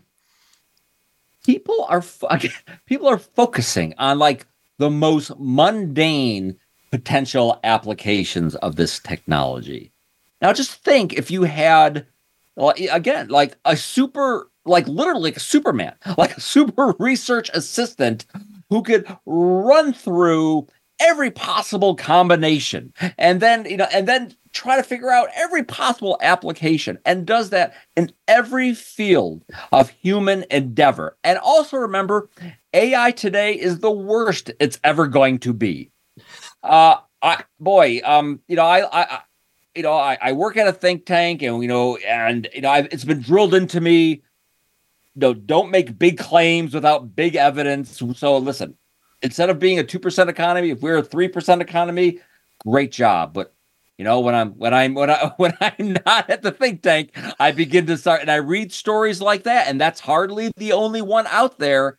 People 1.46 1.86
are 1.88 2.04
people 2.88 3.08
are 3.08 3.20
focusing 3.20 3.94
on 4.00 4.18
like 4.18 4.48
the 4.80 4.90
most 4.90 5.32
mundane 5.38 6.58
potential 6.94 7.60
applications 7.64 8.54
of 8.58 8.76
this 8.76 9.00
technology. 9.00 9.92
Now, 10.44 10.54
just 10.54 10.74
think 10.84 11.14
if 11.14 11.32
you 11.32 11.42
had, 11.42 12.06
again, 12.56 13.30
like 13.30 13.58
a 13.66 13.76
super, 13.76 14.52
like 14.64 14.88
literally 14.88 15.24
like 15.24 15.38
a 15.38 15.40
Superman, 15.40 15.96
like 16.20 16.38
a 16.38 16.40
super 16.40 16.94
research 17.00 17.50
assistant 17.56 18.28
who 18.70 18.84
could 18.84 19.08
run 19.26 19.92
through 19.92 20.68
every 21.00 21.32
possible 21.32 21.96
combination 21.96 22.94
and 23.18 23.42
then, 23.42 23.66
you 23.66 23.78
know, 23.78 23.88
and 23.92 24.08
then 24.08 24.32
try 24.52 24.78
to 24.78 24.84
figure 24.84 25.10
out 25.10 25.30
every 25.36 25.64
possible 25.64 26.20
application 26.22 27.00
and 27.06 27.26
does 27.26 27.50
that 27.50 27.74
in 27.96 28.12
every 28.28 28.76
field 28.76 29.44
of 29.72 29.90
human 29.90 30.46
endeavor. 30.52 31.18
And 31.24 31.40
also 31.40 31.78
remember, 31.78 32.30
AI 32.72 33.10
today 33.10 33.54
is 33.54 33.80
the 33.80 33.90
worst 33.90 34.52
it's 34.60 34.80
ever 34.84 35.08
going 35.08 35.40
to 35.40 35.54
be. 35.54 35.90
Uh, 36.64 36.98
I 37.22 37.44
boy, 37.60 38.02
um, 38.04 38.42
you 38.48 38.56
know, 38.56 38.66
I, 38.66 39.02
I, 39.02 39.22
you 39.76 39.84
know, 39.84 39.94
I, 39.94 40.18
I 40.22 40.32
work 40.34 40.58
at 40.58 40.68
a 40.68 40.74
think 40.74 41.06
tank, 41.06 41.42
and 41.42 41.62
you 41.62 41.68
know, 41.68 41.98
and 41.98 42.48
you 42.54 42.62
know, 42.62 42.70
I've, 42.70 42.86
it's 42.88 43.06
been 43.06 43.22
drilled 43.22 43.54
into 43.54 43.82
me. 43.82 44.22
You 45.16 45.20
know, 45.20 45.34
don't 45.34 45.72
make 45.72 45.98
big 45.98 46.18
claims 46.18 46.74
without 46.74 47.16
big 47.16 47.36
evidence. 47.36 48.02
So 48.16 48.38
listen, 48.38 48.78
instead 49.22 49.50
of 49.50 49.60
being 49.60 49.80
a 49.80 49.84
two 49.84 50.00
percent 50.00 50.30
economy, 50.30 50.72
if 50.72 50.82
we're 50.82 50.98
a 50.98 51.04
three 51.04 51.28
percent 51.28 51.62
economy, 51.62 52.20
great 52.66 52.92
job. 52.92 53.34
But 53.34 53.54
you 53.98 54.04
know, 54.06 54.20
when 54.20 54.36
I'm 54.36 54.52
when 54.52 54.74
I'm 54.74 54.94
when 54.94 55.10
I 55.10 55.32
when 55.38 55.54
I'm 55.62 55.98
not 56.06 56.30
at 56.30 56.42
the 56.42 56.52
think 56.52 56.82
tank, 56.82 57.16
I 57.40 57.52
begin 57.52 57.86
to 57.88 57.98
start 57.98 58.22
and 58.22 58.32
I 58.32 58.36
read 58.36 58.72
stories 58.72 59.22
like 59.22 59.44
that, 59.44 59.68
and 59.68 59.80
that's 59.80 60.00
hardly 60.00 60.52
the 60.58 60.74
only 60.74 61.02
one 61.02 61.28
out 61.28 61.58
there. 61.58 61.98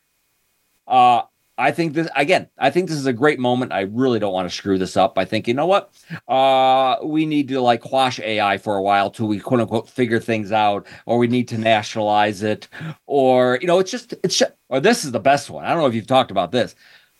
Uh, 0.86 1.22
I 1.56 1.70
think 1.70 1.94
this 1.94 2.08
again. 2.16 2.48
I 2.58 2.70
think 2.70 2.88
this 2.88 2.98
is 2.98 3.06
a 3.06 3.12
great 3.12 3.38
moment. 3.38 3.72
I 3.72 3.82
really 3.82 4.18
don't 4.18 4.32
want 4.32 4.48
to 4.48 4.54
screw 4.54 4.76
this 4.76 4.96
up. 4.96 5.16
I 5.18 5.24
think 5.24 5.46
you 5.46 5.54
know 5.54 5.66
what? 5.66 5.92
Uh, 6.26 6.96
we 7.04 7.26
need 7.26 7.48
to 7.48 7.60
like 7.60 7.80
quash 7.80 8.18
AI 8.18 8.58
for 8.58 8.76
a 8.76 8.82
while 8.82 9.10
till 9.10 9.28
we 9.28 9.38
quote 9.38 9.60
unquote 9.60 9.88
figure 9.88 10.20
things 10.20 10.50
out, 10.50 10.86
or 11.06 11.18
we 11.18 11.28
need 11.28 11.48
to 11.48 11.58
nationalize 11.58 12.42
it, 12.42 12.68
or 13.06 13.58
you 13.60 13.68
know, 13.68 13.78
it's 13.78 13.90
just 13.90 14.14
it's 14.24 14.36
just, 14.36 14.52
or 14.68 14.80
this 14.80 15.04
is 15.04 15.12
the 15.12 15.20
best 15.20 15.48
one. 15.50 15.64
I 15.64 15.70
don't 15.70 15.78
know 15.78 15.86
if 15.86 15.94
you've 15.94 16.06
talked 16.06 16.32
about 16.32 16.50
this. 16.50 16.74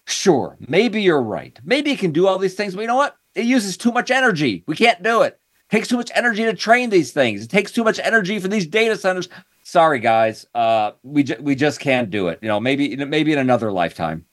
Sure, 0.07 0.57
maybe 0.68 1.01
you're 1.01 1.22
right. 1.22 1.59
Maybe 1.64 1.93
it 1.93 1.99
can 1.99 2.12
do 2.12 2.26
all 2.26 2.39
these 2.39 2.55
things, 2.55 2.74
but 2.74 2.82
you 2.82 2.89
know 2.89 2.97
what? 2.97 3.16
It 3.35 3.47
uses 3.47 3.76
too 3.76 3.93
much 3.93 4.11
energy. 4.11 4.64
We 4.66 4.76
can't 4.76 5.03
do 5.03 5.22
it. 5.22 5.41
Takes 5.75 5.89
too 5.89 5.97
much 5.97 6.11
energy 6.14 6.45
to 6.45 6.55
train 6.55 6.91
these 6.91 7.12
things. 7.12 7.45
It 7.45 7.51
takes 7.51 7.72
too 7.72 7.85
much 7.85 7.99
energy 7.99 8.39
for 8.39 8.49
these 8.49 8.66
data 8.66 8.97
centers 8.97 9.29
sorry 9.64 9.99
guys, 9.99 10.47
uh, 10.55 10.93
we 11.03 11.25
ju- 11.25 11.39
we 11.41 11.57
just 11.57 11.81
can't 11.81 12.11
do 12.11 12.29
it. 12.29 12.39
You 12.41 12.49
know, 12.49 12.61
maybe 12.61 12.95
maybe 12.97 13.33
in 13.33 13.39
another 13.39 13.72
lifetime. 13.72 14.27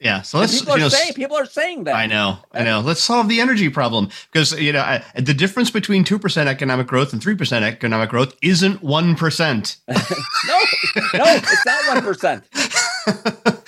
Yeah, 0.00 0.22
so 0.22 0.38
let's. 0.38 0.58
people 0.58 0.74
are 0.74 0.78
know, 0.78 0.88
saying 0.88 1.14
people 1.14 1.36
are 1.36 1.46
saying 1.46 1.84
that. 1.84 1.94
I 1.94 2.06
know, 2.06 2.38
I 2.52 2.64
know. 2.64 2.80
Let's 2.80 3.02
solve 3.02 3.28
the 3.28 3.40
energy 3.40 3.68
problem 3.68 4.10
because 4.30 4.52
you 4.58 4.72
know 4.72 4.80
I, 4.80 5.04
the 5.14 5.34
difference 5.34 5.70
between 5.70 6.04
two 6.04 6.18
percent 6.18 6.48
economic 6.48 6.86
growth 6.86 7.12
and 7.12 7.22
three 7.22 7.34
percent 7.34 7.64
economic 7.64 8.10
growth 8.10 8.34
isn't 8.42 8.82
one 8.82 9.16
percent. 9.16 9.76
no, 9.88 9.94
no, 9.94 11.24
it's 11.24 11.66
not 11.66 11.94
one 11.94 12.02
percent. 12.02 12.44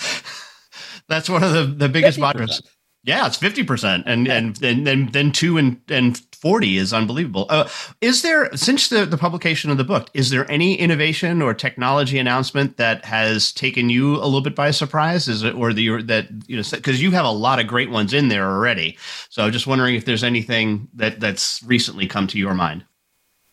That's 1.09 1.29
one 1.31 1.43
of 1.43 1.53
the 1.53 1.65
the 1.65 1.89
biggest 1.89 2.19
moderns. 2.19 2.63
Yeah, 3.05 3.27
it's 3.27 3.37
fifty 3.37 3.63
percent, 3.63 4.05
and 4.07 4.27
and 4.27 4.57
then 4.57 4.85
then 4.85 5.07
then 5.13 5.33
two 5.33 5.57
and 5.57 5.81
and 5.89 6.19
forty 6.33 6.77
is 6.77 6.93
unbelievable. 6.93 7.47
Uh, 7.49 7.69
is 8.01 8.23
there 8.23 8.55
since 8.57 8.89
the 8.89 9.07
the 9.07 9.17
publication 9.17 9.71
of 9.71 9.79
the 9.79 9.85
book, 9.85 10.11
is 10.15 10.31
there 10.31 10.51
any 10.51 10.75
innovation 10.75 11.41
or 11.41 11.55
technology 11.55 12.19
announcement 12.19 12.77
that 12.77 13.05
has 13.05 13.53
taken 13.53 13.89
you 13.89 14.17
a 14.17 14.27
little 14.27 14.43
bit 14.43 14.57
by 14.57 14.73
surprise? 14.73 15.29
Is 15.29 15.43
it 15.43 15.55
or 15.55 15.73
the 15.73 16.03
that 16.03 16.29
you 16.49 16.57
know 16.57 16.63
because 16.71 17.01
you 17.01 17.13
have 17.13 17.25
a 17.25 17.31
lot 17.31 17.61
of 17.61 17.67
great 17.67 17.91
ones 17.91 18.13
in 18.13 18.29
there 18.29 18.51
already? 18.51 18.99
So 19.31 19.49
just 19.51 19.67
wondering 19.67 19.95
if 19.95 20.05
there's 20.05 20.25
anything 20.25 20.89
that 20.95 21.21
that's 21.21 21.63
recently 21.63 22.07
come 22.09 22.27
to 22.27 22.39
your 22.39 22.55
mind. 22.55 22.85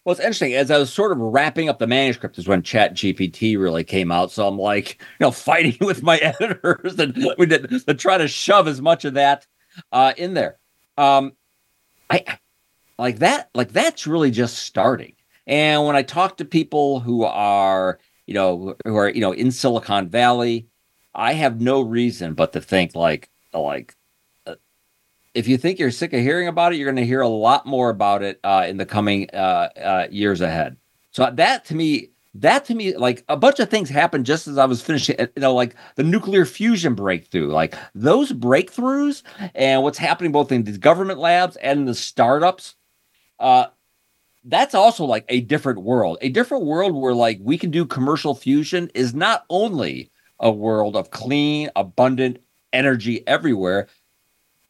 Well, 0.06 0.14
it's 0.14 0.22
interesting. 0.22 0.54
As 0.54 0.70
I 0.70 0.78
was 0.78 0.94
sort 0.94 1.12
of 1.12 1.18
wrapping 1.18 1.68
up 1.68 1.80
the 1.80 1.88
manuscript, 1.88 2.38
is 2.38 2.48
when 2.48 2.62
Chat 2.62 2.94
GPT 2.94 3.60
really 3.60 3.84
came 3.84 4.12
out. 4.12 4.32
So 4.32 4.48
I'm 4.48 4.60
like, 4.60 5.02
you 5.02 5.26
know, 5.26 5.32
fighting 5.32 5.78
with 5.82 6.04
my 6.04 6.18
editors 6.20 7.00
and 7.00 7.28
we 7.38 7.48
did 7.48 7.70
to 7.88 7.94
try 7.96 8.18
to 8.18 8.28
shove 8.28 8.68
as 8.68 8.82
much 8.82 9.04
of 9.06 9.16
that 9.16 9.48
uh, 9.92 10.14
in 10.18 10.36
there. 10.36 10.58
um, 10.98 11.34
I 12.10 12.40
like 13.00 13.20
that. 13.20 13.50
Like 13.56 13.72
that's 13.72 14.06
really 14.08 14.32
just 14.32 14.60
starting. 14.60 15.14
And 15.48 15.86
when 15.86 15.96
I 15.96 16.04
talk 16.04 16.38
to 16.38 16.46
people 16.46 17.00
who 17.00 17.24
are, 17.24 18.00
you 18.28 18.34
know, 18.36 18.76
who 18.86 18.96
are, 18.96 19.10
you 19.10 19.22
know, 19.22 19.32
in 19.32 19.52
Silicon 19.52 20.08
Valley, 20.10 20.68
I 21.16 21.34
have 21.34 21.62
no 21.62 21.82
reason 21.82 22.36
but 22.36 22.54
to 22.54 22.62
think 22.62 22.96
like, 22.96 23.30
like, 23.54 23.96
if 25.36 25.48
you 25.48 25.58
think 25.58 25.78
you're 25.78 25.92
sick 25.92 26.14
of 26.14 26.22
hearing 26.22 26.48
about 26.48 26.74
it, 26.74 26.78
you're 26.78 26.86
going 26.92 26.96
to 26.96 27.06
hear 27.06 27.22
a 27.22 27.28
lot 27.28 27.66
more 27.66 27.90
about 27.90 28.24
it 28.24 28.40
uh, 28.44 28.66
in 28.68 28.78
the 28.78 28.86
coming 28.86 29.30
uh, 29.34 29.70
uh, 29.78 30.08
years 30.10 30.42
ahead. 30.42 30.78
So 31.12 31.30
that 31.30 31.66
to 31.66 31.76
me, 31.76 32.10
that 32.36 32.66
to 32.66 32.76
me, 32.76 32.96
like 32.96 33.24
a 33.30 33.38
bunch 33.38 33.60
of 33.60 33.70
things 33.70 33.90
happened 33.90 34.26
just 34.26 34.48
as 34.48 34.58
I 34.58 34.66
was 34.66 34.82
finishing, 34.82 35.18
you 35.20 35.30
know, 35.38 35.54
like 35.54 35.76
the 35.96 36.04
nuclear 36.04 36.46
fusion 36.46 36.96
breakthrough, 36.96 37.52
like 37.52 37.76
those 37.94 38.32
breakthroughs 38.32 39.24
and 39.54 39.84
what's 39.84 39.98
happening 39.98 40.32
both 40.32 40.52
in 40.52 40.64
the 40.64 40.78
government 40.78 41.20
labs 41.20 41.56
and 41.58 41.88
the 41.88 41.96
startups. 41.96 42.76
Uh, 43.40 43.68
that's 44.46 44.76
also 44.76 45.06
like 45.06 45.26
a 45.28 45.42
different 45.42 45.82
world, 45.82 46.18
a 46.22 46.30
different 46.30 46.66
world 46.66 46.96
where 46.96 47.14
like 47.14 47.40
we 47.42 47.58
can 47.58 47.72
do 47.72 47.86
commercial 47.86 48.36
fusion 48.36 48.90
is 48.94 49.14
not 49.14 49.46
only 49.50 50.12
a 50.40 50.52
world 50.52 50.96
of 50.96 51.12
clean, 51.12 51.70
abundant 51.76 52.40
energy 52.74 53.26
everywhere. 53.28 53.88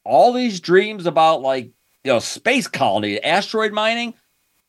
All 0.05 0.31
these 0.31 0.59
dreams 0.59 1.05
about 1.05 1.41
like, 1.41 1.65
you 2.03 2.13
know, 2.13 2.19
space 2.19 2.67
colony, 2.67 3.21
asteroid 3.21 3.73
mining, 3.73 4.13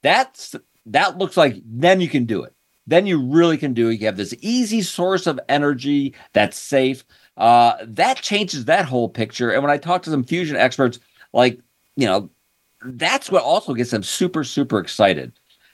that's 0.02 0.56
that 0.86 1.18
looks 1.18 1.36
like 1.36 1.60
then 1.64 2.00
you 2.00 2.08
can 2.08 2.24
do 2.24 2.42
it 2.42 2.56
then 2.86 3.06
you 3.06 3.20
really 3.20 3.56
can 3.58 3.74
do 3.74 3.88
it. 3.88 4.00
You 4.00 4.06
have 4.06 4.16
this 4.16 4.34
easy 4.40 4.82
source 4.82 5.26
of 5.26 5.40
energy 5.48 6.14
that's 6.32 6.56
safe. 6.56 7.04
Uh, 7.36 7.74
that 7.82 8.18
changes 8.18 8.64
that 8.66 8.86
whole 8.86 9.08
picture. 9.08 9.50
And 9.50 9.62
when 9.62 9.72
I 9.72 9.78
talk 9.78 10.02
to 10.02 10.10
some 10.10 10.24
fusion 10.24 10.56
experts, 10.56 11.00
like, 11.32 11.60
you 11.96 12.06
know, 12.06 12.30
that's 12.84 13.30
what 13.30 13.42
also 13.42 13.74
gets 13.74 13.90
them 13.90 14.02
super, 14.02 14.44
super 14.44 14.78
excited. 14.78 15.32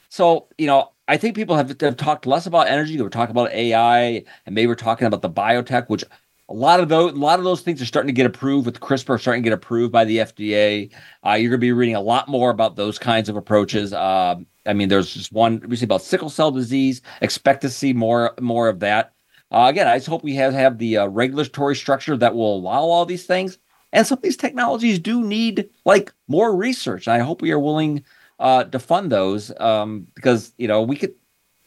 So, 0.08 0.48
you 0.56 0.66
know, 0.66 0.92
I 1.08 1.16
think 1.16 1.36
people 1.36 1.56
have, 1.56 1.78
have 1.80 1.96
talked 1.96 2.26
less 2.26 2.46
about 2.46 2.68
energy. 2.68 3.00
Were 3.00 3.10
talking 3.10 3.32
about 3.32 3.52
AI 3.52 4.24
and 4.46 4.54
maybe 4.54 4.66
we're 4.66 4.74
talking 4.74 5.06
about 5.06 5.22
the 5.22 5.30
biotech, 5.30 5.88
which 5.88 6.04
a 6.53 6.55
lot 6.55 6.80
of 6.80 6.90
those 6.90 7.12
a 7.12 7.16
lot 7.16 7.38
of 7.38 7.44
those 7.46 7.62
things 7.62 7.80
are 7.80 7.86
starting 7.86 8.09
to 8.09 8.12
get 8.12 8.26
approved 8.26 8.66
with 8.66 8.78
CRISPR 8.78 9.18
starting 9.18 9.42
to 9.42 9.48
get 9.48 9.55
approved 9.55 9.90
by 9.90 10.05
the 10.05 10.18
FDA. 10.18 10.92
Uh, 11.26 11.32
you're 11.32 11.48
going 11.48 11.59
to 11.61 11.64
be 11.64 11.72
reading 11.72 11.96
a 11.96 12.00
lot 12.00 12.28
more 12.28 12.50
about 12.50 12.76
those 12.76 12.98
kinds 12.98 13.30
of 13.30 13.36
approaches. 13.36 13.94
Um, 13.94 14.46
I 14.66 14.74
mean, 14.74 14.90
there's 14.90 15.14
just 15.14 15.32
one 15.32 15.61
recently 15.61 15.84
about 15.84 16.03
sickle 16.03 16.28
cell 16.28 16.50
disease. 16.50 17.00
Expect 17.22 17.62
to 17.62 17.70
see 17.70 17.94
more 17.94 18.34
more 18.38 18.68
of 18.68 18.80
that. 18.80 19.14
Uh, 19.50 19.66
again, 19.70 19.88
I 19.88 19.96
just 19.96 20.09
hope 20.09 20.22
we 20.22 20.34
have 20.34 20.53
have 20.53 20.76
the 20.76 20.98
uh, 20.98 21.07
regulatory 21.07 21.74
structure 21.74 22.18
that 22.18 22.34
will 22.34 22.57
allow 22.57 22.82
all 22.82 23.07
these 23.07 23.24
things. 23.24 23.59
And 23.94 24.07
some 24.07 24.18
of 24.18 24.22
these 24.22 24.36
technologies 24.36 24.98
do 24.98 25.24
need 25.24 25.70
like 25.86 26.12
more 26.28 26.55
research. 26.55 27.07
And 27.07 27.14
I 27.14 27.20
hope 27.20 27.40
we 27.40 27.53
are 27.53 27.59
willing 27.59 28.05
uh, 28.38 28.64
to 28.64 28.78
fund 28.78 29.11
those 29.11 29.53
um, 29.59 30.07
because 30.14 30.53
you 30.59 30.68
know 30.68 30.82
we 30.82 30.96
could, 30.96 31.14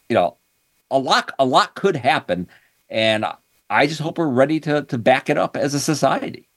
you 0.10 0.14
know, 0.14 0.38
a 0.92 1.00
lot 1.00 1.32
a 1.40 1.46
lot 1.46 1.74
could 1.74 1.96
happen, 1.96 2.48
and 2.88 3.26
I 3.70 3.88
just 3.88 4.01
hope 4.01 4.18
we're 4.18 4.28
ready 4.28 4.59
to 4.61 4.84
to 4.84 4.97
back 4.97 5.30
it 5.30 5.38
up 5.38 5.57
as 5.57 5.74
a 5.74 5.80
society. 5.80 6.49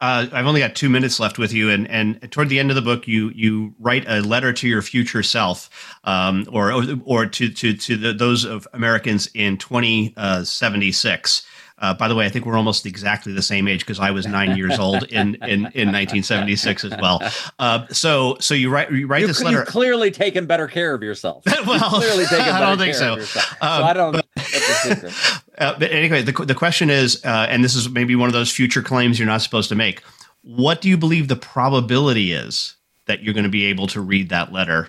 Uh, 0.00 0.26
I've 0.32 0.46
only 0.46 0.60
got 0.60 0.76
two 0.76 0.88
minutes 0.88 1.18
left 1.18 1.38
with 1.38 1.52
you, 1.52 1.70
and 1.70 1.88
and 1.90 2.30
toward 2.30 2.48
the 2.48 2.60
end 2.60 2.70
of 2.70 2.76
the 2.76 2.82
book, 2.82 3.08
you 3.08 3.30
you 3.34 3.74
write 3.80 4.04
a 4.06 4.20
letter 4.20 4.52
to 4.52 4.68
your 4.68 4.80
future 4.80 5.24
self, 5.24 5.98
um, 6.04 6.46
or 6.52 6.72
or 7.04 7.26
to 7.26 7.48
to 7.48 7.74
to 7.74 7.96
the, 7.96 8.12
those 8.12 8.44
of 8.44 8.68
Americans 8.72 9.28
in 9.34 9.58
twenty 9.58 10.14
seventy 10.44 10.92
six. 10.92 11.44
Uh, 11.80 11.94
by 11.94 12.08
the 12.08 12.14
way, 12.14 12.26
I 12.26 12.28
think 12.28 12.44
we're 12.44 12.56
almost 12.56 12.86
exactly 12.86 13.32
the 13.32 13.42
same 13.42 13.68
age 13.68 13.80
because 13.80 14.00
I 14.00 14.10
was 14.10 14.26
nine 14.26 14.56
years 14.56 14.78
old 14.78 15.04
in, 15.04 15.36
in, 15.36 15.60
in 15.74 15.92
1976 15.92 16.84
as 16.84 16.92
well. 17.00 17.20
Uh, 17.58 17.86
so 17.88 18.36
so 18.40 18.54
you 18.54 18.68
write 18.68 18.90
you 18.90 19.06
write 19.06 19.20
you 19.20 19.28
this 19.28 19.42
letter. 19.42 19.58
You've 19.58 19.68
clearly 19.68 20.10
taken 20.10 20.46
better 20.46 20.66
care 20.66 20.92
of 20.94 21.02
yourself. 21.02 21.44
well, 21.66 21.90
clearly 21.90 22.24
taken 22.26 22.38
better 22.46 22.52
I 22.52 22.60
don't 22.60 22.78
think 22.78 22.92
care 22.94 23.00
so. 23.00 23.12
of 23.12 23.18
yourself. 23.20 23.52
Um, 23.62 23.80
so 23.80 23.84
I 23.84 23.92
don't. 23.92 24.12
but- 24.12 24.26
uh, 25.58 25.78
but 25.78 25.90
anyway, 25.92 26.22
the, 26.22 26.32
the 26.32 26.54
question 26.54 26.90
is, 26.90 27.24
uh, 27.24 27.46
and 27.48 27.62
this 27.62 27.74
is 27.74 27.88
maybe 27.88 28.16
one 28.16 28.28
of 28.28 28.32
those 28.32 28.50
future 28.50 28.82
claims 28.82 29.18
you're 29.18 29.26
not 29.26 29.42
supposed 29.42 29.68
to 29.68 29.74
make. 29.74 30.02
What 30.42 30.80
do 30.80 30.88
you 30.88 30.96
believe 30.96 31.28
the 31.28 31.36
probability 31.36 32.32
is 32.32 32.76
that 33.06 33.22
you're 33.22 33.34
going 33.34 33.44
to 33.44 33.50
be 33.50 33.66
able 33.66 33.86
to 33.88 34.00
read 34.00 34.30
that 34.30 34.52
letter 34.52 34.88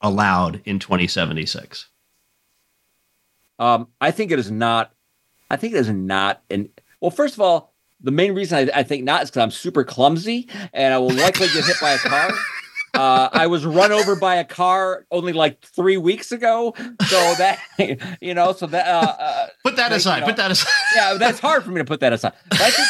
aloud 0.00 0.62
in 0.64 0.78
2076? 0.78 1.88
Um, 3.58 3.88
I 4.00 4.10
think 4.10 4.32
it 4.32 4.38
is 4.38 4.50
not. 4.50 4.92
I 5.52 5.56
think 5.56 5.74
it 5.74 5.78
is 5.78 5.90
not. 5.90 6.42
And 6.50 6.68
well, 7.00 7.10
first 7.10 7.34
of 7.34 7.40
all, 7.40 7.72
the 8.00 8.10
main 8.10 8.34
reason 8.34 8.70
I, 8.74 8.80
I 8.80 8.82
think 8.82 9.04
not 9.04 9.22
is 9.22 9.30
because 9.30 9.42
I'm 9.42 9.50
super 9.52 9.84
clumsy 9.84 10.48
and 10.72 10.92
I 10.94 10.98
will 10.98 11.10
likely 11.12 11.46
get 11.48 11.64
hit 11.66 11.76
by 11.80 11.92
a 11.92 11.98
car. 11.98 12.30
Uh, 12.94 13.30
I 13.32 13.46
was 13.46 13.64
run 13.64 13.90
over 13.90 14.14
by 14.14 14.34
a 14.34 14.44
car 14.44 15.06
only 15.10 15.32
like 15.32 15.62
three 15.62 15.96
weeks 15.96 16.30
ago, 16.30 16.74
so 16.76 17.34
that 17.38 17.58
you 18.20 18.34
know, 18.34 18.52
so 18.52 18.66
that 18.66 18.86
uh, 18.86 19.16
uh, 19.18 19.46
Put 19.64 19.76
that 19.76 19.90
like, 19.90 19.96
aside. 20.00 20.14
you 20.16 20.20
know, 20.20 20.26
Put 20.26 20.36
that 20.36 20.50
aside. 20.50 20.70
yeah, 20.94 21.14
that's 21.14 21.38
hard 21.40 21.64
for 21.64 21.70
me 21.70 21.78
to 21.78 21.86
put 21.86 22.00
that 22.00 22.12
aside. 22.12 22.34
I 22.52 22.70
think, 22.70 22.88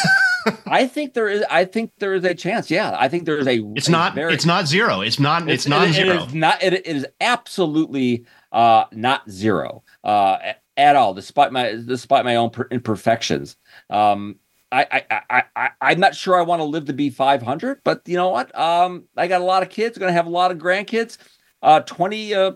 I 0.67 0.87
think 0.89 1.15
there 1.15 1.29
is. 1.29 1.45
I 1.49 1.65
think 1.67 1.93
there 2.01 2.15
is 2.15 2.25
a 2.25 2.35
chance. 2.35 2.69
Yeah, 2.69 2.97
I 2.99 3.07
think 3.09 3.27
there 3.27 3.39
is 3.39 3.47
a. 3.47 3.61
It's 3.77 3.87
a 3.87 3.93
not. 3.93 4.17
very- 4.17 4.35
It's 4.35 4.45
not 4.45 4.67
zero. 4.67 5.03
It's 5.03 5.21
not. 5.21 5.49
It's, 5.49 5.69
not 5.69 5.87
it- 5.87 5.93
zero. 5.93 6.17
It 6.17 6.27
is 6.27 6.35
not. 6.35 6.61
It, 6.65 6.73
it 6.73 6.87
is 6.89 7.07
absolutely 7.21 8.25
uh, 8.51 8.87
not 8.91 9.31
zero 9.31 9.85
uh, 10.03 10.39
at 10.77 10.97
all. 10.97 11.15
Despite 11.15 11.53
my 11.53 11.73
despite 11.87 12.25
my 12.25 12.37
own 12.37 12.51
per- 12.51 12.69
imperfections. 12.71 13.57
Um, 13.91 14.37
I, 14.73 15.05
I, 15.11 15.21
I, 15.29 15.43
I, 15.55 15.71
I'm 15.83 16.01
not 16.01 16.15
sure 16.15 16.39
I 16.39 16.43
want 16.43 16.61
to 16.61 16.65
live 16.65 16.87
to 16.87 16.95
be 16.95 17.11
500, 17.11 17.83
but 17.85 18.01
you 18.07 18.17
know 18.17 18.31
what? 18.31 18.59
Um, 18.59 19.05
I 19.17 19.29
got 19.29 19.43
a 19.43 19.45
lot 19.45 19.63
of 19.63 19.69
kids, 19.69 19.99
going 19.99 20.09
to 20.09 20.15
have 20.15 20.27
a 20.27 20.31
lot 20.31 20.51
of 20.51 20.57
grandkids. 20.57 21.19
Uh, 21.61 21.81
20, 21.81 22.35
uh, 22.35 22.53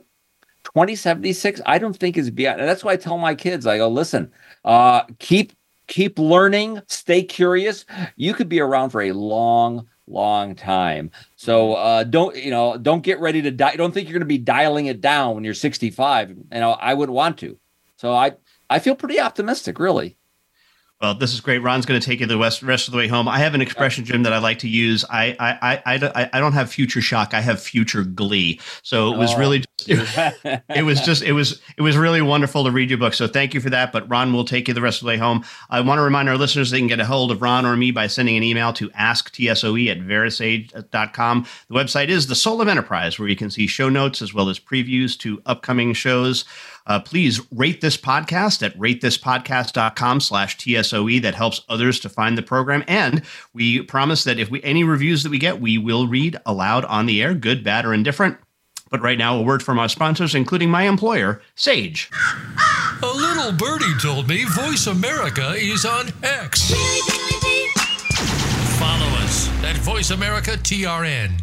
2076, 0.64 1.60
I 1.66 1.78
don't 1.78 1.94
think 1.96 2.16
is 2.16 2.30
beyond. 2.30 2.60
And 2.60 2.68
that's 2.68 2.82
why 2.82 2.92
I 2.92 2.96
tell 2.96 3.18
my 3.18 3.34
kids, 3.34 3.66
I 3.66 3.76
go, 3.76 3.88
listen, 3.88 4.32
uh, 4.64 5.02
keep, 5.18 5.52
keep 5.88 6.18
learning, 6.18 6.80
stay 6.88 7.22
curious. 7.22 7.84
You 8.16 8.32
could 8.32 8.48
be 8.48 8.60
around 8.60 8.90
for 8.90 9.02
a 9.02 9.12
long, 9.12 9.86
long 10.06 10.54
time. 10.54 11.10
So, 11.36 11.74
uh, 11.74 12.04
don't, 12.04 12.34
you 12.34 12.50
know, 12.50 12.78
don't 12.78 13.02
get 13.02 13.20
ready 13.20 13.42
to 13.42 13.50
die. 13.50 13.76
Don't 13.76 13.92
think 13.92 14.08
you're 14.08 14.14
going 14.14 14.20
to 14.20 14.26
be 14.26 14.38
dialing 14.38 14.86
it 14.86 15.02
down 15.02 15.34
when 15.34 15.44
you're 15.44 15.54
65. 15.54 16.30
You 16.30 16.36
know, 16.52 16.72
I 16.72 16.94
would 16.94 17.10
want 17.10 17.38
to. 17.38 17.58
So 17.96 18.12
I, 18.12 18.32
I 18.70 18.78
feel 18.78 18.94
pretty 18.94 19.18
optimistic, 19.20 19.78
really. 19.78 20.16
Well, 20.98 21.14
this 21.14 21.34
is 21.34 21.40
great. 21.42 21.58
Ron's 21.58 21.84
going 21.84 22.00
to 22.00 22.06
take 22.06 22.20
you 22.20 22.26
the 22.26 22.38
rest, 22.38 22.62
rest 22.62 22.88
of 22.88 22.92
the 22.92 22.96
way 22.96 23.06
home. 23.06 23.28
I 23.28 23.38
have 23.40 23.52
an 23.54 23.60
expression, 23.60 24.06
Jim, 24.06 24.22
that 24.22 24.32
I 24.32 24.38
like 24.38 24.60
to 24.60 24.68
use. 24.68 25.04
I 25.10 25.36
I, 25.38 25.58
I, 25.74 25.82
I, 25.84 25.98
don't- 25.98 26.16
I 26.16 26.40
don't 26.40 26.54
have 26.54 26.70
future 26.72 27.02
shock. 27.02 27.34
I 27.34 27.42
have 27.42 27.60
future 27.60 28.02
glee. 28.02 28.60
So 28.82 29.12
it 29.12 29.18
was 29.18 29.34
Oh. 29.34 29.38
really, 29.38 29.62
it 29.86 30.84
was 30.86 31.02
just, 31.02 31.22
it 31.22 31.32
was, 31.32 31.60
it 31.76 31.82
was 31.82 31.98
really 31.98 32.22
wonderful 32.22 32.64
to 32.64 32.70
read 32.70 32.88
your 32.88 32.98
book. 32.98 33.12
So 33.12 33.28
thank 33.28 33.52
you 33.52 33.60
for 33.60 33.68
that. 33.68 33.92
But 33.92 34.08
Ron 34.08 34.32
will 34.32 34.46
take 34.46 34.68
you 34.68 34.74
the 34.74 34.80
rest 34.80 35.02
of 35.02 35.04
the 35.04 35.08
way 35.08 35.16
home. 35.18 35.44
I 35.68 35.82
want 35.82 35.98
to 35.98 36.02
remind 36.02 36.30
our 36.30 36.38
listeners 36.38 36.70
they 36.70 36.78
can 36.78 36.86
get 36.86 36.98
a 36.98 37.04
hold 37.04 37.30
of 37.30 37.42
Ron 37.42 37.66
or 37.66 37.76
me 37.76 37.90
by 37.90 38.06
sending 38.06 38.38
an 38.38 38.42
email 38.42 38.72
to 38.72 38.88
asktsoe 38.90 39.90
at 39.90 39.98
verasage.com. 39.98 41.46
The 41.68 41.74
website 41.74 42.08
is 42.08 42.26
the 42.26 42.34
Soul 42.34 42.62
of 42.62 42.68
Enterprise, 42.68 43.18
where 43.18 43.28
you 43.28 43.36
can 43.36 43.50
see 43.50 43.66
show 43.66 43.90
notes 43.90 44.22
as 44.22 44.32
well 44.32 44.48
as 44.48 44.58
previews 44.58 45.18
to 45.18 45.42
upcoming 45.44 45.92
shows. 45.92 46.46
Uh, 46.86 47.00
please 47.00 47.40
rate 47.52 47.80
this 47.80 47.96
podcast 47.96 48.62
at 48.64 48.76
ratethispodcast.com 48.78 50.20
slash 50.20 50.56
TSOE. 50.56 51.20
That 51.22 51.34
helps 51.34 51.62
others 51.68 52.00
to 52.00 52.08
find 52.08 52.38
the 52.38 52.42
program. 52.42 52.84
And 52.86 53.22
we 53.52 53.82
promise 53.82 54.24
that 54.24 54.38
if 54.38 54.50
we 54.50 54.62
any 54.62 54.84
reviews 54.84 55.22
that 55.22 55.30
we 55.30 55.38
get, 55.38 55.60
we 55.60 55.78
will 55.78 56.06
read 56.06 56.38
aloud 56.46 56.84
on 56.84 57.06
the 57.06 57.22
air, 57.22 57.34
good, 57.34 57.64
bad, 57.64 57.84
or 57.84 57.92
indifferent. 57.92 58.38
But 58.88 59.02
right 59.02 59.18
now, 59.18 59.36
a 59.36 59.42
word 59.42 59.62
from 59.62 59.78
our 59.80 59.88
sponsors, 59.88 60.34
including 60.34 60.70
my 60.70 60.84
employer, 60.84 61.42
Sage. 61.56 62.08
A 63.02 63.06
little 63.06 63.52
birdie 63.52 63.98
told 64.00 64.28
me 64.28 64.44
Voice 64.44 64.86
America 64.86 65.54
is 65.56 65.84
on 65.84 66.10
X. 66.22 66.70
Follow 68.78 69.06
us 69.24 69.48
at 69.64 69.76
Voice 69.78 70.10
America 70.10 70.52
TRN. 70.52 71.42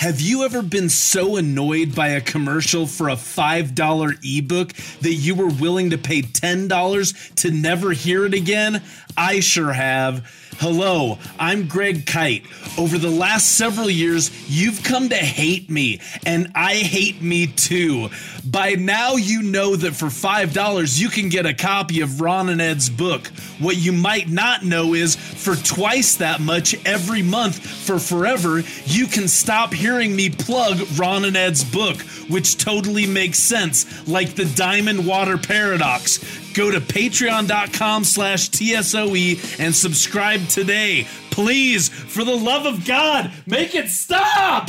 Have 0.00 0.18
you 0.18 0.44
ever 0.44 0.62
been 0.62 0.88
so 0.88 1.36
annoyed 1.36 1.94
by 1.94 2.08
a 2.08 2.22
commercial 2.22 2.86
for 2.86 3.10
a 3.10 3.16
$5 3.16 4.18
ebook 4.24 4.72
that 5.02 5.12
you 5.12 5.34
were 5.34 5.50
willing 5.50 5.90
to 5.90 5.98
pay 5.98 6.22
$10 6.22 7.34
to 7.34 7.50
never 7.50 7.92
hear 7.92 8.24
it 8.24 8.32
again? 8.32 8.82
I 9.14 9.40
sure 9.40 9.74
have. 9.74 10.26
Hello, 10.58 11.18
I'm 11.38 11.68
Greg 11.68 12.04
Kite. 12.04 12.44
Over 12.76 12.98
the 12.98 13.10
last 13.10 13.56
several 13.56 13.88
years, 13.88 14.30
you've 14.50 14.82
come 14.82 15.08
to 15.08 15.16
hate 15.16 15.70
me, 15.70 16.00
and 16.26 16.52
I 16.54 16.74
hate 16.76 17.22
me 17.22 17.46
too. 17.46 18.10
By 18.44 18.74
now, 18.74 19.16
you 19.16 19.42
know 19.42 19.76
that 19.76 19.94
for 19.94 20.06
$5, 20.06 21.00
you 21.00 21.08
can 21.08 21.30
get 21.30 21.46
a 21.46 21.54
copy 21.54 22.02
of 22.02 22.20
Ron 22.20 22.50
and 22.50 22.60
Ed's 22.60 22.90
book. 22.90 23.28
What 23.58 23.76
you 23.78 23.92
might 23.92 24.28
not 24.28 24.62
know 24.62 24.92
is 24.92 25.16
for 25.16 25.56
twice 25.56 26.16
that 26.16 26.40
much 26.40 26.74
every 26.86 27.22
month 27.22 27.64
for 27.64 27.98
forever, 27.98 28.62
you 28.84 29.06
can 29.06 29.28
stop 29.28 29.72
hearing 29.72 30.14
me 30.14 30.28
plug 30.28 30.78
Ron 30.98 31.24
and 31.24 31.36
Ed's 31.36 31.64
book, 31.64 32.02
which 32.28 32.58
totally 32.58 33.06
makes 33.06 33.38
sense, 33.38 34.06
like 34.06 34.34
the 34.34 34.46
Diamond 34.56 35.06
Water 35.06 35.38
Paradox. 35.38 36.18
Go 36.54 36.70
to 36.70 36.80
patreon.com 36.80 38.04
slash 38.04 38.50
TSOE 38.50 39.58
and 39.60 39.74
subscribe 39.74 40.46
today. 40.48 41.06
Please, 41.30 41.88
for 41.88 42.24
the 42.24 42.36
love 42.36 42.66
of 42.66 42.84
God, 42.84 43.32
make 43.46 43.74
it 43.74 43.88
stop! 43.88 44.68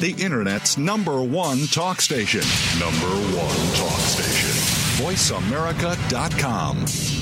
The 0.00 0.14
Internet's 0.18 0.76
number 0.76 1.22
one 1.22 1.66
talk 1.68 2.00
station. 2.00 2.40
Number 2.80 3.06
one 3.36 3.76
talk 3.76 4.00
station. 4.00 4.50
VoiceAmerica.com. 5.04 7.21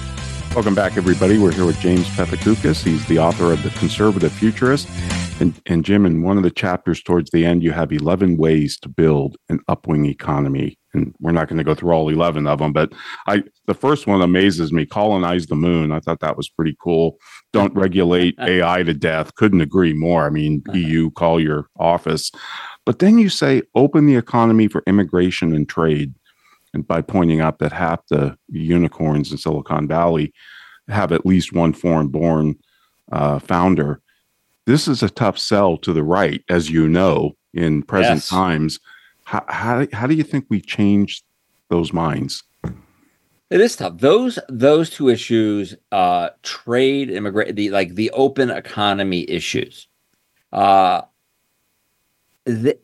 Welcome 0.53 0.75
back, 0.75 0.97
everybody. 0.97 1.37
We're 1.37 1.53
here 1.53 1.65
with 1.65 1.79
James 1.79 2.05
Pethokoukis. 2.09 2.83
He's 2.83 3.05
the 3.05 3.19
author 3.19 3.53
of 3.53 3.63
The 3.63 3.69
Conservative 3.69 4.33
Futurist. 4.33 4.85
And, 5.39 5.59
and 5.65 5.85
Jim, 5.85 6.05
in 6.05 6.23
one 6.23 6.35
of 6.35 6.43
the 6.43 6.51
chapters 6.51 7.01
towards 7.01 7.31
the 7.31 7.45
end, 7.45 7.63
you 7.63 7.71
have 7.71 7.93
11 7.93 8.35
ways 8.35 8.77
to 8.79 8.89
build 8.89 9.37
an 9.47 9.61
upwing 9.69 10.09
economy. 10.09 10.77
And 10.93 11.15
we're 11.21 11.31
not 11.31 11.47
going 11.47 11.57
to 11.57 11.63
go 11.63 11.73
through 11.73 11.93
all 11.93 12.09
11 12.09 12.47
of 12.47 12.59
them, 12.59 12.73
but 12.73 12.91
I 13.27 13.43
the 13.65 13.73
first 13.73 14.07
one 14.07 14.21
amazes 14.21 14.73
me. 14.73 14.85
Colonize 14.85 15.47
the 15.47 15.55
moon. 15.55 15.93
I 15.93 16.01
thought 16.01 16.19
that 16.19 16.35
was 16.35 16.49
pretty 16.49 16.75
cool. 16.83 17.15
Don't 17.53 17.73
regulate 17.73 18.35
AI 18.41 18.83
to 18.83 18.93
death. 18.93 19.33
Couldn't 19.35 19.61
agree 19.61 19.93
more. 19.93 20.25
I 20.25 20.31
mean, 20.31 20.63
uh-huh. 20.67 20.77
EU, 20.77 21.11
call 21.11 21.39
your 21.39 21.67
office. 21.79 22.29
But 22.85 22.99
then 22.99 23.17
you 23.17 23.29
say 23.29 23.61
open 23.73 24.05
the 24.05 24.17
economy 24.17 24.67
for 24.67 24.83
immigration 24.85 25.55
and 25.55 25.69
trade 25.69 26.13
and 26.73 26.87
by 26.87 27.01
pointing 27.01 27.41
out 27.41 27.59
that 27.59 27.71
half 27.71 28.05
the 28.07 28.37
unicorns 28.49 29.31
in 29.31 29.37
Silicon 29.37 29.87
Valley 29.87 30.33
have 30.87 31.11
at 31.11 31.25
least 31.25 31.53
one 31.53 31.73
foreign 31.73 32.07
born 32.07 32.55
uh, 33.11 33.39
founder. 33.39 34.01
This 34.65 34.87
is 34.87 35.03
a 35.03 35.09
tough 35.09 35.37
sell 35.37 35.77
to 35.77 35.93
the 35.93 36.03
right, 36.03 36.43
as 36.49 36.69
you 36.69 36.87
know, 36.87 37.35
in 37.53 37.83
present 37.83 38.17
Yes. 38.17 38.29
times. 38.29 38.79
How, 39.25 39.43
how, 39.47 39.87
how 39.93 40.07
do 40.07 40.15
you 40.15 40.23
think 40.23 40.45
we 40.49 40.61
change 40.61 41.23
those 41.69 41.93
minds? 41.93 42.43
It 43.49 43.59
is 43.59 43.75
tough. 43.75 43.97
Those 43.97 44.39
those 44.47 44.89
two 44.89 45.09
issues, 45.09 45.75
uh, 45.91 46.29
trade, 46.41 47.09
immigrant, 47.09 47.57
the 47.57 47.69
like 47.69 47.95
the 47.95 48.09
open 48.11 48.49
economy 48.49 49.29
issues. 49.29 49.89
Uh, 50.53 51.01
the, 52.45 52.77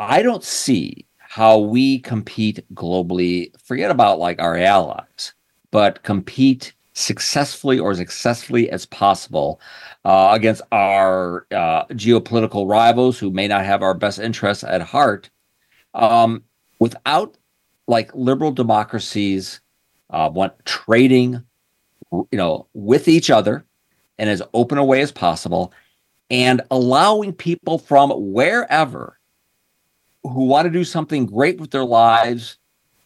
I 0.00 0.22
don't 0.22 0.42
see 0.42 1.06
how 1.30 1.56
we 1.56 2.00
compete 2.00 2.58
globally. 2.74 3.52
Forget 3.62 3.92
about 3.92 4.18
like 4.18 4.42
our 4.42 4.56
allies, 4.56 5.32
but 5.70 6.02
compete 6.02 6.72
successfully 6.94 7.78
or 7.78 7.92
as 7.92 7.98
successfully 7.98 8.68
as 8.68 8.84
possible 8.86 9.60
uh, 10.04 10.30
against 10.32 10.60
our 10.72 11.46
uh, 11.52 11.84
geopolitical 11.92 12.68
rivals 12.68 13.16
who 13.16 13.30
may 13.30 13.46
not 13.46 13.64
have 13.64 13.80
our 13.80 13.94
best 13.94 14.18
interests 14.18 14.64
at 14.64 14.82
heart 14.82 15.30
um, 15.94 16.42
without 16.80 17.36
like 17.86 18.12
liberal 18.12 18.50
democracies 18.50 19.60
uh, 20.10 20.28
want 20.34 20.52
trading 20.64 21.40
you 22.10 22.26
know 22.32 22.66
with 22.74 23.06
each 23.06 23.30
other 23.30 23.64
in 24.18 24.26
as 24.26 24.42
open 24.52 24.78
a 24.78 24.84
way 24.84 25.00
as 25.00 25.12
possible 25.12 25.72
and 26.28 26.60
allowing 26.72 27.32
people 27.32 27.78
from 27.78 28.10
wherever 28.10 29.19
who 30.22 30.44
want 30.44 30.66
to 30.66 30.70
do 30.70 30.84
something 30.84 31.26
great 31.26 31.60
with 31.60 31.70
their 31.70 31.84
lives 31.84 32.58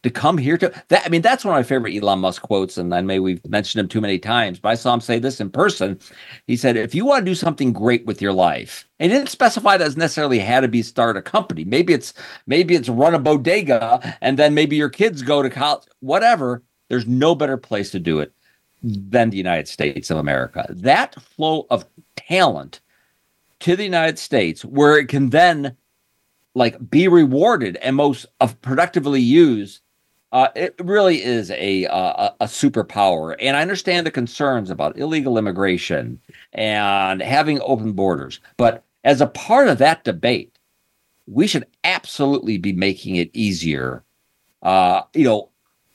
to 0.03 0.11
come 0.11 0.37
here 0.37 0.59
to 0.59 0.71
that 0.89 1.03
i 1.07 1.09
mean 1.09 1.23
that's 1.23 1.45
one 1.45 1.55
of 1.55 1.59
my 1.59 1.62
favorite 1.62 1.97
elon 1.97 2.19
musk 2.19 2.43
quotes 2.43 2.77
and 2.77 2.95
i 2.95 3.01
may 3.01 3.19
we've 3.19 3.45
mentioned 3.49 3.81
him 3.81 3.89
too 3.89 4.03
many 4.03 4.19
times 4.19 4.61
but 4.61 4.69
i 4.69 4.75
saw 4.75 4.93
him 4.93 5.01
say 5.01 5.19
this 5.19 5.41
in 5.41 5.51
person. 5.51 5.99
He 6.47 6.57
said 6.57 6.77
if 6.77 6.95
you 6.95 7.07
want 7.07 7.25
to 7.25 7.31
do 7.31 7.35
something 7.35 7.73
great 7.73 8.05
with 8.05 8.21
your 8.21 8.33
life 8.33 8.87
and 9.01 9.11
didn't 9.11 9.31
specify 9.31 9.77
that 9.77 9.87
as 9.87 9.97
necessarily 9.97 10.39
had 10.39 10.61
to 10.61 10.69
be 10.69 10.83
start 10.83 11.17
a 11.17 11.23
company. 11.23 11.65
Maybe 11.65 11.95
it's 11.95 12.12
maybe 12.47 12.75
it's 12.75 12.89
run 12.89 13.15
a 13.15 13.19
bodega 13.19 14.17
and 14.21 14.39
then 14.39 14.55
maybe 14.55 14.77
your 14.77 14.91
kids 14.91 15.23
go 15.23 15.43
to 15.43 15.51
college 15.51 15.85
whatever. 16.01 16.62
There's 16.89 17.07
no 17.07 17.35
better 17.35 17.57
place 17.57 17.91
to 17.93 17.99
do 17.99 18.21
it 18.21 18.33
than 18.83 19.31
the 19.31 19.39
united 19.39 19.69
states 19.69 20.11
of 20.11 20.19
america. 20.19 20.67
That 20.69 21.15
flow 21.23 21.67
of 21.71 21.87
talent 22.17 22.81
to 23.61 23.75
the 23.75 23.85
united 23.85 24.19
states 24.19 24.65
where 24.65 24.99
it 24.99 25.09
can 25.09 25.31
then 25.31 25.77
like 26.55 26.91
be 26.91 27.09
rewarded 27.09 27.77
and 27.77 27.97
most 27.97 28.27
of 28.41 28.61
productively 28.63 29.21
used 29.21 29.81
uh, 30.33 30.49
it 30.57 30.75
really 30.83 31.23
is 31.23 31.53
a, 31.53 31.87
uh, 31.87 32.31
a 32.41 32.45
a 32.45 32.47
superpower. 32.47 33.37
And 33.41 33.57
i 33.57 33.63
understand 33.63 34.07
the 34.07 34.11
concerns 34.11 34.69
about 34.71 34.99
illegal 34.99 35.39
immigration 35.39 36.21
and 36.53 37.23
having 37.23 37.61
open 37.61 37.93
borders. 37.93 38.41
But 38.57 38.85
as 39.05 39.21
a 39.21 39.29
part 39.29 39.69
of 39.69 39.79
that 39.79 40.05
debate 40.05 40.55
we 41.27 41.47
should 41.47 41.67
absolutely 41.85 42.59
be 42.59 42.73
making 42.73 43.17
it 43.17 43.31
easier 43.33 44.03
uh, 44.63 45.03
you 45.15 45.25
know 45.25 45.51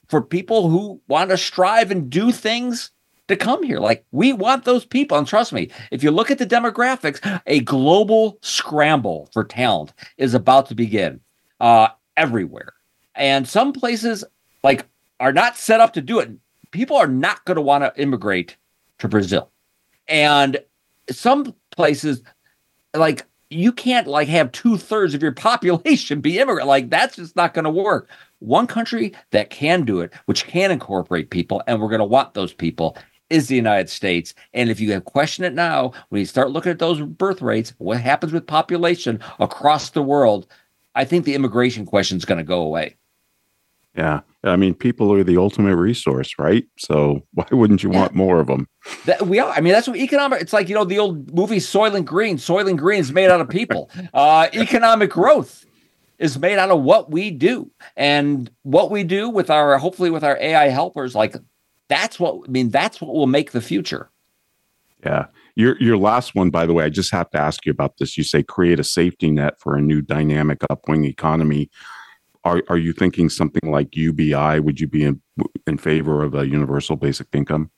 for 0.08 0.22
people 0.22 0.70
who 0.70 1.00
want 1.08 1.30
to 1.30 1.38
strive 1.38 1.92
and 1.92 2.10
do 2.10 2.32
things 2.32 2.92
to 3.30 3.38
come 3.38 3.64
here. 3.64 3.80
Like 3.80 4.06
we 4.12 4.34
want 4.34 4.66
those 4.66 4.86
people. 4.86 5.18
And 5.18 5.26
trust 5.26 5.54
me, 5.54 5.72
if 5.92 6.04
you 6.04 6.12
look 6.12 6.30
at 6.30 6.38
the 6.38 6.46
demographics, 6.46 7.42
a 7.48 7.62
global 7.62 8.38
scramble 8.42 9.30
for 9.32 9.44
talent 9.44 9.94
is 10.18 10.34
about 10.34 10.68
to 10.68 10.76
begin 10.76 11.22
uh, 11.62 11.88
everywhere. 12.18 12.74
And 13.16 13.48
some 13.48 13.72
places 13.72 14.24
like 14.64 14.86
are 15.20 15.34
not 15.34 15.58
set 15.58 15.80
up 15.80 15.94
to 15.94 16.02
do 16.02 16.20
it. 16.20 16.32
People 16.72 16.98
are 16.98 17.08
not 17.08 17.46
going 17.46 17.56
to 17.56 17.62
want 17.62 17.84
to 17.84 18.02
immigrate 18.02 18.58
to 19.00 19.08
Brazil. 19.08 19.50
And 20.08 20.60
some 21.10 21.56
places 21.72 22.22
like 22.96 23.26
you 23.50 23.72
can't 23.72 24.08
like 24.08 24.28
have 24.28 24.52
two 24.52 24.78
thirds 24.78 25.14
of 25.14 25.22
your 25.22 25.32
population 25.34 26.22
be 26.22 26.40
immigrant. 26.40 26.68
Like 26.68 26.90
that's 26.90 27.16
just 27.16 27.36
not 27.36 27.54
going 27.54 27.66
to 27.66 27.70
work. 27.70 28.10
One 28.40 28.68
country 28.68 29.14
that 29.32 29.50
can 29.50 29.84
do 29.84 30.00
it, 30.00 30.14
which 30.26 30.48
can 30.48 30.72
incorporate 30.72 31.30
people, 31.30 31.62
and 31.68 31.82
we're 31.82 31.90
going 31.90 32.00
to 32.00 32.06
want 32.06 32.34
those 32.34 32.54
people, 32.54 32.96
is 33.30 33.48
the 33.48 33.56
United 33.56 33.90
States. 33.90 34.34
And 34.54 34.70
if 34.70 34.80
you 34.80 34.92
have 34.94 35.06
question 35.06 35.44
it 35.44 35.54
now, 35.54 35.94
when 36.10 36.20
you 36.20 36.26
start 36.26 36.52
looking 36.52 36.72
at 36.72 36.80
those 36.80 37.02
birth 37.02 37.42
rates, 37.42 37.74
what 37.78 38.00
happens 38.00 38.34
with 38.34 38.48
population 38.48 39.20
across 39.40 39.92
the 39.92 40.02
world, 40.02 40.48
I 40.96 41.06
think 41.06 41.26
the 41.26 41.36
immigration 41.36 41.86
question 41.86 42.18
is 42.18 42.26
going 42.26 42.40
to 42.40 42.44
go 42.44 42.62
away. 42.62 42.96
Yeah. 43.96 44.22
I 44.44 44.56
mean, 44.56 44.74
people 44.74 45.12
are 45.14 45.24
the 45.24 45.38
ultimate 45.38 45.76
resource, 45.76 46.36
right? 46.40 46.66
So 46.78 47.22
why 47.34 47.46
wouldn't 47.52 47.84
you 47.84 47.90
want 47.90 48.16
more 48.16 48.40
of 48.40 48.48
them? 48.48 48.68
That 49.06 49.24
we 49.24 49.40
are. 49.40 49.52
I 49.52 49.60
mean, 49.60 49.74
that's 49.74 49.88
what 49.88 49.98
economic. 49.98 50.42
It's 50.42 50.54
like 50.54 50.70
you 50.70 50.76
know 50.76 50.86
the 50.86 51.00
old 51.00 51.34
movie 51.34 51.58
Soylent 51.58 52.06
Green. 52.06 52.38
Soylent 52.38 52.78
Green 52.78 53.00
is 53.00 53.12
made 53.12 53.30
out 53.30 53.42
of 53.42 53.50
people. 53.50 53.90
Uh, 54.14 54.48
economic 54.54 55.12
growth 55.12 55.66
is 56.18 56.40
made 56.40 56.58
out 56.58 56.70
of 56.70 56.82
what 56.82 57.12
we 57.12 57.32
do, 57.32 57.70
and 57.96 58.50
what 58.64 58.92
we 58.92 59.04
do 59.04 59.30
with 59.30 59.50
our 59.50 59.78
hopefully 59.78 60.10
with 60.10 60.24
our 60.24 60.38
AI 60.40 60.70
helpers. 60.70 61.16
Like 61.16 61.36
that's 61.90 62.20
what 62.20 62.48
I 62.48 62.52
mean. 62.52 62.70
That's 62.70 63.02
what 63.02 63.14
will 63.14 63.28
make 63.28 63.52
the 63.52 63.62
future. 63.62 64.10
Yeah. 65.04 65.26
Your 65.56 65.82
your 65.82 65.98
last 65.98 66.36
one, 66.36 66.50
by 66.50 66.66
the 66.66 66.74
way, 66.74 66.86
I 66.86 66.90
just 66.90 67.12
have 67.12 67.30
to 67.32 67.40
ask 67.40 67.66
you 67.66 67.72
about 67.72 67.98
this. 67.98 68.18
You 68.18 68.24
say 68.24 68.44
create 68.44 68.80
a 68.80 68.84
safety 68.84 69.30
net 69.30 69.60
for 69.60 69.76
a 69.76 69.82
new 69.82 70.02
dynamic 70.02 70.60
upwing 70.72 71.06
economy. 71.06 71.70
Are 72.46 72.64
are 72.70 72.78
you 72.78 72.94
thinking 72.94 73.30
something 73.30 73.70
like 73.70 73.96
UBI? 73.96 74.62
Would 74.62 74.80
you 74.80 74.88
be 74.88 75.04
in 75.04 75.22
in 75.68 75.78
favor 75.78 76.24
of 76.24 76.36
a 76.36 76.48
universal 76.48 76.96
basic 76.96 77.28
income? 77.34 77.70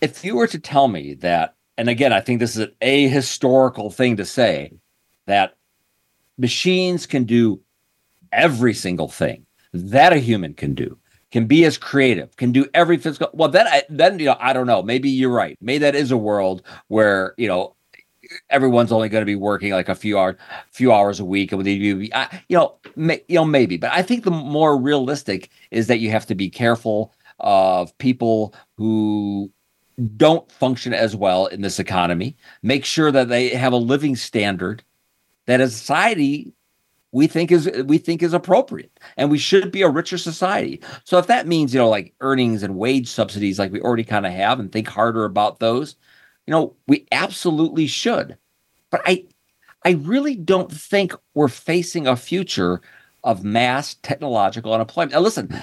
If 0.00 0.24
you 0.24 0.36
were 0.36 0.46
to 0.48 0.58
tell 0.58 0.88
me 0.88 1.14
that, 1.14 1.56
and 1.78 1.88
again, 1.88 2.12
I 2.12 2.20
think 2.20 2.38
this 2.38 2.56
is 2.56 2.68
an 2.68 2.72
ahistorical 2.82 3.92
thing 3.92 4.16
to 4.18 4.24
say, 4.24 4.72
that 5.26 5.56
machines 6.36 7.06
can 7.06 7.24
do 7.24 7.60
every 8.32 8.74
single 8.74 9.08
thing 9.08 9.46
that 9.72 10.12
a 10.12 10.18
human 10.18 10.54
can 10.54 10.74
do 10.74 10.98
can 11.34 11.46
be 11.46 11.64
as 11.64 11.76
creative, 11.76 12.36
can 12.36 12.52
do 12.52 12.64
every 12.74 12.96
physical. 12.96 13.28
Well, 13.32 13.48
then, 13.48 13.66
I, 13.66 13.82
then 13.88 14.20
you 14.20 14.26
know, 14.26 14.36
I 14.38 14.52
don't 14.52 14.68
know. 14.68 14.84
Maybe 14.84 15.10
you're 15.10 15.32
right. 15.32 15.58
Maybe 15.60 15.78
that 15.78 15.96
is 15.96 16.12
a 16.12 16.16
world 16.16 16.62
where 16.86 17.34
you 17.36 17.48
know 17.48 17.74
everyone's 18.50 18.92
only 18.92 19.08
going 19.08 19.22
to 19.22 19.26
be 19.26 19.34
working 19.34 19.72
like 19.72 19.88
a 19.88 19.96
few 19.96 20.16
hours, 20.16 20.36
few 20.70 20.92
hours 20.92 21.18
a 21.18 21.24
week, 21.24 21.50
and 21.50 21.58
with 21.58 21.66
you, 21.66 21.98
you 21.98 22.10
know, 22.50 22.76
may, 22.94 23.20
you 23.26 23.34
know, 23.34 23.44
maybe. 23.44 23.76
But 23.76 23.90
I 23.90 24.00
think 24.00 24.22
the 24.22 24.30
more 24.30 24.80
realistic 24.80 25.50
is 25.72 25.88
that 25.88 25.98
you 25.98 26.08
have 26.10 26.24
to 26.26 26.36
be 26.36 26.48
careful 26.48 27.12
of 27.40 27.98
people 27.98 28.54
who 28.76 29.50
don't 30.16 30.48
function 30.52 30.94
as 30.94 31.16
well 31.16 31.46
in 31.46 31.62
this 31.62 31.80
economy. 31.80 32.36
Make 32.62 32.84
sure 32.84 33.10
that 33.10 33.28
they 33.28 33.48
have 33.48 33.72
a 33.72 33.76
living 33.76 34.14
standard 34.14 34.84
that 35.46 35.60
a 35.60 35.68
society 35.68 36.52
we 37.14 37.28
think 37.28 37.52
is 37.52 37.70
we 37.86 37.96
think 37.96 38.22
is 38.22 38.34
appropriate 38.34 38.98
and 39.16 39.30
we 39.30 39.38
should 39.38 39.70
be 39.70 39.82
a 39.82 39.88
richer 39.88 40.18
society. 40.18 40.80
So 41.04 41.16
if 41.18 41.28
that 41.28 41.46
means 41.46 41.72
you 41.72 41.78
know 41.78 41.88
like 41.88 42.12
earnings 42.20 42.62
and 42.62 42.76
wage 42.76 43.08
subsidies 43.08 43.58
like 43.58 43.72
we 43.72 43.80
already 43.80 44.04
kind 44.04 44.26
of 44.26 44.32
have 44.32 44.58
and 44.58 44.70
think 44.70 44.88
harder 44.88 45.24
about 45.24 45.60
those 45.60 45.96
you 46.46 46.52
know 46.52 46.74
we 46.88 47.06
absolutely 47.12 47.86
should. 47.86 48.36
But 48.90 49.02
i 49.06 49.24
i 49.84 49.92
really 49.92 50.34
don't 50.34 50.70
think 50.72 51.14
we're 51.34 51.48
facing 51.48 52.06
a 52.06 52.16
future 52.16 52.80
of 53.22 53.44
mass 53.44 53.94
technological 54.02 54.74
unemployment. 54.74 55.12
Now 55.12 55.20
listen 55.20 55.62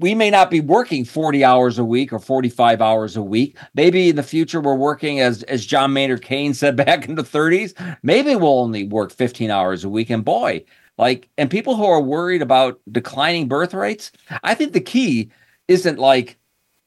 we 0.00 0.14
may 0.14 0.30
not 0.30 0.50
be 0.50 0.60
working 0.60 1.04
40 1.04 1.44
hours 1.44 1.78
a 1.78 1.84
week 1.84 2.12
or 2.12 2.18
45 2.18 2.82
hours 2.82 3.16
a 3.16 3.22
week. 3.22 3.56
Maybe 3.74 4.08
in 4.08 4.16
the 4.16 4.22
future 4.22 4.60
we're 4.60 4.74
working 4.74 5.20
as 5.20 5.42
as 5.44 5.64
John 5.64 5.92
Maynard 5.92 6.22
Keynes 6.22 6.58
said 6.58 6.76
back 6.84 7.08
in 7.08 7.14
the 7.14 7.22
30s, 7.22 7.74
maybe 8.02 8.34
we'll 8.34 8.60
only 8.60 8.84
work 8.84 9.12
15 9.12 9.50
hours 9.50 9.84
a 9.84 9.88
week 9.88 10.10
and 10.10 10.24
boy, 10.24 10.64
like 10.98 11.28
and 11.38 11.50
people 11.50 11.76
who 11.76 11.84
are 11.84 12.00
worried 12.00 12.42
about 12.42 12.80
declining 12.90 13.48
birth 13.48 13.74
rates, 13.74 14.12
I 14.42 14.54
think 14.54 14.72
the 14.72 14.80
key 14.80 15.30
isn't 15.68 15.98
like, 15.98 16.38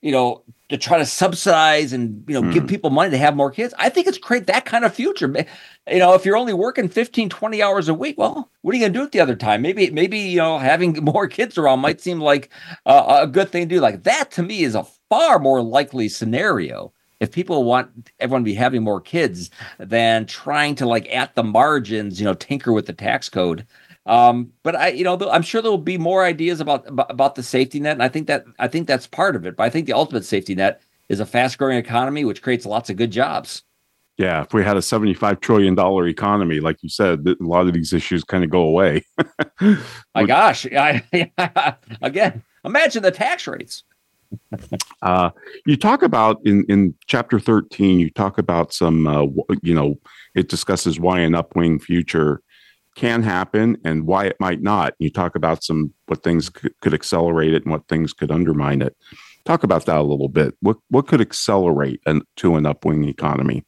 you 0.07 0.13
know, 0.13 0.41
to 0.69 0.77
try 0.77 0.97
to 0.97 1.05
subsidize 1.05 1.93
and 1.93 2.23
you 2.27 2.33
know 2.33 2.41
mm. 2.41 2.53
give 2.53 2.63
hmm. 2.63 2.69
people 2.69 2.89
money 2.89 3.09
to 3.09 3.17
have 3.17 3.35
more 3.35 3.49
kids 3.49 3.73
i 3.77 3.87
think 3.87 4.05
it's 4.05 4.17
create 4.17 4.47
that 4.47 4.65
kind 4.65 4.83
of 4.83 4.93
future 4.93 5.27
you 5.89 5.99
know 5.99 6.13
if 6.13 6.25
you're 6.25 6.35
only 6.35 6.53
working 6.53 6.89
15 6.89 7.29
20 7.29 7.61
hours 7.61 7.87
a 7.87 7.93
week 7.93 8.17
well 8.17 8.49
what 8.61 8.73
are 8.73 8.77
you 8.77 8.83
going 8.83 8.91
to 8.91 8.99
do 8.99 9.05
at 9.05 9.13
the 9.13 9.19
other 9.21 9.35
time 9.35 9.61
maybe 9.61 9.89
maybe 9.91 10.19
you 10.19 10.37
know 10.37 10.57
having 10.57 10.93
more 11.03 11.27
kids 11.27 11.57
around 11.57 11.79
might 11.79 12.01
seem 12.01 12.19
like 12.19 12.49
uh, 12.85 13.19
a 13.21 13.27
good 13.27 13.49
thing 13.49 13.67
to 13.69 13.75
do 13.75 13.79
like 13.79 14.03
that 14.03 14.29
to 14.31 14.43
me 14.43 14.63
is 14.63 14.75
a 14.75 14.83
far 15.09 15.39
more 15.39 15.61
likely 15.61 16.09
scenario 16.09 16.91
if 17.21 17.31
people 17.31 17.63
want 17.63 18.11
everyone 18.19 18.41
to 18.41 18.45
be 18.45 18.53
having 18.53 18.83
more 18.83 18.99
kids 18.99 19.49
than 19.79 20.25
trying 20.25 20.75
to 20.75 20.85
like 20.85 21.07
at 21.15 21.33
the 21.35 21.43
margins 21.43 22.19
you 22.19 22.25
know 22.25 22.33
tinker 22.33 22.73
with 22.73 22.87
the 22.87 22.93
tax 22.93 23.29
code 23.29 23.65
um, 24.07 24.53
but 24.63 24.75
I, 24.75 24.87
you 24.89 25.03
know, 25.03 25.17
I'm 25.29 25.41
sure 25.41 25.61
there 25.61 25.69
will 25.69 25.77
be 25.77 25.97
more 25.97 26.23
ideas 26.23 26.61
about, 26.61 26.87
about, 26.87 27.11
about 27.11 27.35
the 27.35 27.43
safety 27.43 27.79
net, 27.79 27.93
and 27.93 28.03
I 28.03 28.07
think 28.07 28.27
that 28.27 28.45
I 28.57 28.67
think 28.67 28.87
that's 28.87 29.05
part 29.05 29.35
of 29.35 29.45
it. 29.45 29.57
But 29.57 29.63
I 29.63 29.69
think 29.69 29.85
the 29.85 29.93
ultimate 29.93 30.23
safety 30.23 30.55
net 30.55 30.81
is 31.09 31.19
a 31.19 31.25
fast 31.25 31.57
growing 31.57 31.77
economy 31.77 32.25
which 32.25 32.41
creates 32.41 32.65
lots 32.65 32.89
of 32.89 32.95
good 32.95 33.11
jobs. 33.11 33.63
Yeah, 34.17 34.41
if 34.41 34.53
we 34.53 34.63
had 34.63 34.77
a 34.77 34.81
seventy-five 34.81 35.41
trillion 35.41 35.75
dollar 35.75 36.07
economy, 36.07 36.61
like 36.61 36.81
you 36.81 36.89
said, 36.89 37.27
a 37.27 37.35
lot 37.43 37.67
of 37.67 37.73
these 37.73 37.91
issues 37.91 38.23
kind 38.23 38.43
of 38.43 38.49
go 38.49 38.61
away. 38.61 39.03
My 40.15 40.25
gosh, 40.25 40.65
I, 40.71 41.03
again, 42.01 42.43
imagine 42.63 43.03
the 43.03 43.11
tax 43.11 43.45
rates. 43.45 43.83
uh, 45.01 45.29
you 45.65 45.77
talk 45.77 46.01
about 46.01 46.39
in 46.45 46.63
in 46.69 46.95
chapter 47.07 47.39
thirteen, 47.39 47.99
you 47.99 48.09
talk 48.09 48.37
about 48.37 48.73
some, 48.73 49.05
uh, 49.05 49.25
you 49.61 49.75
know, 49.75 49.99
it 50.33 50.47
discusses 50.47 50.99
why 50.99 51.19
an 51.19 51.33
upwing 51.33 51.81
future 51.81 52.41
can 52.97 53.21
happen 53.23 53.77
and 53.85 54.07
why 54.07 54.25
it 54.25 54.35
might 54.39 54.61
not. 54.61 54.95
You 54.99 55.09
talk 55.09 55.35
about 55.35 55.63
some 55.63 55.93
what 56.07 56.23
things 56.23 56.49
could, 56.49 56.73
could 56.81 56.93
accelerate 56.93 57.53
it 57.53 57.63
and 57.63 57.71
what 57.71 57.87
things 57.87 58.11
could 58.11 58.31
undermine 58.31 58.81
it. 58.81 58.97
Talk 59.45 59.63
about 59.63 59.85
that 59.85 59.97
a 59.97 60.03
little 60.03 60.27
bit. 60.27 60.55
What 60.59 60.77
what 60.89 61.07
could 61.07 61.21
accelerate 61.21 62.01
an, 62.05 62.23
to 62.37 62.55
an 62.55 62.65
upwing 62.65 63.07
economy? 63.07 63.63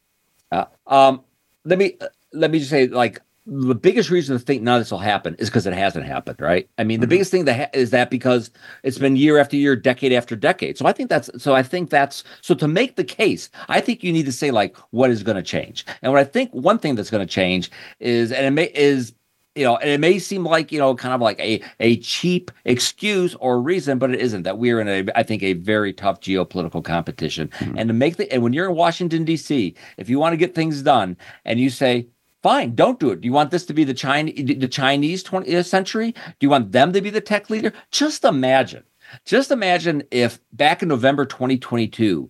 Uh, 0.51 0.65
um, 0.87 1.21
let 1.63 1.77
me 1.79 1.97
let 2.33 2.51
me 2.51 2.59
just 2.59 2.71
say, 2.71 2.87
like 2.87 3.21
the 3.45 3.75
biggest 3.75 4.09
reason 4.09 4.37
to 4.37 4.43
think 4.43 4.61
none 4.61 4.75
of 4.75 4.81
this 4.81 4.91
will 4.91 4.99
happen 4.99 5.35
is 5.39 5.49
because 5.49 5.65
it 5.65 5.73
hasn't 5.73 6.05
happened, 6.05 6.39
right? 6.39 6.69
I 6.77 6.83
mean, 6.83 6.99
the 6.99 7.05
mm-hmm. 7.05 7.09
biggest 7.11 7.31
thing 7.31 7.45
that 7.45 7.55
ha- 7.55 7.69
is 7.73 7.91
that 7.91 8.09
because 8.09 8.51
it's 8.83 8.97
been 8.97 9.15
year 9.15 9.39
after 9.39 9.55
year, 9.55 9.75
decade 9.75 10.11
after 10.11 10.35
decade. 10.35 10.77
So 10.77 10.85
I 10.85 10.91
think 10.91 11.09
that's 11.09 11.29
so. 11.37 11.53
I 11.53 11.63
think 11.63 11.91
that's 11.91 12.23
so. 12.41 12.55
To 12.55 12.67
make 12.67 12.95
the 12.95 13.03
case, 13.03 13.49
I 13.67 13.79
think 13.79 14.03
you 14.03 14.11
need 14.11 14.25
to 14.25 14.31
say 14.31 14.49
like 14.51 14.75
what 14.89 15.11
is 15.11 15.21
going 15.21 15.37
to 15.37 15.43
change, 15.43 15.85
and 16.01 16.11
what 16.11 16.19
I 16.19 16.25
think 16.25 16.51
one 16.51 16.79
thing 16.79 16.95
that's 16.95 17.11
going 17.11 17.25
to 17.25 17.31
change 17.31 17.69
is, 17.99 18.31
and 18.31 18.45
it 18.45 18.51
may 18.51 18.65
is 18.73 19.13
you 19.59 19.65
know, 19.65 19.75
and 19.75 19.89
it 19.89 19.99
may 19.99 20.17
seem 20.19 20.45
like, 20.45 20.71
you 20.71 20.79
know, 20.79 20.95
kind 20.95 21.13
of 21.13 21.19
like 21.19 21.37
a, 21.41 21.61
a 21.81 21.97
cheap 21.97 22.49
excuse 22.63 23.35
or 23.35 23.61
reason, 23.61 23.99
but 23.99 24.09
it 24.09 24.21
isn't 24.21 24.43
that 24.43 24.57
we're 24.57 24.79
in 24.79 24.87
a, 24.87 25.11
I 25.15 25.23
think, 25.23 25.43
a 25.43 25.51
very 25.51 25.91
tough 25.91 26.21
geopolitical 26.21 26.81
competition. 26.81 27.49
Mm-hmm. 27.49 27.77
And 27.77 27.89
to 27.89 27.93
make 27.93 28.15
the, 28.15 28.31
and 28.31 28.41
when 28.41 28.53
you're 28.53 28.69
in 28.69 28.75
Washington, 28.77 29.25
D.C., 29.25 29.75
if 29.97 30.07
you 30.07 30.17
want 30.17 30.31
to 30.31 30.37
get 30.37 30.55
things 30.55 30.81
done 30.81 31.17
and 31.43 31.59
you 31.59 31.69
say, 31.69 32.07
fine, 32.41 32.73
don't 32.73 33.01
do 33.01 33.09
it. 33.09 33.19
Do 33.19 33.25
you 33.25 33.33
want 33.33 33.51
this 33.51 33.65
to 33.65 33.73
be 33.73 33.83
the 33.83 33.93
Chinese, 33.93 34.57
the 34.59 34.67
Chinese 34.69 35.25
20th 35.25 35.65
century? 35.65 36.13
Do 36.13 36.35
you 36.39 36.49
want 36.49 36.71
them 36.71 36.93
to 36.93 37.01
be 37.01 37.09
the 37.09 37.19
tech 37.19 37.49
leader? 37.49 37.73
Just 37.91 38.23
imagine, 38.23 38.85
just 39.25 39.51
imagine 39.51 40.03
if 40.09 40.39
back 40.53 40.81
in 40.81 40.87
November 40.87 41.25
2022, 41.25 42.29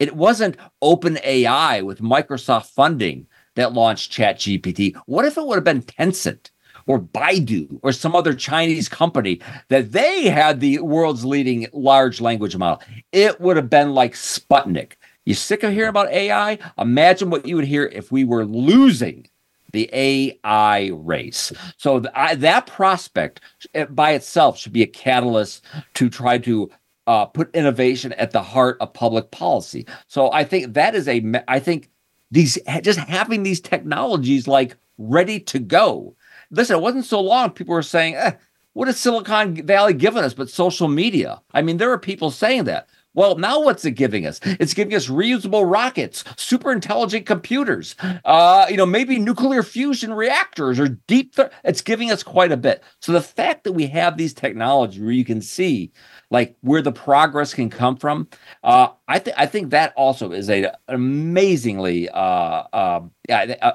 it 0.00 0.16
wasn't 0.16 0.56
OpenAI 0.82 1.84
with 1.84 2.00
Microsoft 2.00 2.66
funding 2.66 3.28
that 3.54 3.72
launched 3.72 4.12
ChatGPT. 4.12 4.96
What 5.06 5.24
if 5.24 5.36
it 5.36 5.46
would 5.46 5.54
have 5.54 5.62
been 5.62 5.82
Tencent? 5.82 6.50
Or 6.86 7.00
Baidu 7.00 7.78
or 7.82 7.92
some 7.92 8.14
other 8.14 8.34
Chinese 8.34 8.88
company 8.88 9.40
that 9.68 9.92
they 9.92 10.28
had 10.28 10.60
the 10.60 10.78
world's 10.80 11.24
leading 11.24 11.66
large 11.72 12.20
language 12.20 12.56
model. 12.56 12.82
It 13.12 13.40
would 13.40 13.56
have 13.56 13.70
been 13.70 13.94
like 13.94 14.14
Sputnik. 14.14 14.92
You 15.24 15.34
sick 15.34 15.62
of 15.62 15.72
hearing 15.72 15.88
about 15.88 16.10
AI? 16.10 16.58
Imagine 16.78 17.30
what 17.30 17.46
you 17.46 17.56
would 17.56 17.64
hear 17.64 17.86
if 17.86 18.12
we 18.12 18.24
were 18.24 18.44
losing 18.44 19.26
the 19.72 19.90
AI 19.92 20.90
race. 20.94 21.52
So 21.78 22.02
I, 22.14 22.36
that 22.36 22.66
prospect 22.66 23.40
eh, 23.74 23.86
by 23.86 24.12
itself 24.12 24.58
should 24.58 24.72
be 24.72 24.82
a 24.82 24.86
catalyst 24.86 25.64
to 25.94 26.08
try 26.08 26.38
to 26.38 26.70
uh, 27.06 27.26
put 27.26 27.54
innovation 27.54 28.12
at 28.14 28.30
the 28.30 28.42
heart 28.42 28.76
of 28.80 28.92
public 28.92 29.30
policy. 29.30 29.86
So 30.06 30.30
I 30.32 30.44
think 30.44 30.74
that 30.74 30.94
is 30.94 31.08
a. 31.08 31.22
I 31.48 31.58
think 31.58 31.90
these 32.30 32.58
just 32.82 32.98
having 32.98 33.42
these 33.42 33.60
technologies 33.60 34.48
like 34.48 34.76
ready 34.96 35.40
to 35.40 35.58
go 35.58 36.16
listen, 36.54 36.76
it 36.76 36.82
wasn't 36.82 37.04
so 37.04 37.20
long. 37.20 37.50
People 37.50 37.74
were 37.74 37.82
saying, 37.82 38.16
eh, 38.16 38.32
what 38.72 38.88
has 38.88 38.98
Silicon 38.98 39.66
Valley 39.66 39.94
given 39.94 40.24
us 40.24 40.34
but 40.34 40.50
social 40.50 40.88
media? 40.88 41.40
I 41.52 41.62
mean, 41.62 41.76
there 41.76 41.92
are 41.92 41.98
people 41.98 42.30
saying 42.30 42.64
that. 42.64 42.88
Well, 43.14 43.36
now 43.36 43.60
what's 43.60 43.84
it 43.84 43.92
giving 43.92 44.26
us? 44.26 44.40
It's 44.42 44.74
giving 44.74 44.94
us 44.94 45.06
reusable 45.06 45.70
rockets, 45.70 46.24
super 46.36 46.72
intelligent 46.72 47.26
computers, 47.26 47.94
uh, 48.24 48.66
you 48.68 48.76
know, 48.76 48.86
maybe 48.86 49.20
nuclear 49.20 49.62
fusion 49.62 50.12
reactors 50.12 50.80
or 50.80 50.88
deep. 50.88 51.36
Th- 51.36 51.50
it's 51.62 51.80
giving 51.80 52.10
us 52.10 52.24
quite 52.24 52.50
a 52.50 52.56
bit. 52.56 52.82
So 53.00 53.12
the 53.12 53.22
fact 53.22 53.62
that 53.64 53.72
we 53.72 53.86
have 53.86 54.16
these 54.16 54.34
technologies 54.34 55.00
where 55.00 55.12
you 55.12 55.24
can 55.24 55.40
see 55.40 55.92
like 56.30 56.56
where 56.62 56.82
the 56.82 56.90
progress 56.90 57.54
can 57.54 57.70
come 57.70 57.96
from, 57.96 58.26
uh, 58.64 58.88
I 59.06 59.20
think 59.20 59.36
I 59.38 59.46
think 59.46 59.70
that 59.70 59.92
also 59.96 60.32
is 60.32 60.50
a, 60.50 60.64
an 60.64 60.74
amazingly 60.88 62.08
uh, 62.08 62.64
uh, 62.72 63.00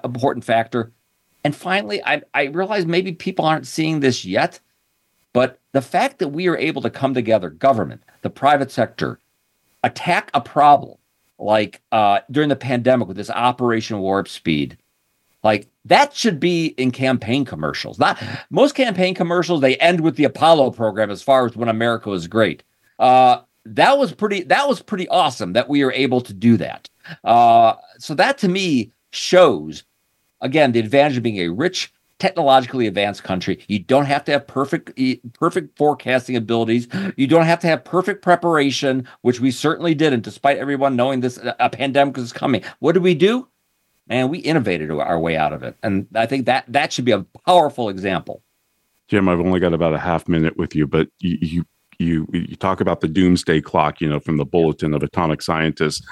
important 0.03 0.43
factor. 0.43 0.91
And 1.43 1.55
finally, 1.55 2.03
I, 2.03 2.21
I 2.33 2.45
realize 2.45 2.85
maybe 2.85 3.13
people 3.13 3.45
aren't 3.45 3.67
seeing 3.67 3.99
this 3.99 4.25
yet, 4.25 4.59
but 5.33 5.59
the 5.71 5.81
fact 5.81 6.19
that 6.19 6.29
we 6.29 6.47
are 6.47 6.57
able 6.57 6.81
to 6.81 6.89
come 6.89 7.13
together, 7.13 7.49
government, 7.49 8.03
the 8.21 8.29
private 8.29 8.71
sector, 8.71 9.19
attack 9.83 10.29
a 10.33 10.41
problem 10.41 10.97
like 11.37 11.81
uh, 11.91 12.19
during 12.29 12.49
the 12.49 12.55
pandemic 12.55 13.07
with 13.07 13.17
this 13.17 13.29
Operation 13.29 13.99
Warp 13.99 14.27
Speed, 14.27 14.77
like 15.43 15.69
that 15.85 16.13
should 16.13 16.39
be 16.39 16.67
in 16.77 16.91
campaign 16.91 17.45
commercials. 17.45 17.97
Not 17.97 18.21
most 18.49 18.75
campaign 18.75 19.15
commercials, 19.15 19.61
they 19.61 19.77
end 19.77 20.01
with 20.01 20.17
the 20.17 20.25
Apollo 20.25 20.71
program 20.71 21.09
as 21.09 21.21
far 21.21 21.45
as 21.45 21.55
when 21.55 21.69
America 21.69 22.09
was 22.09 22.27
great. 22.27 22.63
Uh, 22.97 23.39
that 23.65 23.97
was 23.97 24.11
pretty 24.11 24.43
that 24.43 24.67
was 24.67 24.81
pretty 24.81 25.07
awesome 25.09 25.53
that 25.53 25.69
we 25.69 25.83
are 25.83 25.91
able 25.93 26.21
to 26.21 26.33
do 26.33 26.57
that. 26.57 26.89
Uh, 27.23 27.75
so 27.97 28.13
that 28.15 28.37
to 28.39 28.49
me 28.49 28.91
shows 29.11 29.83
again, 30.41 30.71
the 30.71 30.79
advantage 30.79 31.17
of 31.17 31.23
being 31.23 31.37
a 31.37 31.49
rich, 31.49 31.91
technologically 32.19 32.85
advanced 32.87 33.23
country. 33.23 33.59
You 33.67 33.79
don't 33.79 34.05
have 34.05 34.23
to 34.25 34.31
have 34.33 34.45
perfect 34.45 34.99
perfect 35.33 35.77
forecasting 35.77 36.35
abilities. 36.35 36.87
You 37.15 37.27
don't 37.27 37.45
have 37.45 37.59
to 37.59 37.67
have 37.67 37.83
perfect 37.83 38.21
preparation, 38.21 39.07
which 39.21 39.39
we 39.39 39.51
certainly 39.51 39.95
didn't, 39.95 40.21
despite 40.21 40.57
everyone 40.57 40.95
knowing 40.95 41.21
this 41.21 41.39
a 41.43 41.69
pandemic 41.69 42.17
is 42.17 42.33
coming. 42.33 42.63
What 42.79 42.93
did 42.93 43.03
we 43.03 43.15
do? 43.15 43.47
Man, 44.07 44.29
we 44.29 44.39
innovated 44.39 44.89
our 44.91 45.19
way 45.19 45.37
out 45.37 45.53
of 45.53 45.63
it, 45.63 45.75
and 45.83 46.07
I 46.15 46.25
think 46.25 46.45
that 46.47 46.65
that 46.67 46.91
should 46.91 47.05
be 47.05 47.11
a 47.11 47.25
powerful 47.45 47.89
example. 47.89 48.41
Jim, 49.07 49.29
I've 49.29 49.39
only 49.39 49.59
got 49.59 49.73
about 49.73 49.93
a 49.93 49.99
half 49.99 50.27
minute 50.27 50.57
with 50.57 50.75
you, 50.75 50.87
but 50.87 51.09
you 51.19 51.37
you 51.41 51.65
you, 51.99 52.27
you 52.31 52.55
talk 52.55 52.79
about 52.79 53.01
the 53.01 53.07
doomsday 53.07 53.61
clock, 53.61 53.99
you 53.99 54.07
know, 54.07 54.19
from 54.19 54.37
the 54.37 54.45
Bulletin 54.45 54.93
of 54.93 55.03
Atomic 55.03 55.41
Scientists. 55.41 56.05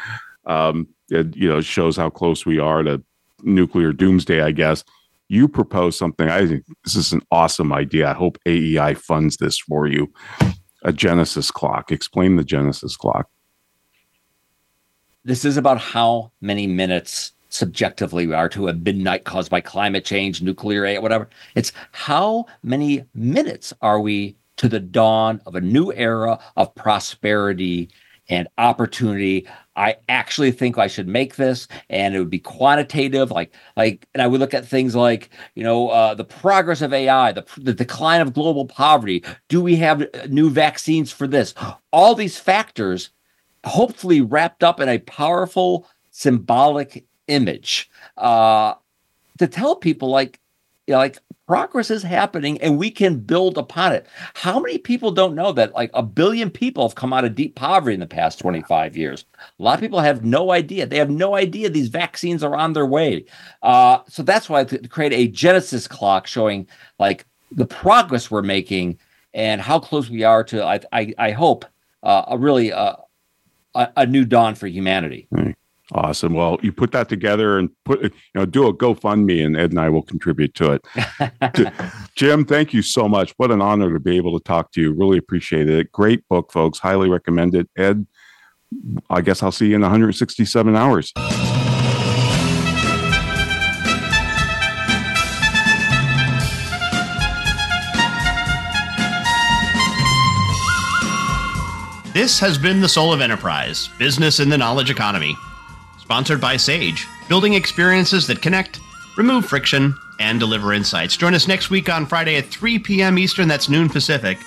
Um, 0.45 0.88
it, 1.09 1.36
you 1.36 1.47
know, 1.47 1.61
shows 1.61 1.95
how 1.95 2.09
close 2.09 2.45
we 2.45 2.59
are 2.59 2.84
to 2.84 3.01
nuclear 3.43 3.93
doomsday, 3.93 4.41
I 4.41 4.51
guess. 4.51 4.83
You 5.29 5.47
propose 5.47 5.97
something. 5.97 6.29
I 6.29 6.47
think 6.47 6.63
this 6.83 6.95
is 6.95 7.11
an 7.11 7.21
awesome 7.31 7.73
idea. 7.73 8.09
I 8.09 8.13
hope 8.13 8.38
AEI 8.45 8.93
funds 8.93 9.38
this 9.38 9.57
for 9.57 9.88
you. 9.88 10.11
A 10.83 10.93
Genesis 10.93 11.51
clock. 11.51 11.91
Explain 11.91 12.38
the 12.38 12.43
Genesis 12.43 12.95
clock. 12.95 13.29
This 15.25 15.43
is 15.43 15.57
about 15.57 15.79
how 15.79 16.31
many 16.39 16.67
minutes 16.67 17.33
subjectively 17.49 18.27
we 18.27 18.33
are 18.33 18.49
to 18.49 18.67
a 18.67 18.73
midnight 18.73 19.23
caused 19.23 19.51
by 19.51 19.61
climate 19.61 20.05
change, 20.05 20.41
nuclear 20.41 20.85
A, 20.85 20.99
whatever. 20.99 21.29
It's 21.55 21.73
how 21.91 22.45
many 22.63 23.03
minutes 23.13 23.73
are 23.81 23.99
we 23.99 24.38
to 24.57 24.69
the 24.69 24.79
dawn 24.79 25.41
of 25.45 25.55
a 25.55 25.61
new 25.61 25.91
era 25.93 26.39
of 26.55 26.73
prosperity 26.75 27.89
and 28.29 28.47
opportunity. 28.57 29.47
I 29.78 29.95
actually 30.09 30.51
think 30.51 30.78
I 30.78 30.88
should 30.88 31.07
make 31.07 31.36
this, 31.36 31.67
and 31.89 32.15
it 32.15 32.19
would 32.19 32.30
be 32.30 32.39
quantitative. 32.39 33.32
Like, 33.32 33.53
like, 33.78 34.07
and 34.13 34.21
I 34.21 34.28
would 34.28 34.39
look 34.39 34.55
at 34.55 34.65
things 34.65 34.95
like, 34.95 35.30
you 35.55 35.63
know, 35.63 35.89
uh, 35.89 36.15
the 36.15 36.25
progress 36.25 36.82
of 36.82 36.91
AI, 36.91 37.32
the, 37.32 37.45
the 37.57 37.73
decline 37.73 38.19
of 38.19 38.34
global 38.34 38.65
poverty. 38.65 39.23
Do 39.47 39.61
we 39.61 39.75
have 39.78 40.01
uh, 40.01 40.28
new 40.30 40.49
vaccines 40.49 41.11
for 41.11 41.28
this? 41.28 41.53
All 41.93 42.15
these 42.15 42.38
factors, 42.39 43.11
hopefully 43.63 44.19
wrapped 44.19 44.63
up 44.63 44.80
in 44.80 44.89
a 44.89 44.99
powerful 44.99 45.88
symbolic 46.09 47.05
image, 47.28 47.89
uh, 48.17 48.73
to 49.38 49.47
tell 49.47 49.75
people 49.75 50.09
like, 50.09 50.39
you 50.88 50.93
know, 50.93 50.97
like 50.97 51.19
progress 51.47 51.89
is 51.89 52.03
happening 52.03 52.61
and 52.61 52.77
we 52.77 52.91
can 52.91 53.19
build 53.19 53.57
upon 53.57 53.93
it. 53.93 54.05
How 54.33 54.59
many 54.59 54.77
people 54.77 55.11
don't 55.11 55.33
know 55.33 55.53
that 55.53 55.73
like 55.73 55.89
a 55.93 56.03
billion 56.03 56.51
people 56.51 56.87
have 56.87 56.95
come 56.95 57.13
out 57.13 57.23
of 57.23 57.35
deep 57.35 57.55
poverty 57.55 57.93
in 57.93 58.01
the 58.01 58.05
past 58.05 58.37
25 58.39 58.97
years? 58.97 59.25
A 59.59 59.63
lot 59.63 59.75
of 59.75 59.79
people 59.79 60.01
have 60.01 60.25
no 60.25 60.51
idea. 60.51 60.85
They 60.85 60.97
have 60.97 61.09
no 61.09 61.35
idea 61.35 61.69
these 61.69 61.87
vaccines 61.87 62.43
are 62.43 62.55
on 62.55 62.73
their 62.73 62.85
way. 62.85 63.25
Uh, 63.63 63.99
so 64.07 64.23
that's 64.23 64.49
why 64.49 64.65
to 64.65 64.87
create 64.89 65.13
a 65.13 65.27
Genesis 65.29 65.87
clock 65.87 66.27
showing 66.27 66.67
like 66.99 67.25
the 67.51 67.65
progress 67.65 68.29
we're 68.29 68.41
making 68.41 68.99
and 69.33 69.61
how 69.61 69.79
close 69.79 70.09
we 70.09 70.23
are 70.23 70.43
to, 70.43 70.63
I, 70.63 70.81
I, 70.91 71.13
I 71.17 71.31
hope, 71.31 71.65
uh, 72.03 72.25
a 72.27 72.37
really 72.37 72.71
uh, 72.73 72.95
a, 73.73 73.89
a 73.97 74.05
new 74.05 74.25
dawn 74.25 74.55
for 74.55 74.67
humanity. 74.67 75.27
Awesome. 75.93 76.33
Well, 76.33 76.57
you 76.61 76.73
put 76.73 76.91
that 76.91 77.07
together 77.07 77.57
and 77.57 77.69
put 77.85 78.03
you 78.03 78.11
know 78.35 78.45
do 78.45 78.67
a 78.67 78.73
GoFundMe, 78.73 79.45
and 79.45 79.55
Ed 79.55 79.71
and 79.71 79.79
I 79.79 79.88
will 79.88 80.01
contribute 80.01 80.53
to 80.55 80.73
it. 80.73 81.73
Jim, 82.15 82.43
thank 82.43 82.73
you 82.73 82.81
so 82.81 83.07
much. 83.07 83.33
What 83.38 83.51
an 83.51 83.61
honor 83.61 83.93
to 83.93 83.99
be 83.99 84.17
able 84.17 84.38
to 84.38 84.43
talk 84.43 84.73
to 84.73 84.81
you. 84.81 84.93
Really 84.93 85.17
appreciate 85.17 85.69
it. 85.69 85.91
Great 85.93 86.27
book, 86.27 86.51
folks. 86.51 86.79
Highly 86.79 87.09
recommend 87.09 87.55
it. 87.55 87.69
Ed, 87.77 88.05
I 89.09 89.21
guess 89.21 89.41
I'll 89.41 89.51
see 89.51 89.67
you 89.67 89.75
in 89.75 89.81
167 89.81 90.75
hours. 90.75 91.13
This 102.13 102.39
has 102.39 102.57
been 102.57 102.81
the 102.81 102.89
Soul 102.89 103.13
of 103.13 103.21
Enterprise 103.21 103.89
Business 103.99 104.39
in 104.39 104.49
the 104.49 104.57
Knowledge 104.57 104.89
Economy. 104.89 105.38
Sponsored 106.08 106.39
by 106.39 106.55
Sage, 106.55 107.05
building 107.28 107.55
experiences 107.55 108.28
that 108.28 108.41
connect, 108.41 108.80
remove 109.18 109.45
friction, 109.45 109.93
and 110.22 110.39
deliver 110.39 110.72
insights. 110.72 111.18
Join 111.18 111.34
us 111.34 111.49
next 111.49 111.70
week 111.70 111.89
on 111.89 112.05
Friday 112.05 112.38
at 112.38 112.45
3 112.45 112.80
p.m. 112.80 113.20
Eastern, 113.20 113.49
that's 113.49 113.68
noon 113.68 113.89
Pacific. 113.89 114.38